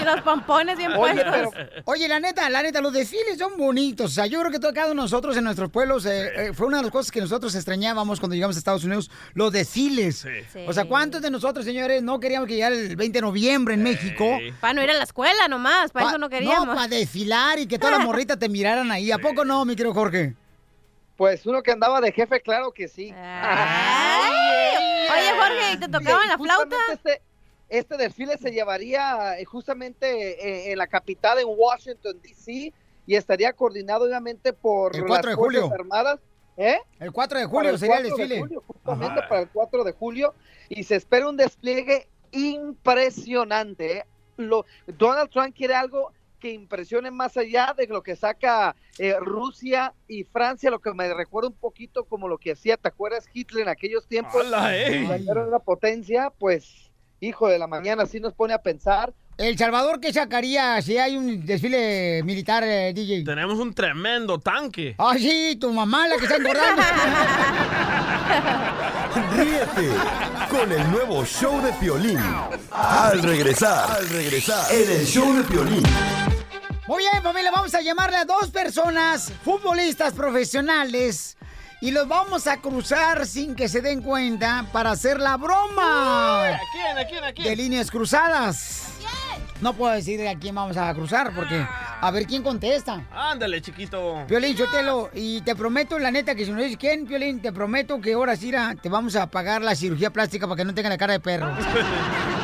Y 0.00 0.04
los 0.04 0.20
pompones 0.22 0.76
bien 0.76 0.92
Oye, 0.92 1.22
puestos. 1.24 1.52
pero, 1.54 1.82
oye, 1.84 2.08
la 2.08 2.18
neta, 2.18 2.48
la 2.50 2.62
neta, 2.62 2.80
los 2.80 2.92
desfiles 2.92 3.38
son 3.38 3.56
bonitos. 3.56 4.10
O 4.10 4.14
sea, 4.14 4.26
yo 4.26 4.40
creo 4.40 4.50
que 4.50 4.58
todo 4.58 4.72
cada 4.72 4.86
uno 4.86 5.02
de 5.02 5.04
nosotros 5.06 5.36
en 5.36 5.44
nuestros 5.44 5.70
pueblos 5.70 6.04
eh, 6.06 6.48
eh, 6.48 6.52
fue 6.52 6.66
una 6.66 6.78
de 6.78 6.84
las 6.84 6.92
cosas 6.92 7.12
que 7.12 7.20
nosotros 7.20 7.54
extrañábamos 7.54 8.18
cuando 8.18 8.34
llegamos 8.34 8.56
a 8.56 8.58
Estados 8.58 8.84
Unidos, 8.84 9.10
los 9.34 9.52
desfiles. 9.52 10.26
O 10.66 10.72
sea, 10.72 10.86
¿cuántos 10.86 11.22
de 11.22 11.30
nosotros, 11.30 11.64
señores, 11.64 12.02
no 12.02 12.18
queríamos 12.18 12.48
que 12.48 12.54
llegara 12.54 12.74
el 12.74 12.96
20 12.96 13.18
de 13.18 13.22
noviembre 13.22 13.74
en 13.74 13.82
México? 13.82 14.38
Para 14.60 14.74
no 14.74 14.82
ir 14.82 14.90
a 14.90 14.94
la 14.94 15.04
escuela 15.04 15.48
nomás, 15.48 15.92
para 15.92 16.08
eso 16.08 16.18
no 16.18 16.28
queríamos. 16.28 16.66
No, 16.66 16.74
para 16.74 16.88
desfilar 16.88 17.58
y 17.58 17.66
que 17.66 17.78
todas 17.78 17.98
las 17.98 18.06
morritas 18.06 18.38
te 18.38 18.48
miraran 18.48 18.90
ahí. 18.90 19.12
¿A 19.12 19.18
poco 19.18 19.44
no, 19.44 19.64
mi 19.64 19.76
querido 19.76 19.94
Jorge? 19.94 20.33
Pues 21.16 21.46
uno 21.46 21.62
que 21.62 21.70
andaba 21.70 22.00
de 22.00 22.10
jefe, 22.12 22.40
claro 22.40 22.72
que 22.72 22.88
sí. 22.88 23.12
Oye, 23.12 23.16
Jorge, 25.38 25.72
¿y 25.72 25.76
te 25.78 25.88
tocaban 25.88 26.28
la 26.28 26.36
flauta? 26.38 26.76
justamente 26.76 26.92
Este, 26.92 27.22
este 27.68 27.96
desfile 27.96 28.36
se 28.36 28.50
llevaría 28.50 29.38
eh, 29.38 29.44
justamente 29.44 30.08
eh, 30.08 30.72
en 30.72 30.78
la 30.78 30.86
capital, 30.86 31.38
en 31.38 31.46
Washington, 31.48 32.20
D.C., 32.20 32.72
y 33.06 33.16
estaría 33.16 33.52
coordinado 33.52 34.06
obviamente 34.06 34.52
por 34.52 34.96
El 34.96 35.04
4 35.04 35.16
de 35.16 35.36
las 35.36 35.36
Fuerzas 35.36 35.62
julio. 35.62 35.74
Armadas. 35.74 36.20
¿Eh? 36.56 36.78
El 37.00 37.12
4 37.12 37.38
de 37.40 37.46
julio 37.46 37.76
sería 37.78 37.96
el 37.98 38.08
4 38.08 38.16
de 38.16 38.22
desfile. 38.22 38.40
julio, 38.40 38.62
justamente 38.66 39.22
para 39.28 39.40
el 39.42 39.48
4 39.50 39.84
de 39.84 39.92
julio. 39.92 40.34
Y 40.68 40.84
se 40.84 40.96
espera 40.96 41.28
un 41.28 41.36
despliegue 41.36 42.08
impresionante. 42.32 43.98
¿eh? 43.98 44.06
Lo, 44.36 44.64
Donald 44.86 45.30
Trump 45.30 45.54
quiere 45.54 45.74
algo 45.74 46.12
que 46.44 46.52
impresione 46.52 47.10
más 47.10 47.38
allá 47.38 47.74
de 47.74 47.86
lo 47.86 48.02
que 48.02 48.16
saca 48.16 48.76
eh, 48.98 49.16
Rusia 49.18 49.94
y 50.06 50.24
Francia, 50.24 50.70
lo 50.70 50.78
que 50.78 50.92
me 50.92 51.14
recuerda 51.14 51.48
un 51.48 51.56
poquito 51.56 52.04
como 52.04 52.28
lo 52.28 52.36
que 52.36 52.52
hacía, 52.52 52.76
¿te 52.76 52.86
acuerdas 52.86 53.26
Hitler 53.32 53.62
en 53.62 53.70
aquellos 53.70 54.06
tiempos? 54.06 54.44
¡Hala, 54.44 54.76
eh! 54.76 55.04
Cuando 55.06 55.32
era 55.32 55.46
una 55.46 55.58
potencia, 55.58 56.30
pues, 56.38 56.90
hijo 57.18 57.48
de 57.48 57.58
la 57.58 57.66
mañana, 57.66 58.04
sí 58.04 58.20
nos 58.20 58.34
pone 58.34 58.52
a 58.52 58.58
pensar. 58.58 59.14
¿El 59.38 59.56
Salvador 59.56 60.00
qué 60.00 60.12
sacaría 60.12 60.82
si 60.82 60.98
hay 60.98 61.16
un 61.16 61.46
desfile 61.46 62.22
militar, 62.24 62.62
eh, 62.62 62.92
DJ? 62.92 63.24
Tenemos 63.24 63.58
un 63.58 63.72
tremendo 63.72 64.38
tanque. 64.38 64.96
Ah, 64.98 65.14
sí, 65.16 65.56
tu 65.58 65.72
mamá 65.72 66.06
la 66.06 66.18
que 66.18 66.24
está 66.24 66.36
engordando. 66.36 66.82
Ríete 69.34 69.94
con 70.50 70.70
el 70.70 70.90
nuevo 70.90 71.24
show 71.24 71.62
de 71.62 71.72
Piolín. 71.72 72.18
Al 72.70 73.22
regresar, 73.22 73.90
al 73.90 74.06
regresar, 74.10 74.70
en 74.70 74.90
el 74.90 75.06
show 75.06 75.34
de 75.34 75.42
Piolín. 75.44 75.82
Muy 76.86 77.02
bien, 77.02 77.22
familia, 77.22 77.50
vamos 77.50 77.74
a 77.74 77.80
llamarle 77.80 78.18
a 78.18 78.24
dos 78.26 78.50
personas, 78.50 79.32
futbolistas 79.42 80.12
profesionales, 80.12 81.38
y 81.80 81.90
los 81.90 82.06
vamos 82.06 82.46
a 82.46 82.58
cruzar 82.60 83.24
sin 83.24 83.54
que 83.54 83.70
se 83.70 83.80
den 83.80 84.02
cuenta 84.02 84.66
para 84.70 84.90
hacer 84.90 85.18
la 85.18 85.38
broma. 85.38 86.48
¿A 86.48 86.60
quién? 86.72 86.98
¿A 86.98 87.06
quién? 87.06 87.24
¿A 87.24 87.32
quién? 87.32 87.48
De 87.48 87.56
líneas 87.56 87.90
cruzadas. 87.90 88.90
No 89.62 89.72
puedo 89.72 89.94
decir 89.94 90.28
a 90.28 90.38
quién 90.38 90.54
vamos 90.54 90.76
a 90.76 90.92
cruzar 90.92 91.34
porque 91.34 91.66
a 92.02 92.10
ver 92.10 92.26
quién 92.26 92.42
contesta. 92.42 93.02
Ándale, 93.10 93.62
chiquito. 93.62 94.22
Piolín, 94.28 94.54
Sotelo, 94.54 95.08
y 95.14 95.40
te 95.40 95.56
prometo, 95.56 95.98
la 95.98 96.10
neta, 96.10 96.34
que 96.34 96.44
si 96.44 96.52
no 96.52 96.60
dices 96.60 96.76
quién, 96.76 97.06
Piolín, 97.06 97.40
te 97.40 97.50
prometo 97.50 97.98
que 97.98 98.12
ahora 98.12 98.36
sí 98.36 98.52
te 98.82 98.90
vamos 98.90 99.16
a 99.16 99.26
pagar 99.30 99.62
la 99.62 99.74
cirugía 99.74 100.10
plástica 100.10 100.46
para 100.46 100.56
que 100.56 100.64
no 100.66 100.74
tenga 100.74 100.90
la 100.90 100.98
cara 100.98 101.14
de 101.14 101.20
perro. 101.20 101.50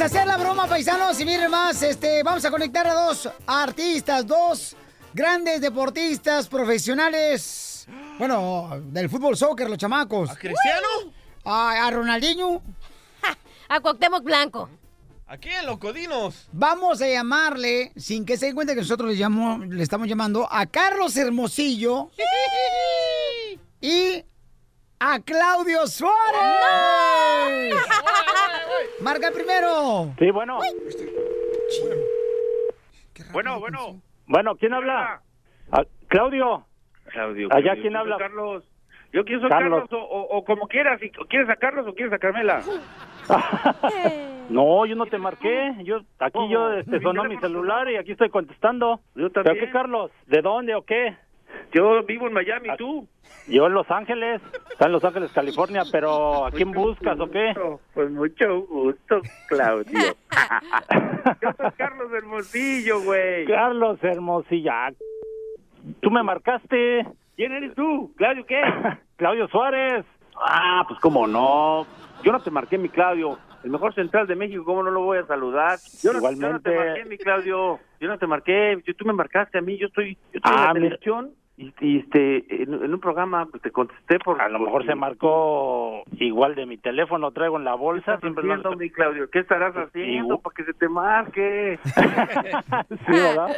Vamos 0.00 0.14
a 0.14 0.18
hacer 0.18 0.28
la 0.28 0.38
broma, 0.38 0.66
paisanos, 0.66 1.20
y 1.20 1.26
miren 1.26 1.50
más, 1.50 1.82
este, 1.82 2.22
vamos 2.22 2.42
a 2.46 2.50
conectar 2.50 2.86
a 2.86 2.94
dos 2.94 3.28
artistas, 3.46 4.26
dos 4.26 4.74
grandes 5.12 5.60
deportistas 5.60 6.48
profesionales, 6.48 7.86
bueno, 8.18 8.80
del 8.82 9.10
fútbol 9.10 9.36
soccer, 9.36 9.68
los 9.68 9.76
chamacos. 9.76 10.30
¿A 10.30 10.36
Cristiano? 10.36 10.88
A, 11.44 11.86
a 11.86 11.90
Ronaldinho. 11.90 12.62
A 13.68 13.80
Cuauhtémoc 13.80 14.24
Blanco. 14.24 14.70
¿A 15.26 15.36
quién, 15.36 15.66
los 15.66 15.76
codinos? 15.76 16.48
Vamos 16.50 17.02
a 17.02 17.06
llamarle, 17.06 17.92
sin 17.94 18.24
que 18.24 18.38
se 18.38 18.46
den 18.46 18.54
cuenta 18.54 18.74
que 18.74 18.80
nosotros 18.80 19.10
le, 19.10 19.16
llamo, 19.16 19.58
le 19.58 19.82
estamos 19.82 20.08
llamando, 20.08 20.48
a 20.50 20.64
Carlos 20.64 21.14
Hermosillo 21.14 22.10
y 23.82 24.24
a 25.00 25.18
Claudio 25.20 25.86
Suárez. 25.86 26.40
Suárez. 27.70 27.74
Marca 29.00 29.28
el 29.28 29.34
primero. 29.34 30.12
Sí, 30.18 30.30
bueno. 30.30 30.58
Bueno, 33.32 33.60
bueno. 33.60 34.00
Bueno, 34.26 34.56
¿quién 34.56 34.74
habla? 34.74 35.22
Ah, 35.72 35.84
Claudio. 36.08 36.64
Claudio. 37.06 37.48
Allá, 37.50 37.74
¿quién 37.80 37.96
habla? 37.96 38.16
Carlos. 38.18 38.64
Yo 39.12 39.24
quiero 39.24 39.40
ser 39.40 39.48
Carlos. 39.50 39.82
Carlos, 39.88 39.92
o, 39.92 40.04
o- 40.06 40.38
o 40.38 40.44
como 40.44 40.68
quieras. 40.68 41.00
Si 41.00 41.10
quieres 41.10 41.48
a 41.48 41.56
Carlos 41.56 41.86
o 41.88 41.94
quieres 41.94 42.12
a 42.12 42.18
Carmela. 42.18 42.62
No, 44.50 44.84
yo 44.84 44.96
no 44.96 45.06
te 45.06 45.16
marqué. 45.16 45.74
Yo 45.84 45.98
aquí 46.18 46.32
¿Cómo? 46.32 46.50
yo 46.50 46.72
este, 46.72 47.00
sonó 47.00 47.22
mi 47.22 47.38
celular 47.38 47.88
y 47.88 47.96
aquí 47.96 48.10
estoy 48.12 48.30
contestando. 48.30 48.98
Yo 49.14 49.30
¿Pero 49.30 49.44
también. 49.44 49.64
qué, 49.66 49.70
Carlos? 49.70 50.10
¿De 50.26 50.42
dónde 50.42 50.74
o 50.74 50.82
qué? 50.82 51.16
Yo 51.72 52.02
vivo 52.02 52.26
en 52.26 52.32
Miami, 52.32 52.68
¿tú? 52.76 53.06
Yo 53.50 53.66
en 53.66 53.74
Los 53.74 53.90
Ángeles. 53.90 54.40
Está 54.70 54.86
en 54.86 54.92
Los 54.92 55.04
Ángeles, 55.04 55.30
California, 55.32 55.82
pero 55.90 56.46
¿a 56.46 56.50
quién 56.50 56.70
buscas 56.72 57.18
o 57.18 57.30
qué? 57.30 57.52
Pues 57.94 58.10
mucho 58.10 58.60
gusto, 58.62 59.20
Claudio. 59.48 59.98
Yo 61.42 61.48
soy 61.56 61.70
Carlos 61.76 62.12
Hermosillo, 62.12 63.00
güey. 63.02 63.44
Carlos 63.46 63.98
Hermosilla. 64.02 64.92
¿Tú 66.00 66.10
me 66.10 66.22
marcaste? 66.22 67.06
¿Quién 67.36 67.52
eres 67.52 67.74
tú? 67.74 68.12
¿Claudio 68.16 68.44
qué? 68.46 68.60
Claudio 69.16 69.48
Suárez. 69.48 70.04
Ah, 70.36 70.84
pues 70.88 70.98
cómo 71.00 71.26
no. 71.26 71.86
Yo 72.22 72.32
no 72.32 72.40
te 72.40 72.50
marqué, 72.50 72.78
mi 72.78 72.88
Claudio. 72.88 73.38
El 73.62 73.70
mejor 73.70 73.94
central 73.94 74.26
de 74.26 74.36
México, 74.36 74.64
¿cómo 74.64 74.82
no 74.82 74.90
lo 74.90 75.02
voy 75.02 75.18
a 75.18 75.26
saludar? 75.26 75.78
Yo 76.02 76.12
no, 76.12 76.18
Igualmente. 76.18 76.46
yo 76.46 76.52
no 76.52 76.60
te 76.60 76.76
marqué, 76.86 77.04
mi 77.04 77.18
Claudio. 77.18 77.78
Yo 78.00 78.08
no 78.08 78.18
te 78.18 78.26
marqué. 78.26 78.82
Yo- 78.86 78.94
tú 78.94 79.04
me 79.04 79.12
marcaste 79.12 79.58
a 79.58 79.60
mí. 79.60 79.76
Yo 79.76 79.88
estoy, 79.88 80.14
yo 80.32 80.38
estoy 80.38 80.52
Ah, 80.54 80.72
en 80.74 80.74
la 80.74 80.80
mira. 80.80 80.96
Y, 81.62 81.74
y, 81.80 81.98
este, 81.98 82.62
en, 82.62 82.72
en 82.72 82.94
un 82.94 83.00
programa 83.00 83.46
pues, 83.46 83.62
te 83.62 83.70
contesté 83.70 84.18
por... 84.18 84.40
A 84.40 84.48
lo 84.48 84.58
mejor 84.58 84.86
se 84.86 84.94
marcó 84.94 86.02
igual 86.18 86.54
de 86.54 86.64
mi 86.66 86.78
teléfono, 86.78 87.30
traigo 87.32 87.58
en 87.58 87.64
la 87.64 87.74
bolsa. 87.74 88.18
Siempre 88.20 88.44
lo- 88.44 88.54
haciendo, 88.54 88.76
mi 88.76 88.90
Claudio? 88.90 89.28
¿Qué 89.30 89.40
estarás 89.40 89.74
haciendo 89.76 90.34
Igual- 90.34 90.40
para 90.42 90.54
que 90.56 90.64
se 90.64 90.72
te 90.74 90.88
marque? 90.88 91.78
Sí, 93.06 93.12
¿verdad? 93.12 93.48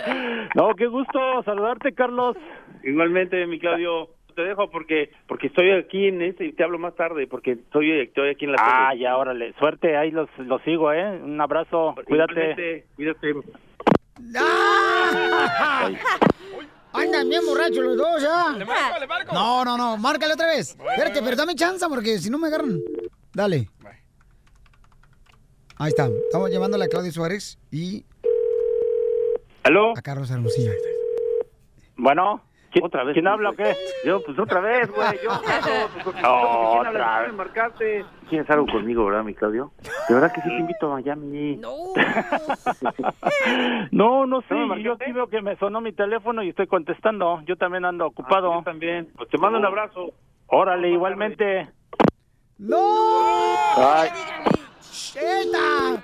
No, 0.55 0.75
qué 0.75 0.87
gusto 0.87 1.43
saludarte, 1.45 1.93
Carlos. 1.93 2.37
Igualmente, 2.83 3.47
mi 3.47 3.59
Claudio. 3.59 4.09
Te 4.35 4.43
dejo 4.45 4.71
porque 4.71 5.11
porque 5.27 5.49
estoy 5.49 5.71
aquí 5.73 6.07
en 6.07 6.23
este 6.23 6.47
y 6.47 6.53
te 6.55 6.65
hablo 6.65 6.79
más 6.79 6.95
tarde 6.97 7.27
porque 7.27 7.53
estoy, 7.53 7.91
estoy 8.01 8.31
aquí 8.31 8.47
en 8.47 8.53
la 8.53 8.59
Ah, 8.61 8.89
tele. 8.93 9.03
ya, 9.03 9.19
órale. 9.19 9.53
Suerte, 9.59 9.95
ahí 9.95 10.11
los, 10.11 10.27
los 10.39 10.63
sigo, 10.63 10.91
¿eh? 10.91 11.21
Un 11.23 11.39
abrazo, 11.39 11.95
cuídate. 12.07 12.33
Igualmente, 12.33 12.87
Cuídate. 12.97 13.35
¡Ah! 14.39 15.91
Andan 16.93 17.29
bien 17.29 17.45
borrachos 17.47 17.79
los 17.85 17.97
dos, 17.97 18.23
¿ya? 18.23 18.53
¿Le 18.57 18.65
marco, 18.65 19.01
le 19.01 19.07
marco? 19.07 19.35
No, 19.35 19.65
no, 19.65 19.77
no, 19.79 19.97
márcale 19.97 20.35
otra 20.35 20.47
vez. 20.47 20.71
Espérate, 20.71 21.23
pero 21.23 21.37
dame 21.37 21.55
chance 21.55 21.85
porque 21.89 22.19
si 22.19 22.29
no 22.31 22.39
me 22.39 22.49
agarran. 22.49 22.81
Dale. 23.33 23.71
Ahí 25.77 25.89
está. 25.89 26.07
Estamos 26.07 26.51
llamándole 26.51 26.85
a 26.85 26.89
Claudio 26.89 27.11
Suárez 27.11 27.59
y 27.71 28.05
¿Aló? 29.65 29.97
a 29.97 30.03
Carlos 30.03 30.31
Hermosillo. 30.31 30.71
Bueno, 31.97 32.43
¿quién, 32.73 32.85
¿Otra 32.85 33.05
vez? 33.05 33.15
¿quién 33.15 33.29
habla 33.29 33.51
o 33.51 33.53
qué? 33.53 33.75
Yo, 34.05 34.23
pues 34.25 34.39
otra 34.39 34.61
vez, 34.61 34.91
güey. 34.91 35.19
Yo, 35.23 35.31
pues, 36.05 36.17
¿quién 36.17 36.27
Otra 36.27 36.89
habla? 36.89 37.25
¿Quién 37.25 37.37
marcaste? 37.37 38.05
¿Quieres 38.29 38.51
algo 38.51 38.67
conmigo, 38.67 39.05
verdad, 39.05 39.25
mi 39.25 39.35
Claudio? 39.35 39.73
De 40.09 40.15
verdad 40.15 40.33
que 40.33 40.41
sí 40.41 40.49
te 40.49 40.57
invito 40.57 40.87
a 40.91 40.95
Miami. 40.95 41.57
No. 41.57 41.73
No, 43.91 44.27
no 44.27 44.41
sé, 44.43 44.55
¿No 44.55 44.77
yo 44.79 44.95
aquí 44.95 45.13
veo 45.13 45.27
que 45.27 45.43
me 45.43 45.57
sonó 45.57 45.81
mi 45.81 45.93
teléfono 45.93 46.43
y 46.43 46.49
estoy 46.49 46.67
contestando. 46.67 47.43
Yo 47.45 47.57
también 47.57 47.85
ando 47.85 48.07
ocupado. 48.07 48.53
Ah, 48.53 48.57
yo 48.59 48.63
también. 48.63 49.09
Pues 49.17 49.29
te 49.29 49.39
mando 49.39 49.59
un 49.59 49.65
abrazo. 49.65 50.13
Órale, 50.47 50.91
igualmente. 50.91 51.69
¡No! 52.59 52.79
Ay. 53.77 54.09
¡Eta! 55.15 56.03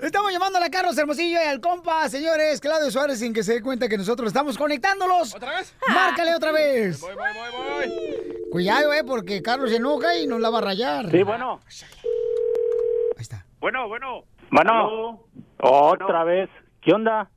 Estamos 0.00 0.32
llamando 0.32 0.58
a 0.58 0.68
Carlos 0.68 0.96
Hermosillo 0.96 1.38
y 1.42 1.46
al 1.46 1.60
compa, 1.60 2.08
señores, 2.08 2.60
Claudio 2.60 2.90
Suárez, 2.90 3.18
sin 3.18 3.32
que 3.32 3.42
se 3.42 3.54
dé 3.54 3.62
cuenta 3.62 3.88
que 3.88 3.98
nosotros 3.98 4.28
estamos 4.28 4.56
conectándolos. 4.56 5.34
¿Otra 5.34 5.58
vez? 5.58 5.74
¡Márcale 5.88 6.34
otra 6.34 6.52
vez! 6.52 7.00
Voy, 7.00 7.14
voy, 7.14 7.28
voy, 7.34 7.88
voy. 7.88 8.50
Cuidado, 8.50 8.92
eh, 8.92 9.04
porque 9.04 9.42
Carlos 9.42 9.70
se 9.70 9.76
enoja 9.76 10.16
y 10.16 10.26
nos 10.26 10.40
la 10.40 10.50
va 10.50 10.58
a 10.58 10.62
rayar. 10.62 11.10
Sí, 11.10 11.22
bueno. 11.22 11.60
Bueno, 13.60 13.88
bueno. 13.88 14.24
Bueno. 14.50 14.72
Aló. 14.72 15.26
Otra 15.58 16.24
vez. 16.24 16.48
¿Qué 16.80 16.92
onda? 16.92 17.30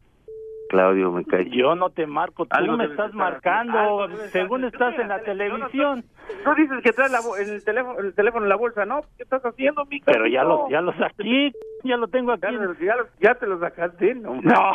Claudio, 0.74 1.12
me 1.12 1.24
cae. 1.24 1.50
Yo 1.52 1.76
no 1.76 1.90
te 1.92 2.08
marco, 2.08 2.46
tú 2.46 2.50
Algo 2.56 2.78
me 2.78 2.86
estás 2.86 3.12
estar 3.12 3.14
marcando, 3.14 4.08
según 4.32 4.64
estás 4.66 4.98
en 4.98 5.08
la 5.08 5.20
televisión. 5.22 6.04
Tú 6.44 6.56
dices 6.56 6.82
que 6.84 6.94
traes 6.94 7.12
la 7.12 7.22
el 7.40 7.64
teléfono, 7.64 8.00
el 8.00 8.16
teléfono 8.16 8.46
en 8.46 8.50
la 8.50 8.56
bolsa, 8.56 8.86
¿no? 8.86 9.02
¿Qué 9.18 9.24
estás 9.24 9.44
haciendo, 9.46 9.86
mi 9.86 10.00
Pero 10.02 10.26
ya 10.26 10.44
lo, 10.44 10.68
ya 10.70 10.82
lo 10.82 10.92
saqué, 10.94 11.52
ya 11.84 11.98
lo 11.98 12.08
tengo 12.08 12.32
aquí. 12.32 12.42
Ya, 12.44 12.52
lo- 12.52 12.74
ya 12.80 12.96
lo- 12.96 13.08
ya 13.20 13.36
te 13.36 13.46
lo 13.48 13.60
sacaste, 13.60 14.16
¿no? 14.16 14.34
No, 14.42 14.74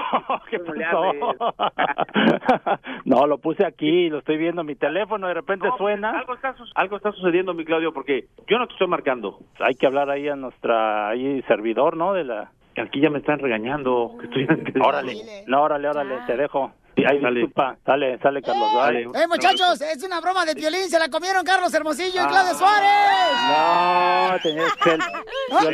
¿qué 0.51 0.59
¿Cómo 0.61 0.75
le 0.75 0.85
pasó? 0.85 1.35
no, 3.05 3.27
lo 3.27 3.39
puse 3.39 3.67
aquí, 3.67 4.09
lo 4.09 4.19
estoy 4.19 4.37
viendo 4.37 4.61
en 4.61 4.67
mi 4.67 4.77
teléfono, 4.77 5.27
de 5.27 5.35
repente 5.35 5.67
No, 5.69 5.77
suena. 5.77 6.11
Algo 6.11 6.35
está, 6.35 6.53
su- 6.55 6.65
algo 6.75 6.97
está 6.97 7.13
sucediendo, 7.13 7.55
mi 7.55 7.65
Claudio, 7.65 7.93
porque 7.93 8.27
yo 8.47 8.59
no 8.59 8.67
te 8.67 8.75
estoy 8.75 8.87
marcando. 8.89 9.39
Hay 9.61 9.75
que 9.75 9.87
hablar 9.87 10.11
ahí 10.11 10.29
a 10.29 10.37
nuestra 10.37 11.09
ahí 11.09 11.43
servidor, 11.49 11.97
¿no? 11.97 12.13
De 12.13 12.25
la 12.25 12.51
Aquí 12.81 13.01
ya 13.01 13.11
me 13.11 13.19
están 13.19 13.39
regañando. 13.39 14.17
Que 14.19 14.27
estoy... 14.27 14.47
Órale. 14.81 15.45
No, 15.47 15.63
órale, 15.63 15.89
órale, 15.89 16.15
te 16.27 16.37
dejo. 16.37 16.73
Sí, 16.99 17.05
Sale. 17.21 17.31
disculpa. 17.41 17.77
Sale, 17.87 18.19
sale 18.19 18.43
Carlos. 18.43 18.69
Dale. 18.75 19.05
Dale. 19.05 19.25
¡Eh, 19.25 19.29
muchachos! 19.29 19.81
Es 19.81 20.03
una 20.03 20.21
broma 20.21 20.45
de 20.45 20.55
violín. 20.55 20.89
Se 20.89 20.99
la 20.99 21.09
comieron 21.09 21.45
Carlos 21.45 21.73
Hermosillo 21.73 22.17
y 22.21 22.25
Ah. 22.25 22.27
Claudio 22.29 22.55
Suárez. 22.55 23.39
No, 23.49 24.39
tenías 24.43 24.75
que 24.77 24.91
el 24.95 25.01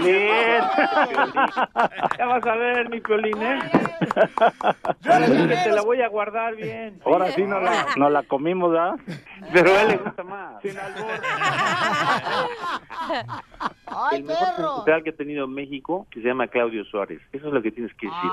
violín. 0.02 0.28
Ya 2.18 2.26
vas 2.26 2.46
a 2.46 2.54
ver, 2.56 2.88
mi 2.90 3.00
Piolín, 3.00 3.42
¿eh? 3.42 3.58
Ahora 5.04 5.26
Te 5.64 5.70
la 5.72 5.82
voy 5.82 6.00
a 6.02 6.08
guardar 6.08 6.54
bien. 6.54 7.00
sí 7.34 7.42
nos 7.42 7.62
la, 7.62 7.86
nos 7.96 8.12
la 8.12 8.22
comimos, 8.22 8.70
¿verdad? 8.72 8.94
Pero 9.52 9.74
a 9.74 9.82
él 9.82 9.88
le 9.88 9.96
gusta 9.96 10.22
más. 10.22 10.62
¡Ay, 13.86 14.18
el 14.18 14.24
mejor 14.24 14.48
perro! 14.56 14.74
central 14.76 15.02
que 15.04 15.10
ha 15.10 15.16
tenido 15.16 15.46
México, 15.46 16.06
que 16.10 16.20
se 16.20 16.28
llama 16.28 16.46
Claudio 16.48 16.84
Suárez. 16.84 17.20
Eso 17.32 17.48
es 17.48 17.52
lo 17.54 17.62
que 17.62 17.70
tienes 17.70 17.92
que 17.94 18.06
decir. 18.06 18.30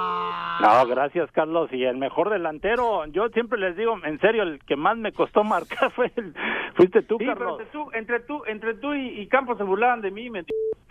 No, 0.61 0.85
gracias, 0.87 1.29
Carlos. 1.31 1.69
Y 1.71 1.83
el 1.83 1.97
mejor 1.97 2.29
delantero, 2.29 2.80
yo 3.11 3.29
siempre 3.29 3.59
les 3.59 3.75
digo, 3.75 3.97
en 4.03 4.19
serio, 4.19 4.43
el 4.43 4.59
que 4.65 4.75
más 4.75 4.97
me 4.97 5.11
costó 5.11 5.43
marcar 5.55 5.91
fue 5.91 6.11
el, 6.15 6.33
fuiste 6.75 7.01
tú, 7.03 7.17
Sí, 7.19 7.25
pero 7.25 7.57
Carlos. 7.57 7.59
entre 7.59 7.69
tú, 7.71 7.91
entre 7.93 8.19
tú, 8.21 8.43
entre 8.45 8.73
tú 8.75 8.93
y, 8.93 9.21
y 9.21 9.27
Campos 9.27 9.57
se 9.57 9.63
burlaban 9.63 10.01
de 10.01 10.11
mí. 10.11 10.29
Me... 10.29 10.43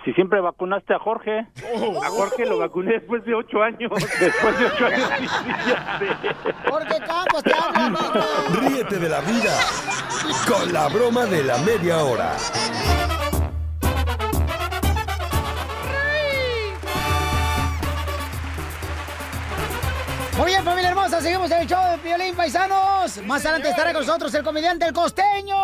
Si 0.05 0.13
siempre 0.15 0.41
vacunaste 0.41 0.95
a 0.95 0.99
Jorge. 0.99 1.41
A 1.41 2.09
Jorge 2.09 2.47
lo 2.47 2.59
vacuné 2.59 2.93
después 2.93 3.25
de 3.25 3.35
ocho 3.35 3.63
años. 3.63 3.91
Después 4.21 4.59
de 4.59 4.67
ocho 4.67 4.87
años. 4.87 5.11
Jorge 6.69 6.99
Campos, 7.07 7.43
te 7.43 7.53
hablo, 7.55 7.99
amigo. 7.99 8.69
Ríete 8.69 8.99
de 8.99 9.09
la 9.09 9.21
vida 9.21 9.55
con 10.49 10.73
la 10.73 10.89
broma 10.89 11.27
de 11.27 11.45
la 11.45 11.59
media 11.59 11.99
hora. 11.99 12.33
Muy 20.41 20.53
bien, 20.53 20.65
familia 20.65 20.89
hermosa, 20.89 21.21
seguimos 21.21 21.51
en 21.51 21.61
el 21.61 21.67
show 21.67 21.91
de 21.91 21.99
Piolín 21.99 22.35
Paisanos. 22.35 23.19
Más 23.27 23.45
adelante 23.45 23.69
estará 23.69 23.93
con 23.93 24.07
nosotros 24.07 24.33
el 24.33 24.43
comediante 24.43 24.87
El 24.87 24.95
Costeño. 24.95 25.55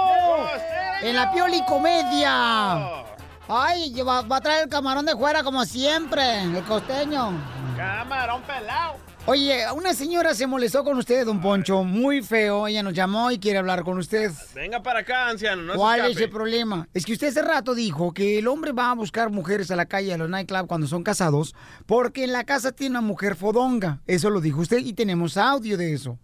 En 1.01 1.17
la 1.17 1.33
Pioli 1.33 1.65
Comedia. 1.65 3.03
Ay, 3.49 3.95
va, 4.03 4.21
va 4.21 4.37
a 4.37 4.41
traer 4.43 4.65
el 4.65 4.69
camarón 4.69 5.07
de 5.07 5.17
fuera 5.17 5.43
como 5.43 5.65
siempre, 5.65 6.43
el 6.43 6.63
Costeño. 6.65 7.33
Camarón 7.75 8.43
pelado. 8.43 8.97
Oye, 9.29 9.65
una 9.73 9.93
señora 9.93 10.35
se 10.35 10.47
molestó 10.47 10.85
con 10.85 10.99
usted, 10.99 11.27
don 11.27 11.41
Poncho, 11.41 11.83
muy 11.83 12.23
feo. 12.23 12.69
Ella 12.69 12.85
nos 12.85 12.95
llamó 12.95 13.33
y 13.33 13.41
quiere 13.41 13.59
hablar 13.59 13.83
con 13.83 13.99
usted. 13.99 14.31
Venga 14.55 14.85
para 14.85 15.01
acá, 15.01 15.29
anciano. 15.29 15.63
No 15.63 15.73
se 15.73 15.79
¿Cuál 15.79 16.13
es 16.13 16.21
el 16.21 16.31
problema? 16.31 16.89
Es 16.95 17.05
que 17.05 17.13
usted 17.13 17.27
hace 17.27 17.43
rato 17.43 17.75
dijo 17.75 18.15
que 18.15 18.39
el 18.39 18.47
hombre 18.47 18.71
va 18.71 18.93
a 18.93 18.95
buscar 18.95 19.31
mujeres 19.31 19.73
a 19.73 19.77
la 19.77 19.87
calle, 19.87 20.15
a 20.15 20.17
los 20.17 20.31
nightclubs 20.31 20.69
cuando 20.69 20.87
son 20.87 21.03
casados, 21.03 21.57
porque 21.87 22.23
en 22.23 22.33
la 22.33 22.45
casa 22.45 22.71
tiene 22.71 22.93
una 22.93 23.01
mujer 23.01 23.35
fodonga. 23.35 24.01
Eso 24.07 24.31
lo 24.31 24.41
dijo 24.41 24.61
usted 24.61 24.79
y 24.79 24.93
tenemos 24.93 25.37
audio 25.37 25.77
de 25.77 25.93
eso. 25.93 26.21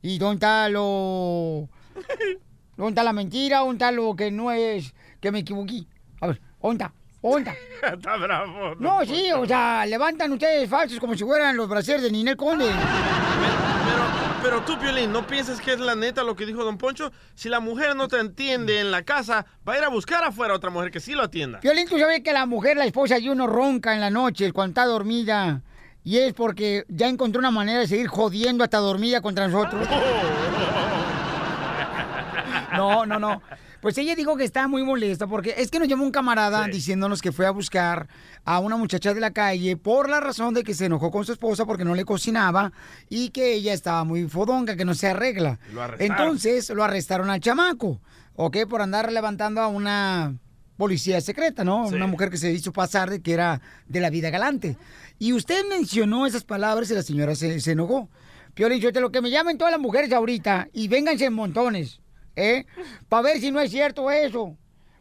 ¿Y 0.00 0.18
dónde 0.18 0.34
está 0.36 0.68
lo... 0.68 1.68
¿Dónde 2.76 2.90
está 2.90 3.02
la 3.02 3.12
mentira? 3.12 3.58
¿Dónde 3.58 3.74
está 3.84 3.90
lo 3.90 4.14
que 4.14 4.30
no 4.30 4.52
es... 4.52 4.94
que 5.20 5.32
me 5.32 5.40
equivoqué? 5.40 5.86
A 6.20 6.28
ver, 6.28 6.40
¿dónde 6.62 6.84
está? 6.84 6.94
¿Dónde 7.22 7.56
está? 7.82 8.16
Bravo. 8.16 8.74
No, 8.78 9.04
sí, 9.04 9.30
o 9.32 9.46
sea, 9.46 9.86
levantan 9.86 10.32
ustedes 10.32 10.68
falsos 10.68 10.98
como 10.98 11.14
si 11.14 11.24
fueran 11.24 11.56
los 11.56 11.68
brasiers 11.68 12.02
de 12.02 12.10
Ninel 12.10 12.36
Conde. 12.36 12.68
Pero 14.42 14.60
tú, 14.62 14.76
Piolín, 14.76 15.12
¿no 15.12 15.24
piensas 15.24 15.60
que 15.60 15.72
es 15.72 15.78
la 15.78 15.94
neta 15.94 16.24
lo 16.24 16.34
que 16.34 16.44
dijo 16.44 16.64
Don 16.64 16.76
Poncho? 16.76 17.12
Si 17.34 17.48
la 17.48 17.60
mujer 17.60 17.94
no 17.94 18.08
te 18.08 18.18
entiende 18.18 18.80
en 18.80 18.90
la 18.90 19.04
casa, 19.04 19.46
va 19.66 19.74
a 19.74 19.78
ir 19.78 19.84
a 19.84 19.88
buscar 19.88 20.24
afuera 20.24 20.52
otra 20.52 20.68
mujer 20.68 20.90
que 20.90 20.98
sí 20.98 21.12
lo 21.12 21.22
atienda. 21.22 21.60
Violín, 21.60 21.88
tú 21.88 21.96
sabes 21.96 22.22
que 22.24 22.32
la 22.32 22.44
mujer, 22.44 22.76
la 22.76 22.84
esposa 22.84 23.20
de 23.20 23.30
uno 23.30 23.46
ronca 23.46 23.94
en 23.94 24.00
la 24.00 24.10
noche 24.10 24.52
cuando 24.52 24.70
está 24.72 24.84
dormida. 24.84 25.62
Y 26.02 26.18
es 26.18 26.32
porque 26.32 26.84
ya 26.88 27.06
encontró 27.06 27.38
una 27.38 27.52
manera 27.52 27.78
de 27.78 27.86
seguir 27.86 28.08
jodiendo 28.08 28.64
hasta 28.64 28.78
dormida 28.78 29.20
contra 29.20 29.46
nosotros. 29.46 29.86
No, 32.74 33.04
no, 33.04 33.18
no. 33.18 33.42
Pues 33.82 33.98
ella 33.98 34.14
dijo 34.14 34.36
que 34.36 34.44
está 34.44 34.68
muy 34.68 34.84
molesta 34.84 35.26
porque 35.26 35.56
es 35.58 35.68
que 35.68 35.80
nos 35.80 35.88
llamó 35.88 36.04
un 36.04 36.12
camarada 36.12 36.68
diciéndonos 36.68 37.20
que 37.20 37.32
fue 37.32 37.46
a 37.46 37.50
buscar 37.50 38.06
a 38.44 38.60
una 38.60 38.76
muchacha 38.76 39.12
de 39.12 39.18
la 39.18 39.32
calle 39.32 39.76
por 39.76 40.08
la 40.08 40.20
razón 40.20 40.54
de 40.54 40.62
que 40.62 40.72
se 40.72 40.86
enojó 40.86 41.10
con 41.10 41.24
su 41.24 41.32
esposa 41.32 41.66
porque 41.66 41.84
no 41.84 41.96
le 41.96 42.04
cocinaba 42.04 42.72
y 43.08 43.30
que 43.30 43.54
ella 43.54 43.72
estaba 43.72 44.04
muy 44.04 44.28
fodonga, 44.28 44.76
que 44.76 44.84
no 44.84 44.94
se 44.94 45.08
arregla. 45.08 45.58
Lo. 45.72 45.82
Entonces 45.98 46.70
lo 46.70 46.84
arrestaron 46.84 47.28
al 47.28 47.40
chamaco, 47.40 48.00
¿ok? 48.36 48.58
Por 48.70 48.82
andar 48.82 49.10
levantando 49.10 49.60
a 49.60 49.66
una 49.66 50.36
policía 50.76 51.20
secreta, 51.20 51.64
¿no? 51.64 51.88
Una 51.88 52.06
mujer 52.06 52.30
que 52.30 52.36
se 52.36 52.52
hizo 52.52 52.72
pasar 52.72 53.10
de 53.10 53.20
que 53.20 53.32
era 53.32 53.60
de 53.88 53.98
la 53.98 54.10
vida 54.10 54.30
galante. 54.30 54.76
Y 55.18 55.32
usted 55.32 55.64
mencionó 55.68 56.24
esas 56.24 56.44
palabras 56.44 56.88
y 56.92 56.94
la 56.94 57.02
señora 57.02 57.34
se, 57.34 57.58
se 57.58 57.72
enojó. 57.72 58.08
Piolín, 58.54 58.80
yo 58.80 58.92
te 58.92 59.00
lo 59.00 59.10
que 59.10 59.22
me 59.22 59.30
llamen 59.30 59.58
todas 59.58 59.72
las 59.72 59.80
mujeres 59.80 60.12
ahorita 60.12 60.68
y 60.72 60.86
vénganse 60.86 61.24
en 61.24 61.32
montones, 61.32 62.01
¿eh? 62.36 62.66
Para 63.08 63.22
ver 63.22 63.40
si 63.40 63.50
no 63.50 63.60
es 63.60 63.70
cierto 63.70 64.10
eso. 64.10 64.56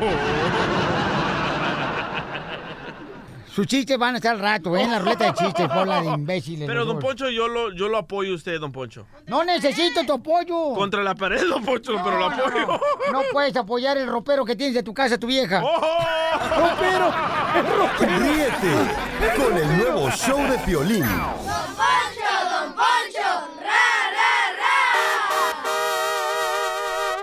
Sus 3.56 3.68
chistes 3.68 3.98
van 3.98 4.16
a 4.16 4.18
estar 4.18 4.34
al 4.34 4.42
rato, 4.42 4.76
¿eh? 4.76 4.82
En 4.82 4.92
la 4.92 5.00
ruleta 5.00 5.28
de 5.28 5.34
chistes, 5.34 5.70
por 5.70 5.88
la 5.88 6.02
de 6.02 6.08
imbéciles. 6.14 6.68
Pero, 6.68 6.84
don. 6.84 7.00
Poncho, 7.00 7.30
yo 7.30 7.48
lo, 7.48 7.72
yo 7.74 7.88
lo 7.88 8.00
apoyo 8.00 8.34
a 8.34 8.36
usted, 8.36 8.60
don 8.60 8.74
Poncho. 8.74 9.08
No 9.28 9.46
necesito 9.46 10.06
tu 10.06 10.12
apoyo. 10.12 10.74
Contra 10.74 11.02
la 11.02 11.16
pared, 11.16 11.42
don 11.48 11.64
Poncho, 11.64 11.94
pero 12.04 12.20
lo 12.20 12.26
apoyo. 12.26 12.68
No, 12.68 12.80
no 13.14 13.22
puedes 13.32 13.56
apoyar 13.56 13.98
el 13.98 14.08
ropero 14.08 14.44
que 14.44 14.58
tienes 14.58 14.76
de 14.76 14.84
tu 14.84 14.94
casa, 14.94 15.18
tu 15.18 15.28
vieja. 15.28 15.64
Oh. 15.64 15.72
¡Ropero! 16.60 17.14
Ríete 18.00 19.42
con 19.42 19.58
el 19.58 19.78
nuevo 19.78 20.10
show 20.12 20.40
de 20.50 20.58
Piolín. 20.60 21.06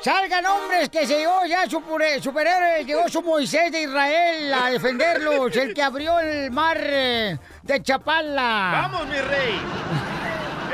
Salgan 0.02 0.44
hombres 0.46 0.88
que 0.88 1.06
se 1.06 1.16
llegó 1.16 1.46
ya 1.46 1.62
su 1.70 1.80
superhéroe, 2.20 2.84
llegó 2.84 3.08
su 3.08 3.22
Moisés 3.22 3.70
de 3.70 3.82
Israel 3.82 4.52
a 4.52 4.70
defenderlos, 4.70 5.54
el 5.54 5.72
que 5.72 5.80
abrió 5.80 6.18
el 6.18 6.50
mar 6.50 6.76
eh, 6.80 7.38
de 7.62 7.82
Chapala. 7.84 8.88
¡Vamos, 8.90 9.06
mi 9.06 9.14
rey! 9.14 9.60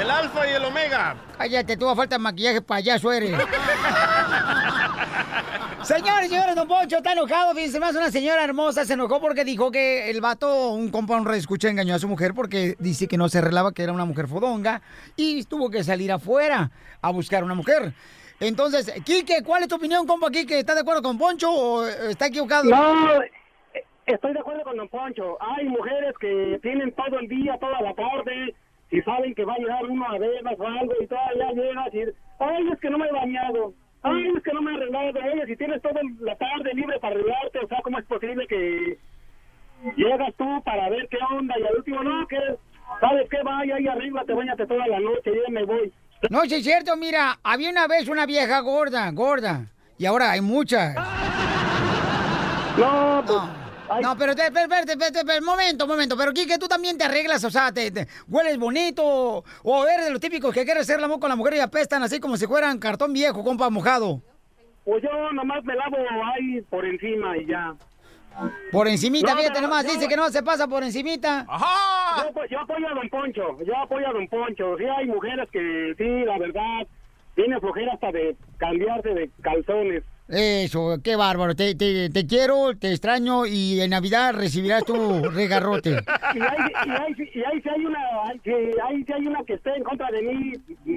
El 0.00 0.10
alfa 0.10 0.48
y 0.48 0.54
el 0.54 0.64
omega. 0.64 1.14
Cállate, 1.36 1.76
tú 1.76 1.90
a 1.90 1.94
falta 1.94 2.14
de 2.14 2.20
maquillaje, 2.20 2.62
payaso 2.62 3.12
eres. 3.12 3.32
Señores, 5.82 6.28
señores, 6.28 6.54
don 6.54 6.66
Poncho 6.66 6.96
está 6.96 7.12
enojado. 7.12 7.54
Fíjense 7.54 7.80
más, 7.80 7.94
una 7.94 8.10
señora 8.10 8.44
hermosa 8.44 8.86
se 8.86 8.94
enojó 8.94 9.20
porque 9.20 9.44
dijo 9.44 9.70
que 9.70 10.08
el 10.10 10.22
vato, 10.22 10.70
un 10.70 10.90
compa, 10.90 11.16
un 11.16 11.34
escucha, 11.34 11.68
engañó 11.68 11.94
a 11.94 11.98
su 11.98 12.08
mujer 12.08 12.32
porque 12.34 12.76
dice 12.78 13.06
que 13.08 13.18
no 13.18 13.28
se 13.28 13.38
arreglaba, 13.38 13.72
que 13.72 13.82
era 13.82 13.92
una 13.92 14.04
mujer 14.04 14.26
fodonga 14.26 14.80
y 15.16 15.44
tuvo 15.44 15.70
que 15.70 15.84
salir 15.84 16.12
afuera 16.12 16.70
a 17.02 17.10
buscar 17.10 17.44
una 17.44 17.54
mujer. 17.54 17.92
Entonces, 18.40 18.92
Quique, 19.04 19.42
¿cuál 19.44 19.62
es 19.62 19.68
tu 19.68 19.76
opinión, 19.76 20.06
compa 20.06 20.30
Quique? 20.30 20.60
¿Estás 20.60 20.76
de 20.76 20.82
acuerdo 20.82 21.02
con 21.02 21.18
Poncho 21.18 21.50
o 21.50 21.84
eh, 21.84 22.10
está 22.10 22.26
equivocado? 22.26 22.70
No, 22.70 23.22
eh, 23.22 23.32
estoy 24.06 24.32
de 24.32 24.40
acuerdo 24.40 24.62
con 24.62 24.76
Don 24.76 24.88
Poncho. 24.88 25.36
Hay 25.40 25.66
mujeres 25.66 26.14
que 26.20 26.58
tienen 26.62 26.92
todo 26.92 27.18
el 27.18 27.28
día, 27.28 27.58
toda 27.58 27.80
la 27.80 27.94
tarde, 27.94 28.54
y 28.90 29.02
saben 29.02 29.34
que 29.34 29.44
va 29.44 29.54
a 29.54 29.58
llegar 29.58 29.84
uno 29.84 30.06
a 30.08 30.18
verlas 30.18 30.54
o 30.58 30.66
algo, 30.66 30.92
y 31.00 31.06
todavía 31.06 31.50
llegas 31.52 31.94
y 31.94 32.00
ay, 32.38 32.68
es 32.72 32.80
que 32.80 32.90
no 32.90 32.98
me 32.98 33.08
he 33.08 33.12
bañado, 33.12 33.74
ay, 34.02 34.32
es 34.36 34.42
que 34.42 34.52
no 34.52 34.62
me 34.62 34.72
he 34.72 34.76
arreglado. 34.76 35.08
Oye, 35.08 35.46
si 35.46 35.56
tienes 35.56 35.82
toda 35.82 36.00
la 36.20 36.36
tarde 36.36 36.74
libre 36.74 36.98
para 37.00 37.14
arreglarte, 37.14 37.58
o 37.58 37.68
sea, 37.68 37.80
¿cómo 37.82 37.98
es 37.98 38.06
posible 38.06 38.46
que 38.46 38.98
llegas 39.96 40.34
tú 40.36 40.62
para 40.64 40.88
ver 40.90 41.08
qué 41.08 41.18
onda 41.30 41.58
y 41.58 41.66
al 41.66 41.76
último, 41.76 42.02
no, 42.04 42.26
que, 42.28 42.38
¿sabes 43.00 43.28
qué? 43.28 43.42
Vaya 43.42 43.74
ahí 43.74 43.88
arriba, 43.88 44.24
te 44.24 44.32
bañate 44.32 44.66
toda 44.66 44.86
la 44.86 45.00
noche, 45.00 45.32
y 45.32 45.42
ya 45.42 45.50
me 45.50 45.64
voy. 45.64 45.92
No, 46.30 46.42
sí 46.42 46.56
es 46.56 46.64
cierto, 46.64 46.96
mira, 46.96 47.38
había 47.42 47.70
una 47.70 47.86
vez 47.86 48.08
una 48.08 48.26
vieja 48.26 48.60
gorda, 48.60 49.10
gorda, 49.12 49.66
y 49.98 50.06
ahora 50.06 50.32
hay 50.32 50.40
muchas. 50.40 50.94
No, 52.76 53.22
pues, 53.26 53.38
No, 54.02 54.16
pero 54.18 54.34
te- 54.36 54.46
espérate, 54.46 54.92
espérate, 54.92 55.40
momento, 55.40 55.86
momento, 55.86 56.16
pero 56.16 56.32
Kike, 56.32 56.58
tú 56.58 56.68
también 56.68 56.98
te 56.98 57.04
arreglas, 57.04 57.42
o 57.44 57.50
sea, 57.50 57.72
te, 57.72 57.90
te- 57.90 58.06
hueles 58.28 58.58
bonito, 58.58 59.42
o 59.62 59.86
eres 59.86 60.04
de 60.06 60.10
los 60.10 60.20
típicos 60.20 60.52
que 60.52 60.64
quieren 60.64 60.82
hacer 60.82 61.00
la 61.00 61.08
con 61.08 61.28
la 61.30 61.36
mujer 61.36 61.54
y 61.54 61.60
apestan 61.60 62.02
así 62.02 62.20
como 62.20 62.36
si 62.36 62.46
fueran 62.46 62.78
cartón 62.78 63.12
viejo, 63.12 63.42
compa 63.42 63.70
mojado. 63.70 64.20
Pues 64.84 65.02
yo 65.02 65.32
nomás 65.32 65.64
me 65.64 65.74
lavo 65.74 65.96
ahí 66.34 66.60
por 66.68 66.84
encima 66.84 67.36
y 67.38 67.46
ya. 67.46 67.74
Por 68.70 68.88
encimita, 68.88 69.32
No, 69.34 69.38
fíjate 69.40 69.60
nomás, 69.60 69.84
yo- 69.86 69.92
dice 69.92 70.08
que 70.08 70.16
no 70.16 70.28
se 70.30 70.42
pasa 70.42 70.68
por 70.68 70.82
encimita. 70.84 71.44
Yo, 71.48 72.30
apo- 72.30 72.44
yo 72.50 72.60
apoyo 72.60 72.88
a 72.88 72.94
Don 72.94 73.08
Poncho, 73.08 73.58
yo 73.64 73.76
apoyo 73.76 74.08
a 74.08 74.12
Don 74.12 74.28
Poncho. 74.28 74.76
Sí 74.78 74.84
hay 74.84 75.06
mujeres 75.06 75.48
que, 75.50 75.94
sí, 75.98 76.24
la 76.24 76.38
verdad, 76.38 76.86
tienen 77.34 77.60
flojera 77.60 77.92
hasta 77.94 78.12
de 78.12 78.36
cambiarse 78.58 79.08
de 79.10 79.30
calzones. 79.42 80.02
Eso, 80.30 80.98
qué 81.02 81.16
bárbaro, 81.16 81.56
te, 81.56 81.74
te, 81.74 82.10
te 82.10 82.26
quiero, 82.26 82.76
te 82.78 82.90
extraño 82.90 83.46
y 83.46 83.80
en 83.80 83.88
Navidad 83.90 84.34
recibirás 84.34 84.84
tu 84.84 84.92
regarrote. 85.30 85.90
Y 86.34 86.40
ahí, 86.40 86.72
y 86.86 86.90
ahí, 86.90 87.30
y 87.34 87.42
ahí 87.44 87.62
si 87.62 87.68
hay 87.70 87.86
una, 87.86 87.98
si- 88.44 88.50
ahí 88.86 89.04
si 89.04 89.12
hay 89.14 89.26
una 89.26 89.42
que 89.44 89.54
esté 89.54 89.74
en 89.74 89.82
contra 89.84 90.10
de 90.10 90.20
mí, 90.22 90.52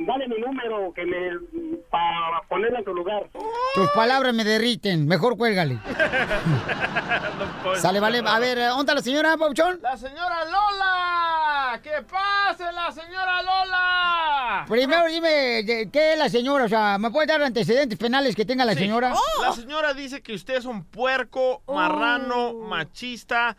dale 0.05 0.27
mi 0.27 0.39
número 0.39 0.93
que 0.93 1.05
me 1.05 1.79
para 1.89 2.41
ponerla 2.47 2.79
en 2.79 2.85
tu 2.85 2.93
lugar. 2.93 3.29
Tus 3.75 3.89
palabras 3.91 4.33
me 4.33 4.43
derriten, 4.43 5.05
mejor 5.07 5.37
cuélgale. 5.37 5.77
Sale, 7.75 7.99
vale, 7.99 8.21
a 8.25 8.39
ver, 8.39 8.57
¿dónde 8.59 8.81
está 8.81 8.95
la 8.95 9.01
señora, 9.01 9.37
Pauchón? 9.37 9.79
¡La 9.81 9.97
señora 9.97 10.45
Lola! 10.45 11.79
¡Que 11.83 12.01
pase 12.03 12.63
la 12.71 12.91
señora 12.91 13.41
Lola! 13.41 14.65
Primero 14.67 15.05
dime, 15.07 15.63
¿qué 15.91 16.13
es 16.13 16.17
la 16.17 16.29
señora? 16.29 16.65
O 16.65 16.69
sea, 16.69 16.97
¿me 16.97 17.09
puede 17.11 17.27
dar 17.27 17.41
antecedentes 17.41 17.97
penales 17.97 18.35
que 18.35 18.45
tenga 18.45 18.63
la 18.65 18.73
Sí. 18.73 18.79
señora? 18.79 19.13
La 19.41 19.51
señora 19.53 19.93
dice 19.93 20.21
que 20.21 20.33
usted 20.33 20.55
es 20.55 20.65
un 20.65 20.83
puerco, 20.85 21.61
marrano, 21.67 22.53
machista, 22.53 23.57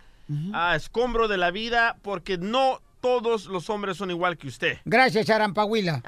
ah, 0.55 0.75
escombro 0.77 1.29
de 1.29 1.37
la 1.37 1.51
vida, 1.51 1.97
porque 2.03 2.39
no 2.39 2.81
todos 3.03 3.47
los 3.47 3.69
hombres 3.69 3.99
son 3.99 4.11
igual 4.11 4.39
que 4.39 4.47
usted. 4.47 4.79
Gracias, 4.87 5.29
Arampahuila. 5.29 6.01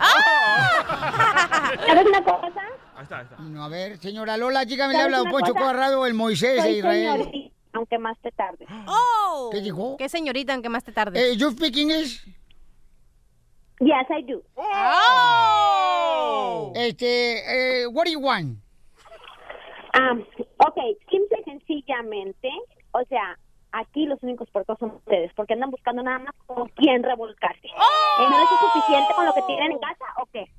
¿Sabes 1.87 2.07
una 2.07 2.25
cosa? 2.25 2.61
Ahí 2.97 3.03
está, 3.03 3.19
ahí 3.19 3.25
está. 3.25 3.37
No, 3.41 3.65
a 3.65 3.69
ver, 3.69 3.99
señora 3.99 4.37
Lola, 4.37 4.65
dígame, 4.65 4.93
le 4.95 5.01
¿Sabes 5.01 5.15
habla 5.15 5.19
don 5.19 5.31
Poncho? 5.31 5.55
Corrado, 5.55 6.07
el 6.07 6.15
Moisés 6.15 6.55
de 6.55 6.61
Soy 6.63 6.71
Israel. 6.79 7.23
señorita, 7.25 7.55
aunque 7.73 7.99
más 7.99 8.17
te 8.21 8.31
tarde. 8.31 8.65
¡Oh! 8.87 9.51
¿Qué 9.53 9.61
dijo? 9.61 9.97
¿Qué 9.99 10.09
señorita, 10.09 10.55
aunque 10.55 10.69
más 10.69 10.85
te 10.85 10.93
tarde? 10.93 11.33
Eh, 11.33 11.37
¿You 11.37 11.51
speak 11.51 11.77
English? 11.77 12.25
Yes, 13.81 14.07
I 14.09 14.23
do. 14.23 14.41
¡Oh! 14.55 16.73
Este, 16.77 17.83
eh, 17.83 17.87
what 17.89 18.05
do 18.05 18.13
you 18.13 18.21
want? 18.21 18.59
Um, 19.99 20.21
ok, 20.59 20.77
simple 21.11 21.39
y 21.41 21.45
sencillamente, 21.51 22.49
o 22.93 23.03
sea, 23.09 23.37
aquí 23.75 24.07
los 24.07 24.23
únicos 24.23 24.49
puercos 24.51 24.79
son 24.79 24.93
ustedes, 24.93 25.33
porque 25.35 25.55
andan 25.55 25.71
buscando 25.71 26.03
nada 26.03 26.21
más 26.21 26.35
con 26.47 26.69
quién 26.71 27.03
revolcarse. 27.03 27.69
¡Oh! 27.77 28.23
¿Eh, 28.23 28.27
¿No 28.31 28.39
les 28.39 28.53
es 28.53 28.59
suficiente 28.59 29.15
con 29.15 29.27
lo 29.27 29.35
que 29.35 29.43
tienen 29.43 29.73
en 29.73 29.79
casa 29.79 30.05
o 30.21 30.27
qué? 30.33 30.51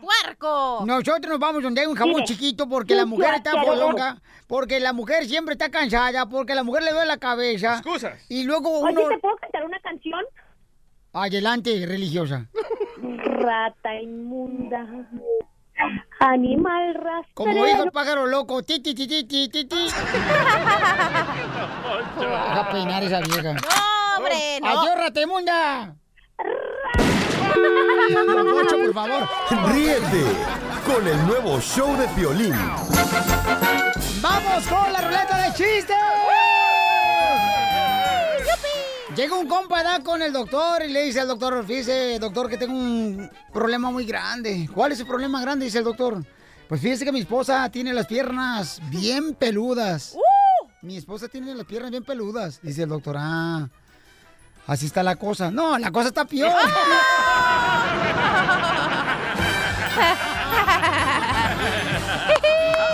¡Puerco! 0.00 0.84
Nosotros 0.84 1.28
nos 1.28 1.38
vamos 1.38 1.62
donde 1.62 1.80
hay 1.80 1.86
un 1.86 1.94
jabón 1.94 2.14
Mire, 2.14 2.26
chiquito 2.26 2.68
porque 2.68 2.94
la 2.94 3.06
mujer 3.06 3.34
está 3.34 3.62
fodonga, 3.62 4.20
porque 4.46 4.80
la 4.80 4.92
mujer 4.92 5.24
siempre 5.24 5.52
está 5.52 5.70
cansada, 5.70 6.28
porque 6.28 6.54
la 6.54 6.64
mujer 6.64 6.82
le 6.82 6.92
duele 6.92 7.06
la 7.06 7.18
cabeza. 7.18 7.74
Excusas. 7.74 8.24
Y 8.28 8.44
luego 8.44 8.80
Oye, 8.80 8.98
uno... 8.98 9.08
¿te 9.08 9.18
puedo 9.18 9.36
cantar 9.36 9.64
una 9.64 9.78
canción? 9.80 10.24
Adelante, 11.12 11.84
religiosa. 11.86 12.48
Rata 13.00 14.00
inmunda, 14.00 14.86
animal 16.20 16.94
rastrero. 16.94 17.34
Como 17.34 17.64
dijo 17.64 17.82
el 17.84 17.90
pájaro 17.90 18.26
loco, 18.26 18.62
ti, 18.62 18.80
ti, 18.80 18.94
ti, 18.94 19.06
ti, 19.06 19.24
ti, 19.24 19.48
ti, 19.48 19.64
ti. 19.64 19.86
Deja 22.18 22.68
peinar 22.70 23.02
esa 23.02 23.20
vieja. 23.20 23.52
¡No, 23.54 23.60
hombre! 24.16 24.60
¡No! 24.60 24.68
¡Adiós, 24.68 24.94
ratemunda! 24.96 25.94
Poncho, 27.54 28.76
por 28.78 28.94
favor. 28.94 29.28
Ríete 29.72 30.24
con 30.86 31.06
el 31.06 31.26
nuevo 31.26 31.60
show 31.60 31.96
de 31.96 32.08
Piolín. 32.08 32.54
¡Vamos 34.20 34.66
con 34.68 34.92
la 34.92 35.00
ruleta 35.00 35.36
de 35.38 35.52
chistes! 35.54 35.96
Llega 39.16 39.36
un 39.36 39.46
compa 39.46 39.76
¿verdad? 39.76 40.02
con 40.02 40.22
el 40.22 40.32
doctor 40.32 40.82
y 40.82 40.88
le 40.90 41.04
dice 41.04 41.20
al 41.20 41.28
doctor, 41.28 41.64
fíjese, 41.66 42.18
doctor, 42.18 42.48
que 42.48 42.56
tengo 42.56 42.72
un 42.74 43.30
problema 43.52 43.90
muy 43.90 44.06
grande. 44.06 44.68
¿Cuál 44.72 44.92
es 44.92 45.00
el 45.00 45.06
problema 45.06 45.40
grande? 45.42 45.66
Dice 45.66 45.78
el 45.78 45.84
doctor. 45.84 46.24
Pues 46.68 46.80
fíjese 46.80 47.04
que 47.04 47.12
mi 47.12 47.20
esposa 47.20 47.68
tiene 47.70 47.92
las 47.92 48.06
piernas 48.06 48.80
bien 48.88 49.34
peludas. 49.34 50.16
Mi 50.80 50.96
esposa 50.96 51.28
tiene 51.28 51.54
las 51.54 51.66
piernas 51.66 51.90
bien 51.90 52.04
peludas. 52.04 52.58
Dice 52.62 52.84
el 52.84 52.88
doctor, 52.88 53.16
ah, 53.18 53.68
así 54.66 54.86
está 54.86 55.02
la 55.02 55.16
cosa. 55.16 55.50
No, 55.50 55.78
la 55.78 55.90
cosa 55.90 56.08
está 56.08 56.24
peor. 56.24 56.50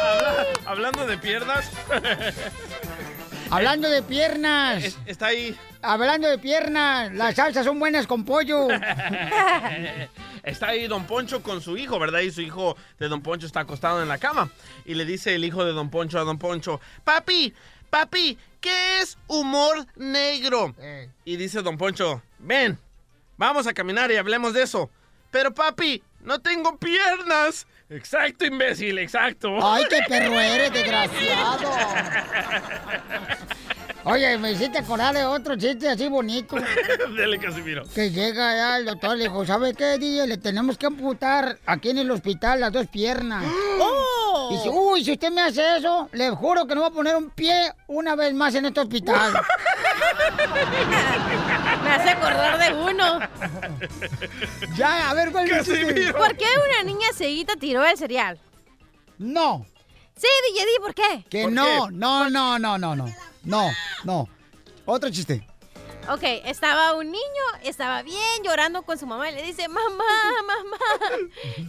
Habla- 0.02 0.46
Hablando 0.66 1.06
de 1.06 1.16
piernas. 1.18 1.70
Hablando 3.50 3.88
de 3.88 4.02
piernas. 4.02 4.84
Es- 4.84 4.98
Está 5.06 5.26
ahí. 5.26 5.56
Hablando 5.80 6.28
de 6.28 6.38
piernas, 6.38 7.12
las 7.12 7.36
salsas 7.36 7.64
son 7.64 7.78
buenas 7.78 8.06
con 8.06 8.24
pollo. 8.24 8.66
Está 10.42 10.68
ahí 10.68 10.86
Don 10.88 11.04
Poncho 11.06 11.42
con 11.42 11.60
su 11.62 11.76
hijo, 11.76 11.98
¿verdad? 11.98 12.20
Y 12.20 12.30
su 12.30 12.40
hijo 12.40 12.76
de 12.98 13.08
Don 13.08 13.22
Poncho 13.22 13.46
está 13.46 13.60
acostado 13.60 14.02
en 14.02 14.08
la 14.08 14.18
cama. 14.18 14.50
Y 14.84 14.94
le 14.94 15.04
dice 15.04 15.34
el 15.34 15.44
hijo 15.44 15.64
de 15.64 15.72
Don 15.72 15.88
Poncho 15.90 16.18
a 16.18 16.24
Don 16.24 16.38
Poncho, 16.38 16.80
papi, 17.04 17.54
papi, 17.90 18.36
¿qué 18.60 19.00
es 19.00 19.16
humor 19.28 19.86
negro? 19.96 20.74
Y 21.24 21.36
dice 21.36 21.62
Don 21.62 21.78
Poncho, 21.78 22.22
ven, 22.38 22.78
vamos 23.36 23.66
a 23.66 23.72
caminar 23.74 24.10
y 24.10 24.16
hablemos 24.16 24.54
de 24.54 24.62
eso. 24.62 24.90
Pero 25.30 25.54
papi, 25.54 26.02
no 26.20 26.40
tengo 26.40 26.76
piernas. 26.78 27.66
Exacto, 27.90 28.44
imbécil, 28.44 28.98
exacto. 28.98 29.56
Ay, 29.62 29.84
qué 29.88 30.00
perro 30.08 30.38
eres, 30.38 30.72
desgraciado. 30.72 31.70
Oye, 34.04 34.38
me 34.38 34.52
hiciste 34.52 34.78
acordar 34.78 35.14
de 35.14 35.24
otro 35.24 35.56
chiste 35.56 35.88
así 35.88 36.08
bonito. 36.08 36.56
Dele, 37.16 37.38
Casimiro. 37.38 37.84
Que 37.94 38.10
llega 38.10 38.54
ya 38.54 38.76
el 38.78 38.86
doctor 38.86 39.16
le 39.16 39.24
dijo, 39.24 39.44
¿sabe 39.44 39.74
qué, 39.74 39.98
DJ? 39.98 40.26
Le 40.26 40.38
tenemos 40.38 40.78
que 40.78 40.86
amputar 40.86 41.58
aquí 41.66 41.90
en 41.90 41.98
el 41.98 42.10
hospital 42.10 42.60
las 42.60 42.72
dos 42.72 42.86
piernas. 42.86 43.44
¡Oh! 43.80 44.48
Y 44.50 44.56
dice, 44.56 44.70
uy, 44.70 45.04
si 45.04 45.12
usted 45.12 45.30
me 45.30 45.42
hace 45.42 45.78
eso, 45.78 46.08
le 46.12 46.30
juro 46.30 46.66
que 46.66 46.74
no 46.74 46.82
voy 46.82 46.90
a 46.90 46.92
poner 46.94 47.16
un 47.16 47.30
pie 47.30 47.72
una 47.86 48.14
vez 48.14 48.32
más 48.32 48.54
en 48.54 48.66
este 48.66 48.80
hospital. 48.80 49.32
Me 51.82 51.90
hace 51.90 52.10
acordar 52.10 52.58
de 52.58 52.74
uno. 52.74 53.18
ya, 54.76 55.10
a 55.10 55.14
ver, 55.14 55.32
¿cuál 55.32 55.50
es 55.50 55.68
el 55.68 55.94
chiste? 55.94 56.12
¿Por 56.12 56.36
qué 56.36 56.46
una 56.70 56.82
niña 56.84 57.08
ceguita 57.14 57.56
tiró 57.56 57.84
el 57.84 57.96
cereal? 57.96 58.38
No. 59.18 59.66
Sí, 60.16 60.26
DJ, 60.52 60.64
¿por 60.80 60.94
qué? 60.94 61.24
Que 61.30 61.46
no, 61.46 61.90
no, 61.90 62.28
no, 62.28 62.58
no, 62.58 62.78
no, 62.78 62.96
no. 62.96 63.06
No, 63.44 63.70
no. 64.04 64.28
Otro 64.84 65.10
chiste. 65.10 65.46
Ok, 66.10 66.22
estaba 66.46 66.94
un 66.94 67.10
niño, 67.10 67.44
estaba 67.62 68.02
bien 68.02 68.42
llorando 68.42 68.80
con 68.82 68.96
su 68.96 69.06
mamá 69.06 69.30
y 69.30 69.34
le 69.34 69.42
dice, 69.42 69.68
mamá, 69.68 69.88
mamá, 70.46 70.78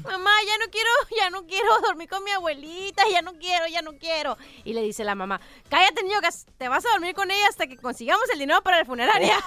mamá, 0.03 0.31
ya 0.47 0.57
no 0.57 0.71
quiero, 0.71 0.89
ya 1.19 1.29
no 1.29 1.45
quiero 1.45 1.77
dormir 1.81 2.07
con 2.07 2.23
mi 2.23 2.31
abuelita, 2.31 3.03
ya 3.11 3.21
no 3.21 3.33
quiero, 3.33 3.67
ya 3.67 3.81
no 3.81 3.97
quiero. 3.97 4.37
Y 4.63 4.71
le 4.73 4.81
dice 4.81 5.03
la 5.03 5.13
mamá, 5.13 5.41
cállate 5.69 6.03
niño, 6.03 6.21
que 6.21 6.29
te 6.57 6.69
vas 6.69 6.85
a 6.85 6.91
dormir 6.91 7.15
con 7.15 7.29
ella 7.29 7.49
hasta 7.49 7.67
que 7.67 7.75
consigamos 7.75 8.29
el 8.31 8.39
dinero 8.39 8.61
para 8.61 8.77
la 8.77 8.85
funeraria. 8.85 9.35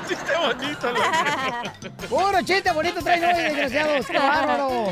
chiste 0.08 0.36
bonito, 0.36 0.88
Puro 2.08 2.42
chiste 2.42 2.70
bonito 2.72 3.02
traen 3.02 3.24
hoy, 3.24 3.42
desgraciados. 3.44 4.06
¡Qué 4.06 4.18
bárbaro! 4.18 4.88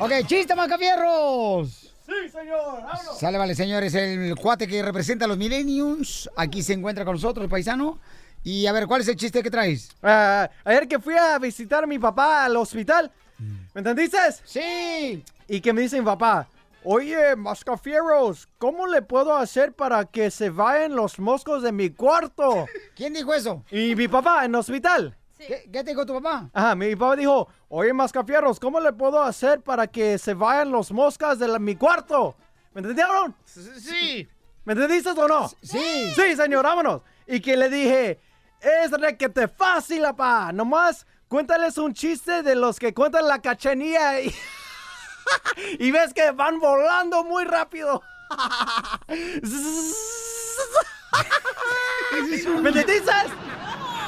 Ok, 0.00 0.12
chiste, 0.26 0.56
Macafierros. 0.56 1.91
Sí, 2.12 2.28
señor, 2.28 2.82
vámonos. 2.82 3.18
Sale, 3.18 3.38
vale, 3.38 3.54
señores, 3.54 3.94
el 3.94 4.34
cuate 4.36 4.66
que 4.66 4.82
representa 4.82 5.24
a 5.24 5.28
los 5.28 5.38
millenniums. 5.38 6.28
Aquí 6.36 6.62
se 6.62 6.74
encuentra 6.74 7.04
con 7.04 7.14
nosotros, 7.14 7.48
paisano. 7.48 7.98
Y 8.44 8.66
a 8.66 8.72
ver, 8.72 8.86
¿cuál 8.86 9.00
es 9.00 9.08
el 9.08 9.16
chiste 9.16 9.42
que 9.42 9.50
traes? 9.50 9.90
Ah, 10.02 10.50
ayer 10.64 10.88
que 10.88 10.98
fui 10.98 11.14
a 11.14 11.38
visitar 11.38 11.84
a 11.84 11.86
mi 11.86 11.98
papá 11.98 12.44
al 12.44 12.56
hospital, 12.56 13.10
¿me 13.38 13.78
entendiste? 13.80 14.18
Sí. 14.44 15.24
Y 15.48 15.60
que 15.60 15.72
me 15.72 15.82
dice 15.82 15.98
mi 16.00 16.04
papá, 16.04 16.48
oye, 16.82 17.36
mascafieros, 17.36 18.48
¿cómo 18.58 18.86
le 18.88 19.00
puedo 19.02 19.36
hacer 19.36 19.72
para 19.72 20.04
que 20.04 20.30
se 20.30 20.50
vayan 20.50 20.96
los 20.96 21.20
moscos 21.20 21.62
de 21.62 21.70
mi 21.72 21.90
cuarto? 21.90 22.66
¿Quién 22.96 23.14
dijo 23.14 23.32
eso? 23.32 23.64
Y 23.70 23.94
mi 23.94 24.08
papá 24.08 24.44
en 24.44 24.50
el 24.50 24.56
hospital. 24.56 25.16
¿Qué, 25.46 25.68
qué 25.72 25.84
te 25.84 25.90
dijo 25.90 26.04
tu 26.06 26.14
papá? 26.20 26.48
Ajá, 26.52 26.74
mi 26.74 26.94
papá 26.96 27.16
dijo, 27.16 27.48
oye, 27.68 27.92
mascafieros, 27.92 28.58
¿cómo 28.60 28.80
le 28.80 28.92
puedo 28.92 29.22
hacer 29.22 29.60
para 29.60 29.86
que 29.86 30.18
se 30.18 30.34
vayan 30.34 30.70
los 30.70 30.92
moscas 30.92 31.38
de 31.38 31.48
la- 31.48 31.58
mi 31.58 31.76
cuarto? 31.76 32.36
¿Me 32.74 32.80
entendieron? 32.80 33.34
Sí. 33.44 34.28
¿Me 34.64 34.72
entendiste 34.74 35.10
o 35.10 35.28
no? 35.28 35.48
Sí. 35.62 36.12
Sí, 36.14 36.36
señor, 36.36 36.64
vámonos. 36.64 37.02
Y 37.26 37.40
que 37.40 37.56
le 37.56 37.68
dije, 37.68 38.20
es 38.60 38.90
requete 38.92 39.48
fácil, 39.48 40.02
papá. 40.02 40.52
Nomás 40.52 41.06
cuéntales 41.28 41.76
un 41.78 41.92
chiste 41.94 42.42
de 42.42 42.54
los 42.54 42.78
que 42.78 42.94
cuentan 42.94 43.26
la 43.26 43.40
cachanilla 43.40 44.20
y, 44.20 44.34
y 45.80 45.90
ves 45.90 46.14
que 46.14 46.30
van 46.30 46.60
volando 46.60 47.24
muy 47.24 47.44
rápido. 47.44 48.02
¿Me 52.62 52.68
entendiste? 52.68 53.10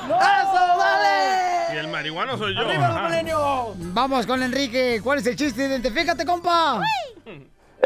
¡Eso, 0.06 0.78
dale! 0.78 1.74
Y 1.74 1.76
el 1.78 1.88
marihuano 1.88 2.36
soy 2.38 2.54
yo. 2.54 2.60
¡Arriba 2.60 2.88
los 2.88 3.02
milenios! 3.10 3.74
Vamos 3.94 4.26
con 4.26 4.42
Enrique. 4.42 5.00
¿Cuál 5.02 5.18
es 5.18 5.26
el 5.26 5.36
chiste? 5.36 5.66
Identifícate, 5.66 6.24
compa. 6.24 6.80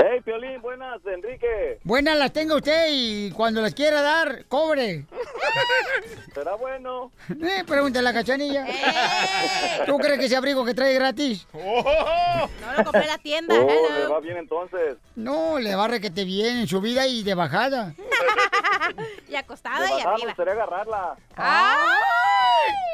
Hey, 0.01 0.20
Piolín, 0.24 0.61
buenas, 0.62 1.01
Enrique. 1.07 1.80
Buenas 1.82 2.16
las 2.16 2.32
tenga 2.32 2.55
usted 2.55 2.86
y 2.90 3.30
cuando 3.32 3.61
las 3.61 3.74
quiera 3.74 4.01
dar, 4.01 4.44
cobre. 4.46 5.07
¿Será 6.34 6.55
bueno? 6.55 7.11
Eh, 7.30 7.64
pregúntale 7.66 8.09
a 8.09 8.12
la 8.12 8.18
cachanilla. 8.18 8.64
¿Tú 9.86 9.99
crees 9.99 10.18
que 10.20 10.26
ese 10.26 10.36
abrigo 10.36 10.64
que 10.64 10.74
trae 10.74 10.94
gratis? 10.94 11.46
No 11.59 12.72
lo 12.76 12.84
compré 12.84 13.03
en 13.03 13.09
la 13.09 13.18
tienda. 13.18 13.55
Oh, 13.61 13.99
le 13.99 14.07
va 14.07 14.20
bien 14.20 14.36
entonces. 14.36 14.96
No, 15.16 15.59
le 15.59 15.74
va 15.74 15.86
a 15.86 15.88
requete 15.88 16.24
bien 16.24 16.59
en 16.59 16.68
subida 16.68 17.07
y 17.07 17.22
de 17.24 17.34
bajada. 17.34 17.94
Y 19.28 19.34
acostada 19.34 19.80
De 19.80 19.86
y 19.86 19.90
bajada, 19.90 20.05
me 20.05 20.12
arriba. 20.14 20.28
gustaría 20.28 20.53
agarrarla. 20.55 21.16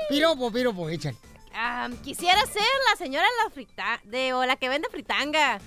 Piropo, 0.08 0.50
piropo, 0.50 0.88
échale. 0.88 1.16
Ah, 1.54 1.88
quisiera 2.02 2.40
ser 2.46 2.62
la 2.90 2.96
señora 2.96 3.26
la 3.44 3.50
frita 3.50 4.00
de 4.04 4.32
o 4.32 4.44
la 4.44 4.56
que 4.56 4.68
vende 4.68 4.88
fritanga. 4.90 5.58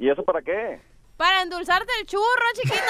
¿Y 0.00 0.10
eso 0.10 0.24
para 0.24 0.40
qué? 0.40 0.80
Para 1.18 1.42
endulzarte 1.42 1.92
el 2.00 2.06
churro, 2.06 2.24
chiquito. 2.54 2.80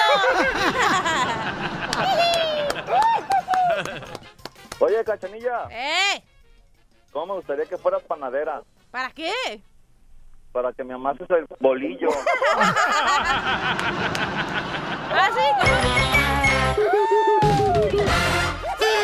Oye, 4.85 5.03
Cachanilla, 5.03 5.67
¿Eh? 5.69 6.23
¿cómo 7.11 7.25
me 7.25 7.33
gustaría 7.33 7.65
que 7.65 7.77
fueras 7.77 8.01
panadera? 8.03 8.63
¿Para 8.89 9.11
qué? 9.11 9.33
Para 10.53 10.71
que 10.71 10.85
me 10.85 10.93
amases 10.93 11.29
el 11.29 11.45
bolillo. 11.59 12.07
Ah, 15.13 15.29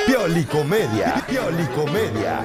Piolicomedia. 0.08 1.16
Piolicomedia. 1.28 2.42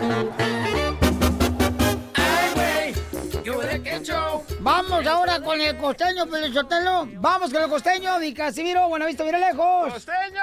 Vamos 4.61 5.07
ahora 5.07 5.41
con 5.41 5.61
el 5.61 5.77
costeño, 5.77 6.27
Pelizotelo. 6.27 7.09
Vamos 7.15 7.53
con 7.53 7.63
el 7.63 7.69
costeño, 7.69 8.19
mi 8.21 8.33
Casimiro. 8.33 8.89
Buena 8.89 9.07
vista, 9.07 9.25
mira 9.25 9.39
lejos. 9.39 9.93
¡Costeño! 9.93 10.41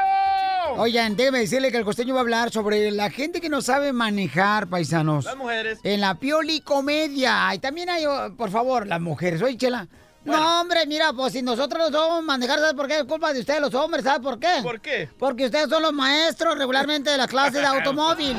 Oigan, 0.77 1.15
déjeme 1.15 1.39
decirle 1.39 1.71
que 1.71 1.77
el 1.77 1.85
costeño 1.85 2.13
va 2.13 2.19
a 2.19 2.23
hablar 2.23 2.51
sobre 2.51 2.91
la 2.91 3.09
gente 3.09 3.39
que 3.39 3.49
no 3.49 3.61
sabe 3.61 3.93
manejar, 3.93 4.67
paisanos. 4.67 5.25
Las 5.25 5.37
mujeres. 5.37 5.79
En 5.83 6.01
la 6.01 6.15
pioli 6.15 6.59
comedia. 6.61 7.53
Y 7.53 7.59
también 7.59 7.89
hay, 7.89 8.05
oh, 8.05 8.35
por 8.35 8.51
favor, 8.51 8.85
las 8.85 8.99
mujeres. 8.99 9.41
Oye, 9.41 9.57
Chela. 9.57 9.87
No, 10.25 10.61
hombre, 10.61 10.85
mira, 10.85 11.13
pues 11.13 11.31
si 11.33 11.41
nosotros 11.41 11.89
no 11.89 11.97
somos 11.97 12.23
manejar, 12.23 12.59
¿sabes 12.59 12.73
por 12.73 12.87
qué? 12.87 12.97
Es 12.97 13.05
culpa 13.05 13.31
de 13.31 13.39
ustedes, 13.39 13.61
los 13.61 13.73
hombres, 13.73 14.03
¿sabes 14.03 14.19
por 14.19 14.37
qué? 14.37 14.59
¿Por 14.61 14.81
qué? 14.81 15.09
Porque 15.17 15.45
ustedes 15.45 15.69
son 15.69 15.81
los 15.81 15.93
maestros 15.93 16.57
regularmente 16.57 17.09
de 17.09 17.17
la 17.17 17.27
clase 17.27 17.59
de 17.59 17.65
automóvil. 17.65 18.35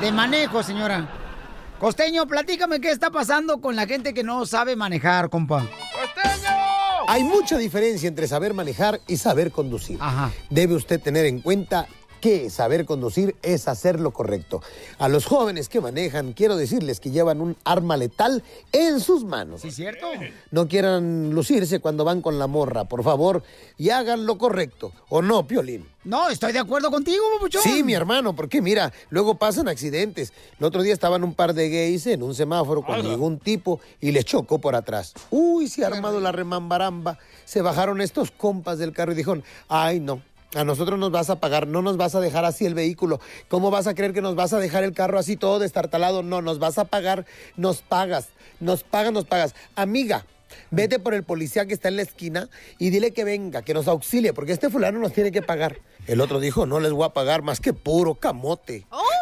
De 0.00 0.12
manejo, 0.12 0.62
señora. 0.62 1.23
Costeño, 1.78 2.26
platícame 2.26 2.80
qué 2.80 2.90
está 2.90 3.10
pasando 3.10 3.60
con 3.60 3.76
la 3.76 3.86
gente 3.86 4.14
que 4.14 4.22
no 4.22 4.46
sabe 4.46 4.76
manejar, 4.76 5.28
compa. 5.28 5.66
Hay 7.06 7.22
mucha 7.22 7.58
diferencia 7.58 8.08
entre 8.08 8.26
saber 8.26 8.54
manejar 8.54 9.00
y 9.06 9.16
saber 9.18 9.50
conducir. 9.50 9.98
Debe 10.50 10.74
usted 10.74 11.00
tener 11.00 11.26
en 11.26 11.40
cuenta 11.40 11.86
que 12.24 12.48
saber 12.48 12.86
conducir 12.86 13.36
es 13.42 13.68
hacer 13.68 14.00
lo 14.00 14.10
correcto. 14.10 14.62
A 14.98 15.08
los 15.08 15.26
jóvenes 15.26 15.68
que 15.68 15.82
manejan, 15.82 16.32
quiero 16.32 16.56
decirles 16.56 16.98
que 16.98 17.10
llevan 17.10 17.42
un 17.42 17.54
arma 17.64 17.98
letal 17.98 18.42
en 18.72 19.00
sus 19.00 19.24
manos. 19.24 19.60
¿Sí, 19.60 19.70
cierto? 19.70 20.06
No 20.50 20.66
quieran 20.66 21.34
lucirse 21.34 21.80
cuando 21.80 22.02
van 22.02 22.22
con 22.22 22.38
la 22.38 22.46
morra, 22.46 22.84
por 22.84 23.04
favor, 23.04 23.42
y 23.76 23.90
hagan 23.90 24.24
lo 24.24 24.38
correcto. 24.38 24.90
¿O 25.10 25.20
no, 25.20 25.46
Piolín? 25.46 25.86
No, 26.04 26.30
estoy 26.30 26.54
de 26.54 26.60
acuerdo 26.60 26.90
contigo, 26.90 27.22
papuchón. 27.34 27.60
Sí, 27.60 27.82
mi 27.82 27.92
hermano, 27.92 28.34
porque 28.34 28.62
mira, 28.62 28.90
luego 29.10 29.34
pasan 29.34 29.68
accidentes. 29.68 30.32
El 30.58 30.64
otro 30.64 30.80
día 30.80 30.94
estaban 30.94 31.24
un 31.24 31.34
par 31.34 31.52
de 31.52 31.68
gays 31.68 32.06
en 32.06 32.22
un 32.22 32.34
semáforo 32.34 32.80
cuando 32.80 33.10
llegó 33.10 33.26
un 33.26 33.38
tipo 33.38 33.80
y 34.00 34.12
les 34.12 34.24
chocó 34.24 34.58
por 34.58 34.74
atrás. 34.74 35.12
Uy, 35.28 35.68
se 35.68 35.84
ha 35.84 35.88
armado 35.88 36.20
la 36.20 36.32
remambaramba. 36.32 37.18
Se 37.44 37.60
bajaron 37.60 38.00
estos 38.00 38.30
compas 38.30 38.78
del 38.78 38.94
carro 38.94 39.12
y 39.12 39.16
dijeron, 39.16 39.44
ay 39.68 40.00
no, 40.00 40.22
a 40.54 40.64
nosotros 40.64 40.98
nos 40.98 41.10
vas 41.10 41.30
a 41.30 41.40
pagar, 41.40 41.66
no 41.66 41.82
nos 41.82 41.96
vas 41.96 42.14
a 42.14 42.20
dejar 42.20 42.44
así 42.44 42.64
el 42.66 42.74
vehículo. 42.74 43.20
¿Cómo 43.48 43.70
vas 43.70 43.86
a 43.86 43.94
creer 43.94 44.12
que 44.12 44.22
nos 44.22 44.34
vas 44.34 44.52
a 44.52 44.58
dejar 44.58 44.84
el 44.84 44.92
carro 44.92 45.18
así 45.18 45.36
todo 45.36 45.58
destartalado? 45.58 46.22
No, 46.22 46.42
nos 46.42 46.58
vas 46.58 46.78
a 46.78 46.84
pagar, 46.84 47.26
nos 47.56 47.82
pagas, 47.82 48.28
nos 48.60 48.84
pagas, 48.84 49.12
nos 49.12 49.24
pagas. 49.24 49.54
Amiga, 49.74 50.26
vete 50.70 50.98
por 50.98 51.14
el 51.14 51.24
policía 51.24 51.66
que 51.66 51.74
está 51.74 51.88
en 51.88 51.96
la 51.96 52.02
esquina 52.02 52.48
y 52.78 52.90
dile 52.90 53.12
que 53.12 53.24
venga, 53.24 53.62
que 53.62 53.74
nos 53.74 53.88
auxilie, 53.88 54.32
porque 54.32 54.52
este 54.52 54.70
fulano 54.70 54.98
nos 55.00 55.12
tiene 55.12 55.32
que 55.32 55.42
pagar. 55.42 55.78
El 56.06 56.20
otro 56.20 56.38
dijo, 56.38 56.66
no 56.66 56.80
les 56.80 56.92
voy 56.92 57.04
a 57.06 57.10
pagar 57.10 57.42
más 57.42 57.60
que 57.60 57.72
puro 57.72 58.14
camote. 58.16 58.76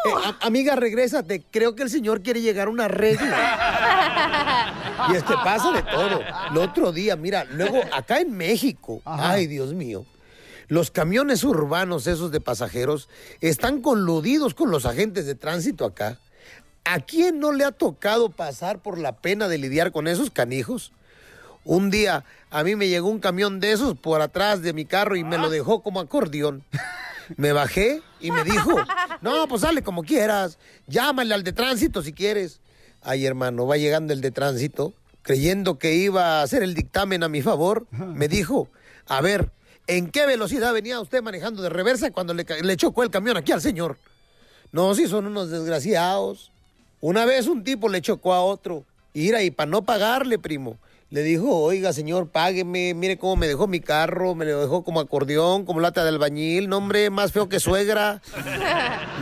Eh, 0.05 0.11
a- 0.25 0.45
amiga, 0.45 0.75
regrésate, 0.75 1.43
creo 1.49 1.75
que 1.75 1.83
el 1.83 1.89
señor 1.89 2.21
quiere 2.21 2.41
llegar 2.41 2.67
a 2.67 2.71
una 2.71 2.87
regla. 2.89 4.69
Y 5.11 5.15
es 5.15 5.23
que 5.23 5.33
pasa 5.33 5.71
de 5.71 5.81
todo. 5.83 6.21
El 6.51 6.57
otro 6.57 6.91
día, 6.91 7.15
mira, 7.15 7.45
luego 7.45 7.81
acá 7.91 8.19
en 8.21 8.31
México, 8.37 9.01
ay 9.05 9.47
Dios 9.47 9.73
mío, 9.73 10.05
los 10.67 10.91
camiones 10.91 11.43
urbanos 11.43 12.07
esos 12.07 12.31
de 12.31 12.41
pasajeros 12.41 13.09
están 13.41 13.81
coludidos 13.81 14.53
con 14.53 14.71
los 14.71 14.85
agentes 14.85 15.25
de 15.25 15.35
tránsito 15.35 15.85
acá. 15.85 16.19
¿A 16.85 16.99
quién 16.99 17.39
no 17.39 17.51
le 17.51 17.63
ha 17.63 17.71
tocado 17.71 18.29
pasar 18.29 18.79
por 18.79 18.97
la 18.97 19.17
pena 19.17 19.47
de 19.47 19.57
lidiar 19.57 19.91
con 19.91 20.07
esos 20.07 20.31
canijos? 20.31 20.91
Un 21.63 21.89
día 21.89 22.25
a 22.49 22.63
mí 22.63 22.75
me 22.75 22.89
llegó 22.89 23.09
un 23.09 23.19
camión 23.19 23.59
de 23.59 23.71
esos 23.71 23.97
por 23.97 24.21
atrás 24.21 24.61
de 24.61 24.73
mi 24.73 24.85
carro 24.85 25.15
y 25.15 25.23
me 25.23 25.37
lo 25.37 25.49
dejó 25.49 25.81
como 25.81 25.99
acordeón. 25.99 26.63
Me 27.37 27.53
bajé 27.53 28.01
y 28.19 28.31
me 28.31 28.43
dijo, 28.43 28.75
no, 29.21 29.47
pues 29.47 29.61
sale 29.61 29.81
como 29.81 30.03
quieras, 30.03 30.57
llámale 30.87 31.33
al 31.33 31.43
de 31.43 31.53
tránsito 31.53 32.01
si 32.01 32.11
quieres. 32.11 32.59
Ay, 33.01 33.25
hermano, 33.25 33.65
va 33.65 33.77
llegando 33.77 34.13
el 34.13 34.21
de 34.21 34.31
tránsito, 34.31 34.93
creyendo 35.21 35.79
que 35.79 35.95
iba 35.95 36.39
a 36.39 36.41
hacer 36.43 36.63
el 36.63 36.73
dictamen 36.73 37.23
a 37.23 37.29
mi 37.29 37.41
favor, 37.41 37.87
me 37.91 38.27
dijo, 38.27 38.69
a 39.07 39.21
ver, 39.21 39.51
¿en 39.87 40.09
qué 40.09 40.25
velocidad 40.25 40.73
venía 40.73 40.99
usted 40.99 41.21
manejando 41.21 41.61
de 41.61 41.69
reversa 41.69 42.11
cuando 42.11 42.33
le, 42.33 42.77
chocó 42.77 43.03
el 43.03 43.09
camión 43.09 43.37
aquí 43.37 43.51
al 43.51 43.61
señor? 43.61 43.97
No, 44.71 44.95
si 44.95 45.07
son 45.07 45.27
unos 45.27 45.49
desgraciados. 45.49 46.51
Una 46.99 47.25
vez 47.25 47.47
un 47.47 47.63
tipo 47.63 47.89
le 47.89 48.01
chocó 48.01 48.33
a 48.33 48.41
otro. 48.41 48.85
Y 49.13 49.21
Mira, 49.23 49.43
y 49.43 49.51
para 49.51 49.69
no 49.69 49.83
pagarle, 49.83 50.39
primo, 50.39 50.79
le 51.11 51.21
dijo, 51.21 51.55
oiga, 51.55 51.93
señor, 51.93 52.29
págueme, 52.29 52.95
mire 52.95 53.19
cómo 53.19 53.35
me 53.35 53.47
dejó 53.47 53.67
mi 53.67 53.79
carro, 53.79 54.33
me 54.33 54.45
lo 54.45 54.61
dejó 54.61 54.83
como 54.83 54.99
acordeón, 54.99 55.65
como 55.65 55.79
lata 55.79 56.01
de 56.01 56.09
albañil, 56.09 56.67
no, 56.67 56.77
hombre, 56.77 57.11
más 57.11 57.31
feo 57.31 57.47
que 57.47 57.59
suegra. 57.59 58.19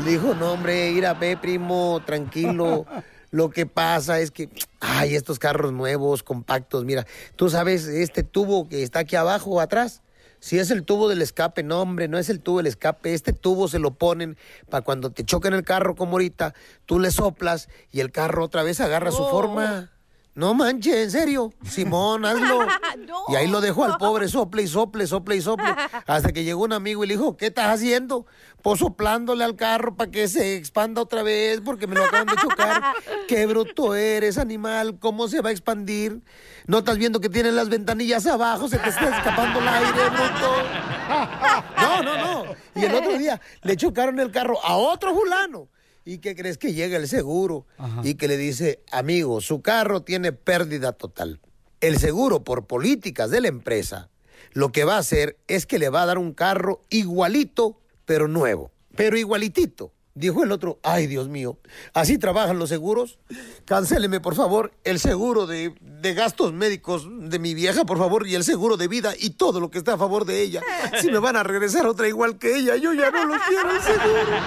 Le 0.05 0.11
dijo, 0.11 0.33
no, 0.33 0.53
hombre, 0.53 0.91
ir 0.91 1.05
a 1.05 1.13
ver, 1.13 1.41
primo, 1.41 2.01
tranquilo. 2.05 2.85
Lo 3.31 3.49
que 3.49 3.65
pasa 3.65 4.21
es 4.21 4.31
que, 4.31 4.47
ay, 4.79 5.15
estos 5.15 5.37
carros 5.37 5.73
nuevos, 5.73 6.23
compactos, 6.23 6.85
mira, 6.85 7.05
tú 7.35 7.49
sabes, 7.49 7.87
este 7.87 8.23
tubo 8.23 8.69
que 8.69 8.83
está 8.83 8.99
aquí 8.99 9.17
abajo, 9.17 9.59
atrás, 9.59 10.01
si 10.41 10.57
es 10.57 10.71
el 10.71 10.83
tubo 10.83 11.07
del 11.07 11.21
escape, 11.21 11.61
no, 11.61 11.81
hombre, 11.81 12.07
no 12.07 12.17
es 12.17 12.29
el 12.29 12.41
tubo 12.41 12.57
del 12.57 12.65
escape. 12.65 13.13
Este 13.13 13.31
tubo 13.31 13.67
se 13.67 13.77
lo 13.77 13.91
ponen 13.91 14.37
para 14.71 14.83
cuando 14.83 15.11
te 15.11 15.23
choquen 15.23 15.53
el 15.53 15.63
carro, 15.63 15.95
como 15.95 16.13
ahorita, 16.13 16.55
tú 16.87 16.99
le 16.99 17.11
soplas 17.11 17.69
y 17.91 17.99
el 17.99 18.11
carro 18.11 18.43
otra 18.43 18.63
vez 18.63 18.81
agarra 18.81 19.11
su 19.11 19.23
forma. 19.27 19.91
No 20.33 20.53
manches, 20.53 20.95
en 20.95 21.11
serio. 21.11 21.53
Simón, 21.63 22.25
hazlo. 22.25 22.65
Y 23.27 23.35
ahí 23.35 23.47
lo 23.47 23.61
dejó 23.61 23.83
al 23.83 23.97
pobre, 23.97 24.27
sople 24.27 24.63
y 24.63 24.67
sople, 24.67 25.05
sople 25.07 25.35
y 25.35 25.41
sople. 25.41 25.75
Hasta 26.07 26.31
que 26.31 26.43
llegó 26.43 26.63
un 26.63 26.73
amigo 26.73 27.03
y 27.03 27.07
le 27.07 27.15
dijo, 27.15 27.35
¿qué 27.35 27.47
estás 27.47 27.67
haciendo? 27.67 28.25
Pues 28.61 28.79
soplándole 28.79 29.43
al 29.43 29.55
carro 29.55 29.95
para 29.95 30.09
que 30.11 30.27
se 30.27 30.55
expanda 30.55 31.01
otra 31.01 31.23
vez 31.23 31.61
porque 31.61 31.87
me 31.87 31.95
lo 31.95 32.05
acaban 32.05 32.27
de 32.27 32.35
chocar. 32.35 32.81
Qué 33.27 33.45
bruto 33.45 33.95
eres, 33.95 34.37
animal. 34.37 34.97
¿Cómo 34.99 35.27
se 35.27 35.41
va 35.41 35.49
a 35.49 35.51
expandir? 35.51 36.21
¿No 36.67 36.79
estás 36.79 36.97
viendo 36.97 37.19
que 37.19 37.29
tiene 37.29 37.51
las 37.51 37.69
ventanillas 37.69 38.25
abajo? 38.27 38.67
Se 38.67 38.77
te 38.77 38.89
está 38.89 39.17
escapando 39.17 39.59
el 39.59 39.67
aire, 39.67 40.09
bruto. 40.09 40.55
No, 41.81 42.03
no, 42.03 42.17
no. 42.17 42.55
Y 42.73 42.85
el 42.85 42.95
otro 42.95 43.17
día 43.17 43.41
le 43.63 43.75
chocaron 43.75 44.19
el 44.19 44.31
carro 44.31 44.57
a 44.63 44.77
otro 44.77 45.13
fulano. 45.13 45.67
¿Y 46.03 46.17
qué 46.17 46.35
crees 46.35 46.57
que 46.57 46.73
llega 46.73 46.97
el 46.97 47.07
seguro? 47.07 47.65
Y 48.03 48.15
que 48.15 48.27
le 48.27 48.37
dice, 48.37 48.81
amigo, 48.91 49.41
su 49.41 49.61
carro 49.61 50.01
tiene 50.01 50.31
pérdida 50.31 50.93
total. 50.93 51.39
El 51.79 51.97
seguro, 51.97 52.43
por 52.43 52.65
políticas 52.65 53.29
de 53.29 53.41
la 53.41 53.47
empresa, 53.47 54.09
lo 54.53 54.71
que 54.71 54.83
va 54.83 54.95
a 54.95 54.99
hacer 54.99 55.37
es 55.47 55.65
que 55.65 55.79
le 55.79 55.89
va 55.89 56.03
a 56.03 56.05
dar 56.07 56.17
un 56.17 56.33
carro 56.33 56.81
igualito, 56.89 57.79
pero 58.05 58.27
nuevo. 58.27 58.71
Pero 58.95 59.17
igualitito. 59.17 59.93
Dijo 60.13 60.43
el 60.43 60.51
otro, 60.51 60.77
ay 60.83 61.07
Dios 61.07 61.29
mío, 61.29 61.57
¿así 61.93 62.17
trabajan 62.17 62.59
los 62.59 62.67
seguros? 62.67 63.17
Cancéleme, 63.63 64.19
por 64.19 64.35
favor, 64.35 64.73
el 64.83 64.99
seguro 64.99 65.47
de, 65.47 65.73
de 65.79 66.13
gastos 66.13 66.51
médicos 66.51 67.07
de 67.09 67.39
mi 67.39 67.53
vieja, 67.53 67.85
por 67.85 67.97
favor, 67.97 68.27
y 68.27 68.35
el 68.35 68.43
seguro 68.43 68.75
de 68.75 68.89
vida 68.89 69.13
y 69.17 69.31
todo 69.31 69.61
lo 69.61 69.71
que 69.71 69.77
está 69.77 69.93
a 69.93 69.97
favor 69.97 70.25
de 70.25 70.41
ella. 70.41 70.61
Si 70.99 71.09
me 71.09 71.19
van 71.19 71.37
a 71.37 71.43
regresar 71.43 71.87
otra 71.87 72.09
igual 72.09 72.37
que 72.37 72.57
ella, 72.57 72.75
yo 72.75 72.91
ya 72.93 73.09
no 73.09 73.23
lo 73.25 73.35
quiero 73.47 73.71
el 73.71 73.81
seguro. 73.81 74.37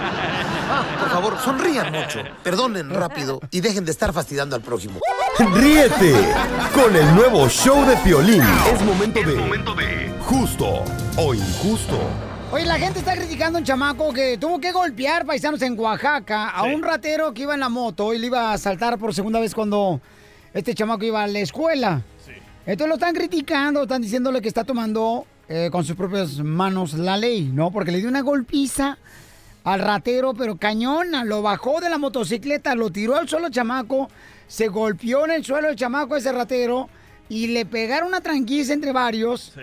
Por 1.00 1.08
favor, 1.10 1.38
sonrían 1.42 1.92
mucho, 1.92 2.20
perdonen 2.42 2.90
rápido 2.90 3.40
y 3.50 3.60
dejen 3.60 3.86
de 3.86 3.92
estar 3.92 4.12
fastidiando 4.12 4.56
al 4.56 4.62
prójimo. 4.62 5.00
Ríete 5.54 6.14
con 6.74 6.94
el 6.94 7.14
nuevo 7.14 7.48
show 7.48 7.86
de 7.86 7.96
Piolín. 7.98 8.42
Es 8.70 8.82
momento 8.82 9.20
de 9.74 10.12
justo 10.20 10.84
o 11.16 11.34
injusto. 11.34 11.98
Oye, 12.54 12.66
la 12.66 12.78
gente 12.78 13.00
está 13.00 13.16
criticando 13.16 13.58
a 13.58 13.60
un 13.62 13.66
chamaco 13.66 14.12
que 14.12 14.38
tuvo 14.38 14.60
que 14.60 14.70
golpear 14.70 15.26
paisanos 15.26 15.60
en 15.62 15.76
Oaxaca 15.76 16.50
a 16.50 16.62
un 16.62 16.84
ratero 16.84 17.34
que 17.34 17.42
iba 17.42 17.54
en 17.54 17.58
la 17.58 17.68
moto 17.68 18.14
y 18.14 18.18
le 18.18 18.28
iba 18.28 18.52
a 18.52 18.58
saltar 18.58 18.96
por 18.96 19.12
segunda 19.12 19.40
vez 19.40 19.52
cuando 19.52 20.00
este 20.52 20.72
chamaco 20.72 21.04
iba 21.04 21.24
a 21.24 21.26
la 21.26 21.40
escuela. 21.40 22.02
Entonces 22.64 22.86
lo 22.86 22.94
están 22.94 23.12
criticando, 23.12 23.82
están 23.82 24.02
diciéndole 24.02 24.40
que 24.40 24.46
está 24.46 24.62
tomando 24.62 25.26
eh, 25.48 25.68
con 25.72 25.84
sus 25.84 25.96
propias 25.96 26.38
manos 26.38 26.94
la 26.94 27.16
ley, 27.16 27.50
¿no? 27.52 27.72
Porque 27.72 27.90
le 27.90 27.98
dio 27.98 28.08
una 28.08 28.20
golpiza 28.20 28.98
al 29.64 29.80
ratero, 29.80 30.32
pero 30.32 30.54
cañona, 30.54 31.24
lo 31.24 31.42
bajó 31.42 31.80
de 31.80 31.90
la 31.90 31.98
motocicleta, 31.98 32.76
lo 32.76 32.90
tiró 32.90 33.16
al 33.16 33.28
suelo 33.28 33.48
el 33.48 33.52
chamaco, 33.52 34.08
se 34.46 34.68
golpeó 34.68 35.24
en 35.24 35.32
el 35.32 35.44
suelo 35.44 35.70
el 35.70 35.74
chamaco 35.74 36.14
ese 36.14 36.30
ratero 36.30 36.88
y 37.28 37.48
le 37.48 37.66
pegaron 37.66 38.06
una 38.06 38.20
tranquiza 38.20 38.74
entre 38.74 38.92
varios. 38.92 39.54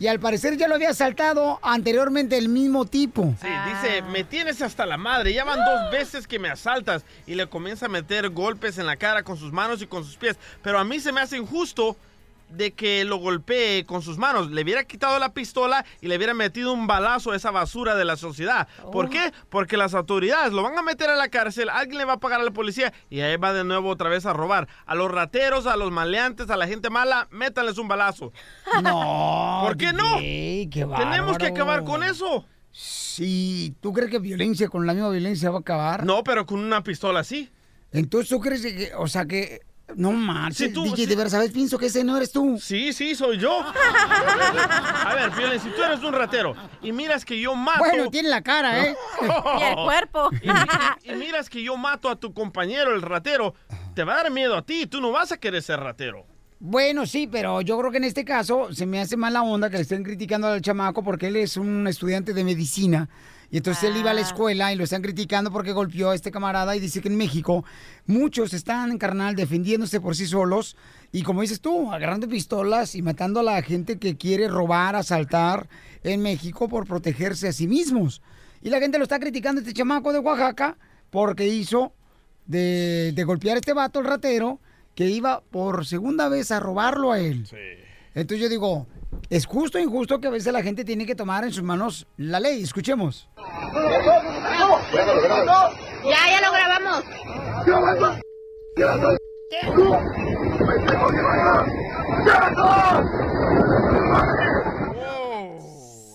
Y 0.00 0.06
al 0.06 0.20
parecer 0.20 0.56
ya 0.56 0.68
lo 0.68 0.76
había 0.76 0.90
asaltado 0.90 1.58
anteriormente 1.62 2.38
el 2.38 2.48
mismo 2.48 2.84
tipo. 2.84 3.34
Sí, 3.40 3.48
dice, 3.68 4.02
me 4.02 4.22
tienes 4.22 4.62
hasta 4.62 4.86
la 4.86 4.96
madre, 4.96 5.32
ya 5.32 5.44
van 5.44 5.58
dos 5.64 5.90
veces 5.90 6.28
que 6.28 6.38
me 6.38 6.48
asaltas 6.48 7.04
y 7.26 7.34
le 7.34 7.48
comienza 7.48 7.86
a 7.86 7.88
meter 7.88 8.28
golpes 8.30 8.78
en 8.78 8.86
la 8.86 8.96
cara 8.96 9.24
con 9.24 9.36
sus 9.36 9.52
manos 9.52 9.82
y 9.82 9.86
con 9.86 10.04
sus 10.04 10.16
pies. 10.16 10.36
Pero 10.62 10.78
a 10.78 10.84
mí 10.84 11.00
se 11.00 11.10
me 11.10 11.20
hace 11.20 11.36
injusto 11.36 11.96
de 12.50 12.72
que 12.72 13.04
lo 13.04 13.16
golpee 13.16 13.84
con 13.84 14.02
sus 14.02 14.18
manos. 14.18 14.50
Le 14.50 14.62
hubiera 14.62 14.84
quitado 14.84 15.18
la 15.18 15.32
pistola 15.32 15.84
y 16.00 16.08
le 16.08 16.16
hubiera 16.16 16.34
metido 16.34 16.72
un 16.72 16.86
balazo 16.86 17.32
a 17.32 17.36
esa 17.36 17.50
basura 17.50 17.94
de 17.94 18.04
la 18.04 18.16
sociedad. 18.16 18.68
¿Por 18.92 19.10
qué? 19.10 19.32
Porque 19.48 19.76
las 19.76 19.94
autoridades 19.94 20.52
lo 20.52 20.62
van 20.62 20.78
a 20.78 20.82
meter 20.82 21.10
a 21.10 21.16
la 21.16 21.28
cárcel, 21.28 21.68
alguien 21.68 21.98
le 21.98 22.04
va 22.04 22.14
a 22.14 22.20
pagar 22.20 22.40
a 22.40 22.44
la 22.44 22.50
policía 22.50 22.92
y 23.10 23.20
ahí 23.20 23.36
va 23.36 23.52
de 23.52 23.64
nuevo 23.64 23.88
otra 23.90 24.08
vez 24.08 24.26
a 24.26 24.32
robar. 24.32 24.68
A 24.86 24.94
los 24.94 25.10
rateros, 25.10 25.66
a 25.66 25.76
los 25.76 25.90
maleantes, 25.90 26.50
a 26.50 26.56
la 26.56 26.66
gente 26.66 26.90
mala, 26.90 27.28
métanles 27.30 27.78
un 27.78 27.88
balazo. 27.88 28.32
No. 28.82 29.62
¿Por 29.64 29.76
qué 29.76 29.92
no? 29.92 30.18
Qué 30.18 30.86
Tenemos 30.96 31.36
que 31.36 31.46
acabar 31.46 31.84
con 31.84 32.04
eso. 32.04 32.46
Sí, 32.70 33.74
¿tú 33.80 33.92
crees 33.92 34.10
que 34.10 34.18
violencia 34.18 34.68
con 34.68 34.86
la 34.86 34.94
misma 34.94 35.10
violencia 35.10 35.50
va 35.50 35.58
a 35.58 35.60
acabar? 35.60 36.06
No, 36.06 36.22
pero 36.22 36.46
con 36.46 36.60
una 36.60 36.82
pistola 36.82 37.24
sí. 37.24 37.50
Entonces, 37.90 38.28
¿tú 38.28 38.40
crees 38.40 38.62
que, 38.62 38.92
o 38.96 39.08
sea, 39.08 39.26
que... 39.26 39.60
No 39.96 40.12
marches, 40.12 40.68
Sí, 40.68 40.72
tú- 40.72 40.84
DJ, 40.84 40.96
sí. 40.96 41.06
de 41.06 41.16
verdad, 41.16 41.30
¿sabes? 41.32 41.50
Pienso 41.50 41.78
que 41.78 41.86
ese 41.86 42.04
no 42.04 42.16
eres 42.16 42.30
tú. 42.30 42.58
Sí, 42.60 42.92
sí, 42.92 43.14
soy 43.14 43.38
yo. 43.38 43.62
A 43.62 45.14
ver, 45.14 45.30
Piolín, 45.32 45.60
si 45.60 45.70
tú 45.70 45.82
eres 45.82 46.00
un 46.02 46.12
ratero 46.12 46.54
y 46.82 46.92
miras 46.92 47.24
que 47.24 47.40
yo 47.40 47.54
mato... 47.54 47.78
Bueno, 47.80 48.10
tiene 48.10 48.28
la 48.28 48.42
cara, 48.42 48.84
¿eh? 48.86 48.96
Y 49.22 49.62
el 49.64 49.74
cuerpo. 49.76 50.30
Y, 51.04 51.12
y 51.12 51.14
miras 51.16 51.48
que 51.50 51.62
yo 51.62 51.76
mato 51.76 52.08
a 52.08 52.16
tu 52.16 52.32
compañero, 52.34 52.94
el 52.94 53.02
ratero, 53.02 53.54
te 53.94 54.04
va 54.04 54.14
a 54.14 54.22
dar 54.24 54.30
miedo 54.30 54.56
a 54.56 54.62
ti. 54.62 54.86
Tú 54.86 55.00
no 55.00 55.10
vas 55.10 55.32
a 55.32 55.36
querer 55.38 55.62
ser 55.62 55.80
ratero. 55.80 56.26
Bueno, 56.60 57.06
sí, 57.06 57.26
pero 57.30 57.60
yo 57.60 57.78
creo 57.78 57.90
que 57.90 57.98
en 57.98 58.04
este 58.04 58.24
caso 58.24 58.72
se 58.74 58.84
me 58.84 59.00
hace 59.00 59.16
mala 59.16 59.42
onda 59.42 59.70
que 59.70 59.76
le 59.76 59.82
estén 59.82 60.02
criticando 60.02 60.48
al 60.48 60.60
chamaco 60.60 61.02
porque 61.04 61.28
él 61.28 61.36
es 61.36 61.56
un 61.56 61.86
estudiante 61.86 62.32
de 62.34 62.44
medicina. 62.44 63.08
Y 63.50 63.56
entonces 63.56 63.84
él 63.84 63.96
iba 63.96 64.10
a 64.10 64.14
la 64.14 64.20
escuela 64.20 64.72
y 64.72 64.76
lo 64.76 64.84
están 64.84 65.00
criticando 65.00 65.50
porque 65.50 65.72
golpeó 65.72 66.10
a 66.10 66.14
este 66.14 66.30
camarada 66.30 66.76
y 66.76 66.80
dice 66.80 67.00
que 67.00 67.08
en 67.08 67.16
México 67.16 67.64
muchos 68.06 68.52
están, 68.52 68.98
carnal, 68.98 69.36
defendiéndose 69.36 70.00
por 70.00 70.14
sí 70.14 70.26
solos 70.26 70.76
y 71.12 71.22
como 71.22 71.40
dices 71.40 71.60
tú, 71.60 71.90
agarrando 71.90 72.28
pistolas 72.28 72.94
y 72.94 73.00
matando 73.00 73.40
a 73.40 73.42
la 73.42 73.62
gente 73.62 73.98
que 73.98 74.18
quiere 74.18 74.48
robar, 74.48 74.96
asaltar 74.96 75.68
en 76.02 76.20
México 76.20 76.68
por 76.68 76.86
protegerse 76.86 77.48
a 77.48 77.52
sí 77.52 77.66
mismos. 77.66 78.20
Y 78.60 78.68
la 78.68 78.80
gente 78.80 78.98
lo 78.98 79.04
está 79.04 79.18
criticando, 79.18 79.60
este 79.60 79.72
chamaco 79.72 80.12
de 80.12 80.18
Oaxaca, 80.18 80.76
porque 81.10 81.46
hizo 81.46 81.94
de, 82.46 83.12
de 83.14 83.24
golpear 83.24 83.56
a 83.56 83.60
este 83.60 83.72
vato, 83.72 84.00
el 84.00 84.06
ratero, 84.06 84.60
que 84.94 85.06
iba 85.06 85.40
por 85.40 85.86
segunda 85.86 86.28
vez 86.28 86.50
a 86.50 86.60
robarlo 86.60 87.12
a 87.12 87.20
él. 87.20 87.46
Entonces 88.14 88.40
yo 88.40 88.48
digo, 88.48 88.86
es 89.30 89.46
justo 89.46 89.78
o 89.78 89.80
injusto 89.80 90.20
que 90.20 90.28
a 90.28 90.30
veces 90.30 90.52
la 90.52 90.62
gente 90.62 90.84
tiene 90.84 91.06
que 91.06 91.14
tomar 91.14 91.44
en 91.44 91.52
sus 91.52 91.62
manos 91.62 92.06
la 92.16 92.40
ley. 92.40 92.62
Escuchemos. 92.62 93.28
Ya, 96.04 96.30
ya 96.30 96.40
lo 96.40 96.52
grabamos. 96.52 97.04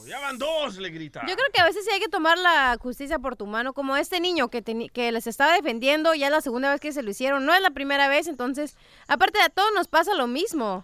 Ya 0.05 0.19
van 0.19 0.37
dos, 0.37 0.77
le 0.77 0.89
grita. 0.89 1.21
Yo 1.27 1.35
creo 1.35 1.47
que 1.53 1.61
a 1.61 1.65
veces 1.65 1.85
sí 1.85 1.91
hay 1.91 1.99
que 1.99 2.07
tomar 2.09 2.37
la 2.37 2.77
justicia 2.79 3.19
por 3.19 3.35
tu 3.35 3.45
mano, 3.47 3.73
como 3.73 3.95
este 3.97 4.19
niño 4.19 4.49
que, 4.49 4.63
teni- 4.63 4.91
que 4.91 5.11
les 5.11 5.27
estaba 5.27 5.53
defendiendo, 5.53 6.13
ya 6.13 6.27
es 6.27 6.31
la 6.31 6.41
segunda 6.41 6.69
vez 6.69 6.79
que 6.81 6.91
se 6.91 7.01
lo 7.01 7.09
hicieron, 7.09 7.45
no 7.45 7.53
es 7.53 7.61
la 7.61 7.71
primera 7.71 8.07
vez, 8.09 8.27
entonces, 8.27 8.75
aparte 9.07 9.39
de 9.39 9.45
a 9.45 9.49
todos 9.49 9.69
nos 9.73 9.87
pasa 9.87 10.13
lo 10.13 10.27
mismo, 10.27 10.83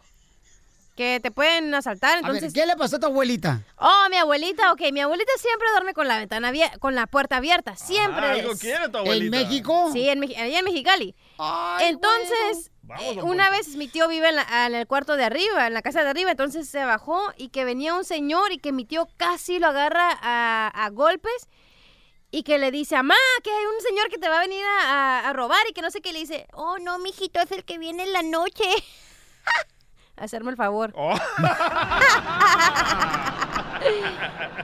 que 0.99 1.21
te 1.21 1.31
pueden 1.31 1.73
asaltar, 1.73 2.17
A 2.17 2.21
ver, 2.23 2.25
entonces... 2.25 2.53
¿qué 2.53 2.65
le 2.65 2.75
pasó 2.75 2.97
a 2.97 2.99
tu 2.99 3.05
abuelita? 3.05 3.63
Oh, 3.77 4.07
mi 4.09 4.17
abuelita, 4.17 4.73
ok, 4.73 4.81
mi 4.91 4.99
abuelita 4.99 5.31
siempre 5.39 5.69
duerme 5.71 5.93
con 5.93 6.09
la 6.09 6.17
ventana 6.17 6.49
abierta, 6.49 6.77
con 6.77 6.93
la 6.93 7.07
puerta 7.07 7.37
abierta, 7.37 7.77
siempre. 7.77 8.25
Ah, 8.25 8.31
algo 8.33 8.57
quiere 8.57 8.89
tu 8.89 8.97
abuelita. 8.97 9.37
¿En 9.37 9.43
México? 9.47 9.89
Sí, 9.93 10.09
en, 10.09 10.21
allá 10.23 10.59
en 10.59 10.65
Mexicali. 10.65 11.15
entonces, 11.79 12.71
eh, 12.99 13.21
una 13.21 13.49
vez 13.49 13.75
mi 13.77 13.87
tío 13.87 14.09
vive 14.09 14.27
en, 14.27 14.35
la- 14.35 14.65
en 14.67 14.75
el 14.75 14.87
cuarto 14.87 15.15
de 15.15 15.23
arriba, 15.23 15.67
en 15.67 15.73
la 15.73 15.81
casa 15.81 16.03
de 16.03 16.09
arriba, 16.09 16.31
entonces 16.31 16.67
se 16.67 16.83
bajó 16.83 17.21
y 17.37 17.47
que 17.47 17.63
venía 17.63 17.93
un 17.93 18.03
señor 18.03 18.51
y 18.51 18.57
que 18.57 18.73
mi 18.73 18.83
tío 18.83 19.07
casi 19.15 19.57
lo 19.57 19.67
agarra 19.67 20.09
a, 20.21 20.67
a 20.67 20.89
golpes 20.89 21.47
y 22.29 22.43
que 22.43 22.57
le 22.57 22.71
dice, 22.71 22.95
mamá, 22.97 23.15
que 23.41 23.51
hay 23.51 23.63
un 23.65 23.81
señor 23.87 24.09
que 24.09 24.17
te 24.17 24.27
va 24.27 24.35
a 24.37 24.41
venir 24.41 24.65
a, 24.65 24.81
a- 25.21 25.29
a 25.29 25.33
robar 25.33 25.61
y 25.69 25.73
que 25.73 25.81
no 25.81 25.91
sé 25.91 26.01
qué 26.01 26.11
le 26.11 26.19
dice, 26.19 26.45
oh, 26.53 26.77
no, 26.77 26.99
mijito, 26.99 27.39
es 27.39 27.51
el 27.53 27.63
que 27.63 27.77
viene 27.77 28.03
en 28.03 28.11
la 28.11 28.21
noche. 28.21 28.65
Hacerme 30.19 30.51
el 30.51 30.57
favor. 30.57 30.93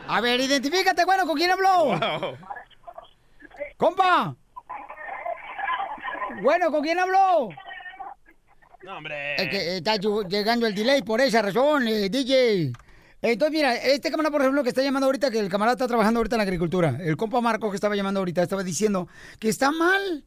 A 0.08 0.22
ver, 0.22 0.40
identifícate, 0.40 1.06
bueno, 1.06 1.26
¿con 1.26 1.36
quién 1.38 1.52
habló? 1.52 1.98
¡Compa! 3.78 4.36
Bueno, 6.42 6.70
¿con 6.72 6.82
quién 6.82 7.00
habló? 7.00 7.50
No, 8.84 8.98
hombre. 8.98 9.36
Es 9.36 9.50
que 9.50 9.58
eh, 9.58 9.78
está 9.78 9.96
llegando 9.96 10.68
el 10.68 10.76
delay 10.76 11.02
por 11.02 11.22
esa 11.22 11.42
razón, 11.42 11.88
eh, 11.88 12.10
DJ. 12.10 12.74
Entonces, 13.22 13.52
mira, 13.52 13.76
este 13.76 14.12
camarada, 14.12 14.32
por 14.32 14.42
ejemplo, 14.42 14.62
que 14.62 14.70
está 14.70 14.84
llamando 14.84 15.08
ahorita, 15.08 15.32
que 15.32 15.40
el 15.40 15.50
camarada 15.50 15.74
está 15.74 15.88
trabajando 15.88 16.20
ahorita 16.20 16.36
en 16.36 16.40
la 16.40 16.44
agricultura, 16.44 16.98
el 17.00 17.18
compa 17.18 17.42
Marco 17.42 17.72
que 17.72 17.76
estaba 17.76 17.96
llamando 17.96 18.20
ahorita, 18.20 18.44
estaba 18.44 18.64
diciendo 18.64 19.08
que 19.40 19.50
está 19.50 19.72
mal, 19.72 20.24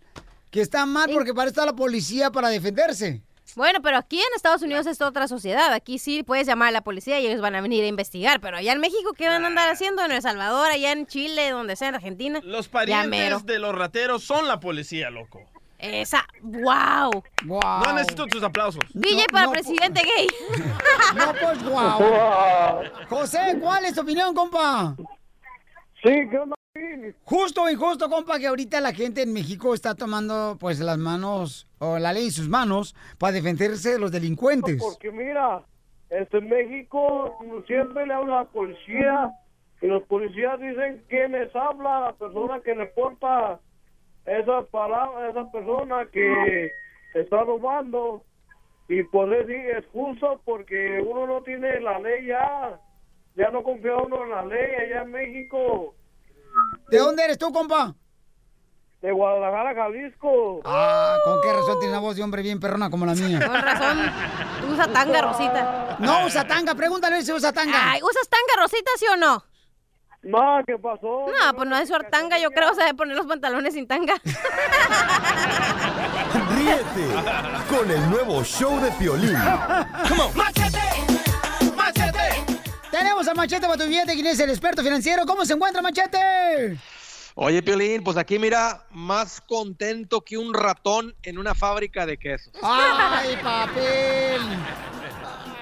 que 0.50 0.62
está 0.62 0.86
mal 0.86 1.10
porque 1.12 1.32
para 1.34 1.44
eso 1.44 1.50
está 1.50 1.66
la 1.66 1.76
policía 1.76 2.30
para 2.32 2.48
defenderse. 2.48 3.22
Bueno, 3.56 3.80
pero 3.82 3.96
aquí 3.96 4.18
en 4.18 4.26
Estados 4.36 4.62
Unidos 4.62 4.86
es 4.86 5.00
otra 5.00 5.28
sociedad. 5.28 5.72
Aquí 5.72 5.98
sí 5.98 6.22
puedes 6.22 6.46
llamar 6.46 6.68
a 6.68 6.72
la 6.72 6.82
policía 6.82 7.20
y 7.20 7.26
ellos 7.26 7.40
van 7.40 7.54
a 7.54 7.60
venir 7.60 7.84
a 7.84 7.86
investigar. 7.86 8.40
Pero 8.40 8.56
allá 8.56 8.72
en 8.72 8.80
México, 8.80 9.12
¿qué 9.16 9.28
van 9.28 9.44
a 9.44 9.48
andar 9.48 9.68
haciendo? 9.68 10.04
En 10.04 10.12
El 10.12 10.22
Salvador, 10.22 10.70
allá 10.70 10.92
en 10.92 11.06
Chile, 11.06 11.50
donde 11.50 11.76
sea, 11.76 11.88
en 11.88 11.94
Argentina. 11.94 12.40
Los 12.44 12.68
parientes 12.68 13.44
de 13.46 13.58
los 13.58 13.74
rateros 13.74 14.24
son 14.24 14.46
la 14.48 14.60
policía, 14.60 15.10
loco. 15.10 15.42
Esa. 15.78 16.26
¡Wow! 16.42 17.22
No 17.44 17.92
necesito 17.94 18.26
tus 18.26 18.42
aplausos. 18.42 18.82
DJ 18.94 19.26
para 19.30 19.50
presidente 19.50 20.02
gay. 20.02 20.28
No, 21.14 21.32
pues, 21.40 21.62
wow. 21.64 22.84
José, 23.08 23.56
¿cuál 23.60 23.84
es 23.86 23.94
tu 23.94 24.02
opinión, 24.02 24.34
compa? 24.34 24.94
Sí, 26.02 26.10
¿qué 26.30 26.38
onda? 26.38 26.54
Justo 27.24 27.62
o 27.62 27.70
injusto, 27.70 28.10
compa, 28.10 28.38
que 28.38 28.46
ahorita 28.46 28.80
la 28.80 28.92
gente 28.92 29.22
en 29.22 29.32
México 29.32 29.72
está 29.72 29.94
tomando, 29.94 30.56
pues, 30.60 30.80
las 30.80 30.98
manos, 30.98 31.67
o 31.78 31.98
la 31.98 32.12
ley 32.12 32.26
en 32.26 32.32
sus 32.32 32.48
manos, 32.48 32.94
para 33.18 33.32
defenderse 33.32 33.92
de 33.92 33.98
los 33.98 34.12
delincuentes. 34.12 34.80
Porque 34.80 35.10
mira, 35.10 35.62
este 36.10 36.38
en 36.38 36.48
México 36.48 37.36
siempre 37.66 38.06
le 38.06 38.14
habla 38.14 38.40
a 38.40 38.44
la 38.44 38.50
policía 38.50 39.32
y 39.80 39.86
los 39.86 40.02
policías 40.04 40.60
dicen 40.60 41.04
quién 41.08 41.32
les 41.32 41.54
habla, 41.54 42.00
la 42.00 42.12
persona 42.12 42.60
que 42.60 42.74
le 42.74 42.86
porta 42.86 43.60
esa 44.24 44.62
palabra, 44.70 45.30
esa 45.30 45.50
persona 45.50 46.06
que 46.12 46.70
está 47.14 47.42
robando 47.44 48.24
y 48.88 49.02
por 49.04 49.32
eso 49.32 49.46
sí 49.46 49.54
es 49.54 49.84
justo 49.92 50.40
porque 50.44 51.00
uno 51.06 51.26
no 51.26 51.42
tiene 51.42 51.80
la 51.80 51.98
ley 51.98 52.26
ya, 52.26 52.80
ya 53.36 53.50
no 53.50 53.62
confía 53.62 53.96
uno 53.96 54.24
en 54.24 54.30
la 54.30 54.44
ley 54.46 54.74
allá 54.74 55.02
en 55.02 55.10
México. 55.10 55.94
¿De 56.90 56.98
dónde 56.98 57.24
eres 57.24 57.38
tú, 57.38 57.52
compa? 57.52 57.94
De 59.00 59.12
Guadalajara, 59.12 59.74
Jalisco. 59.74 60.60
Ah, 60.64 61.16
¿con 61.24 61.40
qué 61.40 61.52
razón 61.52 61.78
tiene 61.78 61.92
una 61.94 62.00
voz 62.00 62.16
de 62.16 62.22
hombre 62.24 62.42
bien 62.42 62.58
perrona 62.58 62.90
como 62.90 63.06
la 63.06 63.14
mía? 63.14 63.38
Con 63.46 63.62
razón, 63.62 63.98
usa 64.72 64.88
tanga, 64.92 65.22
Rosita. 65.22 65.96
No 66.00 66.26
usa 66.26 66.46
tanga, 66.46 66.74
pregúntale 66.74 67.22
si 67.22 67.32
usa 67.32 67.52
tanga. 67.52 67.92
Ay, 67.92 68.00
¿usas 68.02 68.28
tanga, 68.28 68.60
Rosita, 68.60 68.90
sí 68.98 69.06
o 69.12 69.16
no? 69.16 69.44
No, 70.22 70.60
¿qué 70.66 70.76
pasó? 70.76 71.26
No, 71.28 71.54
pues 71.54 71.68
no 71.68 71.76
es 71.76 71.88
usar 71.88 72.10
tanga, 72.10 72.40
yo 72.40 72.50
creo, 72.50 72.72
o 72.72 72.74
sea, 72.74 72.86
de 72.86 72.94
poner 72.94 73.16
los 73.16 73.26
pantalones 73.26 73.74
sin 73.74 73.86
tanga. 73.86 74.14
Ríete 76.56 77.06
con 77.70 77.88
el 77.88 78.10
nuevo 78.10 78.42
show 78.42 78.80
de 78.80 78.90
Piolín. 78.92 79.38
Tenemos 82.90 83.28
a 83.28 83.34
Machete 83.34 83.66
para 83.66 83.78
tu 83.78 83.84
billete, 83.88 84.14
¿quién 84.14 84.26
es 84.26 84.40
el 84.40 84.50
experto 84.50 84.82
financiero? 84.82 85.24
¿Cómo 85.24 85.44
se 85.44 85.52
encuentra 85.52 85.80
Machete? 85.82 86.76
Oye, 87.40 87.62
Piolín, 87.62 88.02
pues 88.02 88.16
aquí 88.16 88.36
mira, 88.36 88.84
más 88.90 89.40
contento 89.40 90.22
que 90.22 90.36
un 90.36 90.52
ratón 90.52 91.14
en 91.22 91.38
una 91.38 91.54
fábrica 91.54 92.04
de 92.04 92.18
quesos. 92.18 92.52
¡Ay, 92.60 93.36
papel! 93.40 94.40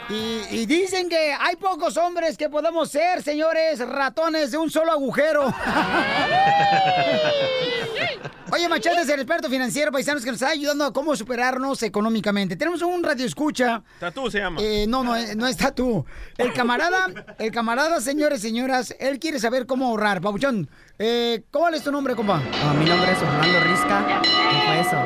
Y, 0.09 0.43
y 0.51 0.67
dicen 0.67 1.09
que 1.09 1.33
hay 1.33 1.57
pocos 1.57 1.97
hombres 1.97 2.37
que 2.37 2.49
podemos 2.49 2.89
ser, 2.91 3.23
señores, 3.23 3.81
ratones 3.81 4.53
de 4.53 4.59
un 4.59 4.71
solo 4.71 4.93
agujero. 4.93 5.45
Oye, 8.53 8.69
Machete 8.69 9.01
es 9.01 9.09
el 9.09 9.19
experto 9.21 9.49
financiero 9.51 9.91
paisanos 9.91 10.23
que 10.25 10.31
nos 10.31 10.41
está 10.41 10.53
ayudando 10.53 10.85
a 10.85 10.93
cómo 10.93 11.17
superarnos 11.17 11.83
económicamente. 11.83 12.55
Tenemos 12.57 12.81
un 12.83 13.03
radio 13.03 13.27
escucha. 13.27 13.83
Tatú 13.99 14.31
se 14.31 14.39
llama. 14.39 14.61
Eh, 14.63 14.87
no, 14.89 15.03
no, 15.03 15.17
eh, 15.17 15.35
no 15.35 15.49
está 15.49 15.75
tú. 15.75 16.07
El 16.39 16.53
camarada, 16.53 17.07
el 17.39 17.51
camarada, 17.51 18.01
señores, 18.01 18.41
señoras, 18.41 18.95
él 19.01 19.19
quiere 19.19 19.41
saber 19.41 19.67
cómo 19.67 19.89
ahorrar. 19.89 20.21
Pabuchón, 20.21 20.71
eh, 20.99 21.43
¿cuál 21.51 21.75
es 21.75 21.83
tu 21.83 21.91
nombre, 21.91 22.15
compa? 22.15 22.41
Mi 22.79 22.85
nombre 22.85 23.11
es 23.13 23.19
Orlando 23.21 23.59
Risca. 23.61 24.23
¿Qué 24.23 24.29
fue 24.67 24.81
eso? 24.81 24.97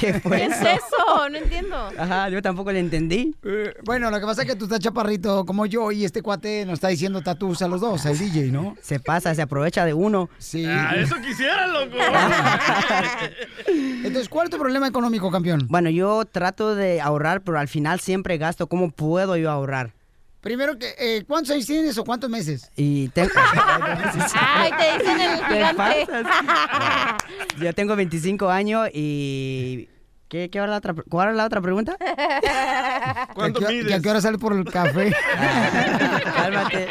¿Qué 0.00 0.20
fue 0.20 0.38
¿Qué 0.38 0.44
es 0.46 0.56
eso? 0.60 0.68
eso? 0.68 1.28
No 1.30 1.36
entiendo. 1.38 1.76
Ajá, 1.98 2.28
yo 2.28 2.42
tampoco 2.42 2.72
le 2.72 2.80
entendí. 2.80 3.34
Eh, 3.44 3.74
bueno, 3.84 4.10
lo 4.10 4.20
que 4.20 4.26
pasa 4.26 4.42
es 4.42 4.48
que 4.48 4.56
tú 4.56 4.64
estás 4.64 4.80
chaparrito 4.80 5.44
como 5.44 5.66
yo 5.66 5.90
y 5.92 6.04
este 6.04 6.22
cuate 6.22 6.64
nos 6.66 6.74
está 6.74 6.88
diciendo 6.88 7.22
tatus 7.22 7.62
a 7.62 7.68
los 7.68 7.80
dos, 7.80 8.04
al 8.06 8.18
DJ, 8.18 8.50
¿no? 8.52 8.76
Se 8.80 9.00
pasa, 9.00 9.34
se 9.34 9.42
aprovecha 9.42 9.84
de 9.84 9.94
uno. 9.94 10.28
Sí. 10.38 10.64
Ah, 10.66 10.94
eso 10.96 11.16
quisiera, 11.16 11.66
loco. 11.66 11.96
Entonces, 13.68 14.28
¿cuál 14.28 14.46
es 14.46 14.50
tu 14.50 14.58
problema 14.58 14.86
económico, 14.86 15.30
campeón? 15.30 15.66
Bueno, 15.68 15.90
yo 15.90 16.24
trato 16.24 16.74
de 16.74 17.00
ahorrar, 17.00 17.42
pero 17.42 17.58
al 17.58 17.68
final 17.68 18.00
siempre 18.00 18.38
gasto. 18.38 18.66
¿Cómo 18.68 18.90
puedo 18.90 19.36
yo 19.36 19.50
ahorrar? 19.50 19.92
Primero, 20.46 20.78
que, 20.78 20.94
eh, 20.96 21.24
¿cuántos 21.26 21.50
años 21.50 21.66
tienes 21.66 21.98
o 21.98 22.04
cuántos 22.04 22.30
meses? 22.30 22.70
Y 22.76 23.08
tengo... 23.08 23.32
Ay, 24.40 24.70
te 24.78 24.98
dicen 25.02 25.20
el 25.20 25.40
Te 25.40 25.54
gigante. 25.54 26.06
Yo 27.64 27.74
tengo 27.74 27.96
25 27.96 28.48
años 28.48 28.88
y... 28.94 29.88
¿Qué, 30.28 30.48
qué 30.48 30.58
era 30.58 30.68
la 30.68 30.76
otra, 30.76 30.94
¿Cuál 31.08 31.30
era 31.30 31.36
la 31.36 31.46
otra 31.46 31.60
pregunta? 31.60 31.96
¿Cuánto 33.34 33.60
mides? 33.62 33.92
¿A 33.92 34.00
qué 34.00 34.08
hora 34.08 34.20
sale 34.20 34.38
por 34.38 34.52
el 34.52 34.64
café? 34.66 35.12
Cálmate. 36.36 36.88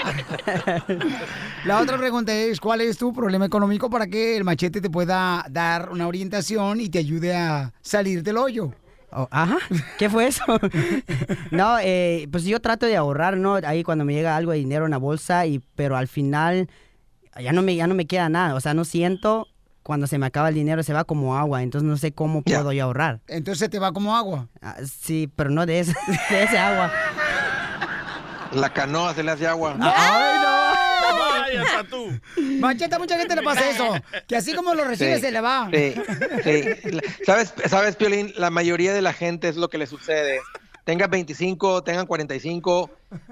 La 1.64 1.80
otra 1.80 1.98
pregunta 1.98 2.34
es, 2.34 2.60
¿cuál 2.60 2.82
es 2.82 2.98
tu 2.98 3.14
problema 3.14 3.45
económico 3.45 3.90
para 3.90 4.07
que 4.07 4.36
el 4.36 4.44
machete 4.44 4.82
te 4.82 4.90
pueda 4.90 5.45
dar 5.49 5.91
una 5.91 6.10
orientación 6.10 6.82
y 6.82 6.90
te 6.90 6.99
ayude 6.99 7.34
a 7.34 7.72
salir 7.82 8.22
del 8.22 8.36
hoyo? 8.36 8.73
Oh, 9.18 9.30
ajá, 9.32 9.60
¿qué 9.98 10.10
fue 10.10 10.28
eso? 10.28 10.44
no, 11.52 11.78
eh, 11.80 12.28
pues 12.32 12.44
yo 12.44 12.60
trato 12.60 12.86
de 12.86 12.98
ahorrar, 12.98 13.38
¿no? 13.38 13.56
Ahí 13.64 13.82
cuando 13.82 14.04
me 14.04 14.14
llega 14.14 14.36
algo 14.36 14.52
de 14.52 14.58
dinero 14.58 14.84
en 14.84 14.92
la 14.92 14.98
bolsa, 14.98 15.46
y, 15.46 15.64
pero 15.76 15.96
al 15.96 16.10
final 16.10 16.70
ya 17.40 17.54
no, 17.54 17.62
me, 17.62 17.78
ya 17.78 17.88
no 17.88 17.96
me 17.96 18.08
queda 18.08 18.28
nada. 18.28 18.56
O 18.56 18.60
sea, 18.60 18.74
no 18.74 18.84
siento 18.84 19.48
cuando 19.84 20.08
se 20.08 20.18
me 20.18 20.26
acaba 20.26 20.50
el 20.50 20.56
dinero, 20.56 20.84
se 20.84 20.92
va 20.92 21.06
como 21.06 21.38
agua. 21.38 21.64
Entonces 21.64 21.88
no 21.88 21.96
sé 21.96 22.12
cómo 22.12 22.42
puedo 22.42 22.74
yo 22.74 22.84
ahorrar. 22.84 23.22
Entonces 23.28 23.70
te 23.70 23.80
va 23.80 23.94
como 23.94 24.18
agua. 24.18 24.50
Ah, 24.62 24.76
sí, 24.84 25.32
pero 25.34 25.50
no 25.50 25.66
de 25.66 25.80
ese, 25.80 25.94
de 26.30 26.44
ese 26.44 26.58
agua. 26.58 26.92
La 28.52 28.74
canoa 28.74 29.14
se 29.14 29.24
le 29.24 29.32
hace 29.32 29.48
agua. 29.48 29.78
¡Ay, 29.80 30.40
no! 30.44 30.55
Vaya, 31.57 31.84
tatú. 31.84 32.19
Machete, 32.60 32.95
a 32.95 32.99
mucha 32.99 33.18
gente 33.18 33.36
le 33.36 33.44
pasa 33.44 33.69
eso. 33.69 33.94
Que 34.27 34.36
así 34.36 34.53
como 34.53 34.73
lo 34.73 34.86
recibe, 34.86 35.15
Sí, 35.15 35.22
se 35.22 35.32
le 35.32 35.41
va. 35.41 35.69
Sí, 35.72 35.94
¿Sabes, 37.26 37.53
¿Sabes, 37.68 37.95
Piolín? 37.95 38.34
La 38.38 38.49
mayoría 38.49 38.94
de 38.94 39.02
la 39.02 39.14
gente 39.14 39.48
es 39.48 39.56
lo 39.56 39.69
que 39.69 39.77
le 39.77 39.88
sucede. 39.88 40.40
tengan 40.84 41.10
25, 41.10 41.84
tengan 41.84 42.06
45. 42.06 42.90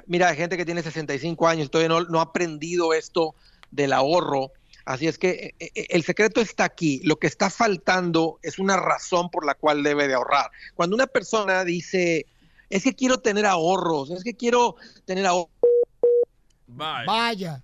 Mira, 0.07 0.29
hay 0.29 0.37
gente 0.37 0.57
que 0.57 0.65
tiene 0.65 0.81
65 0.81 1.47
años, 1.47 1.69
todavía 1.71 1.89
no, 1.89 2.01
no 2.01 2.19
ha 2.19 2.23
aprendido 2.23 2.93
esto 2.93 3.35
del 3.71 3.93
ahorro. 3.93 4.51
Así 4.85 5.07
es 5.07 5.17
que 5.17 5.55
eh, 5.59 5.71
eh, 5.75 5.87
el 5.89 6.03
secreto 6.03 6.41
está 6.41 6.65
aquí. 6.65 6.99
Lo 7.03 7.17
que 7.17 7.27
está 7.27 7.49
faltando 7.49 8.39
es 8.41 8.59
una 8.59 8.77
razón 8.77 9.29
por 9.29 9.45
la 9.45 9.55
cual 9.55 9.83
debe 9.83 10.07
de 10.07 10.13
ahorrar. 10.15 10.51
Cuando 10.75 10.95
una 10.95 11.07
persona 11.07 11.63
dice, 11.63 12.25
es 12.69 12.83
que 12.83 12.93
quiero 12.93 13.19
tener 13.19 13.45
ahorros, 13.45 14.11
es 14.11 14.23
que 14.23 14.33
quiero 14.33 14.75
tener 15.05 15.25
ahorros. 15.25 15.51
Vaya. 16.67 17.05
Vaya. 17.05 17.63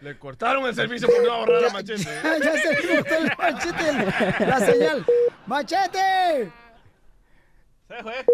Le 0.00 0.16
cortaron 0.18 0.64
el 0.66 0.74
servicio 0.74 1.08
por 1.08 1.24
no 1.26 1.32
ahorrar 1.32 1.64
a 1.64 1.70
Machete. 1.72 2.04
ya 2.04 2.52
se 2.52 2.88
cortó 2.88 3.14
el 3.16 3.30
machete, 3.36 4.46
la 4.46 4.60
señal. 4.60 5.06
¡Machete! 5.46 6.52
Se 7.88 8.02
fue. 8.02 8.24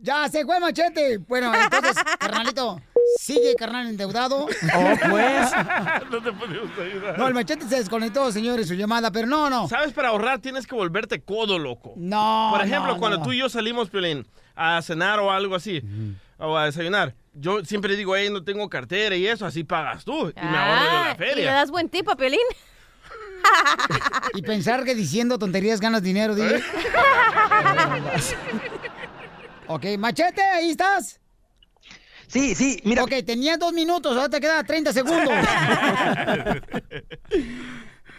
Ya 0.00 0.28
se 0.28 0.44
fue 0.44 0.58
machete. 0.58 1.18
Bueno, 1.18 1.52
entonces, 1.54 1.94
carnalito, 2.18 2.80
sigue 3.18 3.54
carnal 3.54 3.86
endeudado. 3.88 4.46
pues. 4.46 5.50
no 6.10 6.22
te 6.22 6.32
podemos 6.32 6.78
ayudar. 6.78 7.18
No, 7.18 7.28
el 7.28 7.34
machete 7.34 7.68
se 7.68 7.76
desconectó, 7.76 8.32
señores, 8.32 8.66
su 8.66 8.74
llamada, 8.74 9.10
pero 9.12 9.26
no, 9.28 9.48
no. 9.48 9.68
¿Sabes? 9.68 9.92
Para 9.92 10.08
ahorrar 10.08 10.40
tienes 10.40 10.66
que 10.66 10.74
volverte 10.74 11.20
codo, 11.22 11.58
loco. 11.58 11.92
No. 11.96 12.48
Por 12.52 12.66
ejemplo, 12.66 12.94
no, 12.94 12.98
cuando 12.98 13.18
no. 13.18 13.24
tú 13.24 13.32
y 13.32 13.38
yo 13.38 13.48
salimos, 13.48 13.90
Piolín, 13.90 14.26
a 14.56 14.80
cenar 14.82 15.20
o 15.20 15.30
algo 15.30 15.54
así, 15.54 15.82
o 16.38 16.56
a 16.56 16.66
desayunar, 16.66 17.14
yo 17.32 17.64
siempre 17.64 17.96
digo, 17.96 18.14
hey, 18.16 18.28
no 18.30 18.44
tengo 18.44 18.68
cartera 18.68 19.16
y 19.16 19.26
eso, 19.26 19.46
así 19.46 19.64
pagas 19.64 20.04
tú. 20.04 20.28
Y 20.30 20.40
me 20.40 20.58
ahorro 20.58 20.80
Ah, 20.80 21.04
la 21.08 21.14
y 21.14 21.18
le 21.18 21.26
feria. 21.34 21.52
das 21.52 21.70
buen 21.70 21.88
tip 21.88 22.08
a 22.08 22.16
Piolín. 22.16 22.38
Y 24.34 24.42
pensar 24.42 24.84
que 24.84 24.94
diciendo 24.94 25.38
tonterías 25.38 25.80
ganas 25.80 26.02
dinero, 26.02 26.34
dije. 26.34 26.56
ok, 29.68 29.84
machete, 29.98 30.42
ahí 30.42 30.70
estás. 30.70 31.20
Sí, 32.26 32.54
sí, 32.56 32.80
mira. 32.84 33.04
Ok, 33.04 33.12
tenías 33.24 33.58
dos 33.58 33.72
minutos, 33.72 34.16
ahora 34.16 34.28
te 34.28 34.40
queda 34.40 34.64
30 34.64 34.92
segundos. 34.92 35.32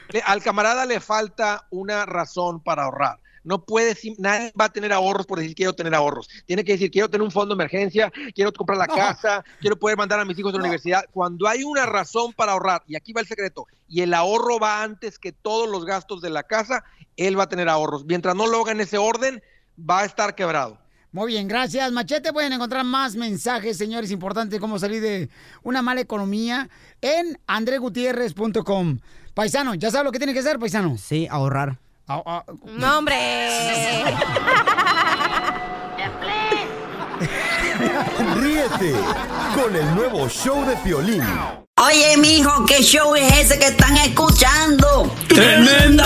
Le- 0.09 0.21
Al 0.25 0.41
camarada 0.41 0.85
le 0.85 1.01
falta 1.01 1.67
una 1.71 2.05
razón 2.05 2.63
para 2.63 2.83
ahorrar. 2.83 3.19
No 3.47 3.63
puede, 3.63 3.95
nadie 4.17 4.51
va 4.59 4.65
a 4.65 4.69
tener 4.69 4.91
ahorros 4.91 5.25
por 5.25 5.39
decir 5.39 5.55
quiero 5.55 5.71
tener 5.73 5.95
ahorros. 5.95 6.27
Tiene 6.45 6.65
que 6.65 6.73
decir 6.73 6.91
quiero 6.91 7.09
tener 7.09 7.23
un 7.23 7.31
fondo 7.31 7.55
de 7.55 7.63
emergencia, 7.63 8.11
quiero 8.35 8.51
comprar 8.51 8.77
la 8.77 8.87
No. 8.87 8.95
casa, 8.95 9.41
quiero 9.61 9.79
poder 9.79 9.95
mandar 9.97 10.19
a 10.19 10.25
mis 10.25 10.37
hijos 10.37 10.53
a 10.53 10.57
la 10.57 10.63
universidad. 10.63 11.05
Cuando 11.11 11.47
hay 11.47 11.63
una 11.63 11.85
razón 11.85 12.33
para 12.33 12.51
ahorrar, 12.51 12.83
y 12.87 12.97
aquí 12.97 13.13
va 13.13 13.21
el 13.21 13.27
secreto, 13.27 13.65
y 13.87 14.01
el 14.01 14.13
ahorro 14.13 14.59
va 14.59 14.83
antes 14.83 15.17
que 15.17 15.31
todos 15.31 15.69
los 15.69 15.85
gastos 15.85 16.21
de 16.21 16.29
la 16.29 16.43
casa, 16.43 16.83
él 17.15 17.39
va 17.39 17.43
a 17.43 17.49
tener 17.49 17.69
ahorros. 17.69 18.03
Mientras 18.05 18.35
no 18.35 18.47
lo 18.47 18.61
haga 18.61 18.73
en 18.73 18.81
ese 18.81 18.97
orden, 18.97 19.41
va 19.79 20.01
a 20.01 20.05
estar 20.05 20.35
quebrado. 20.35 20.77
Muy 21.13 21.27
bien, 21.31 21.47
gracias. 21.47 21.89
Machete, 21.93 22.33
pueden 22.33 22.51
encontrar 22.51 22.83
más 22.83 23.15
mensajes, 23.15 23.77
señores, 23.77 24.11
importantes, 24.11 24.59
cómo 24.59 24.77
salir 24.77 25.01
de 25.01 25.29
una 25.63 25.81
mala 25.81 26.01
economía 26.01 26.69
en 26.99 27.39
andregutierrez.com. 27.47 28.99
Paisano, 29.33 29.73
¿ya 29.75 29.89
sabes 29.89 30.03
lo 30.05 30.11
que 30.11 30.19
tiene 30.19 30.33
que 30.33 30.39
hacer, 30.39 30.59
paisano? 30.59 30.97
Sí, 30.97 31.27
ahorrar. 31.31 31.79
No, 32.07 32.97
hombre. 32.97 33.15
Ríete 38.35 38.93
con 39.53 39.75
el 39.75 39.95
nuevo 39.95 40.29
show 40.29 40.65
de 40.65 40.77
Piolín. 40.77 41.21
Oye, 41.85 42.15
mijo, 42.17 42.65
¿qué 42.65 42.81
show 42.81 43.13
es 43.15 43.33
ese 43.33 43.59
que 43.59 43.67
están 43.67 43.97
escuchando? 43.97 45.13
¡Tremenda 45.27 46.05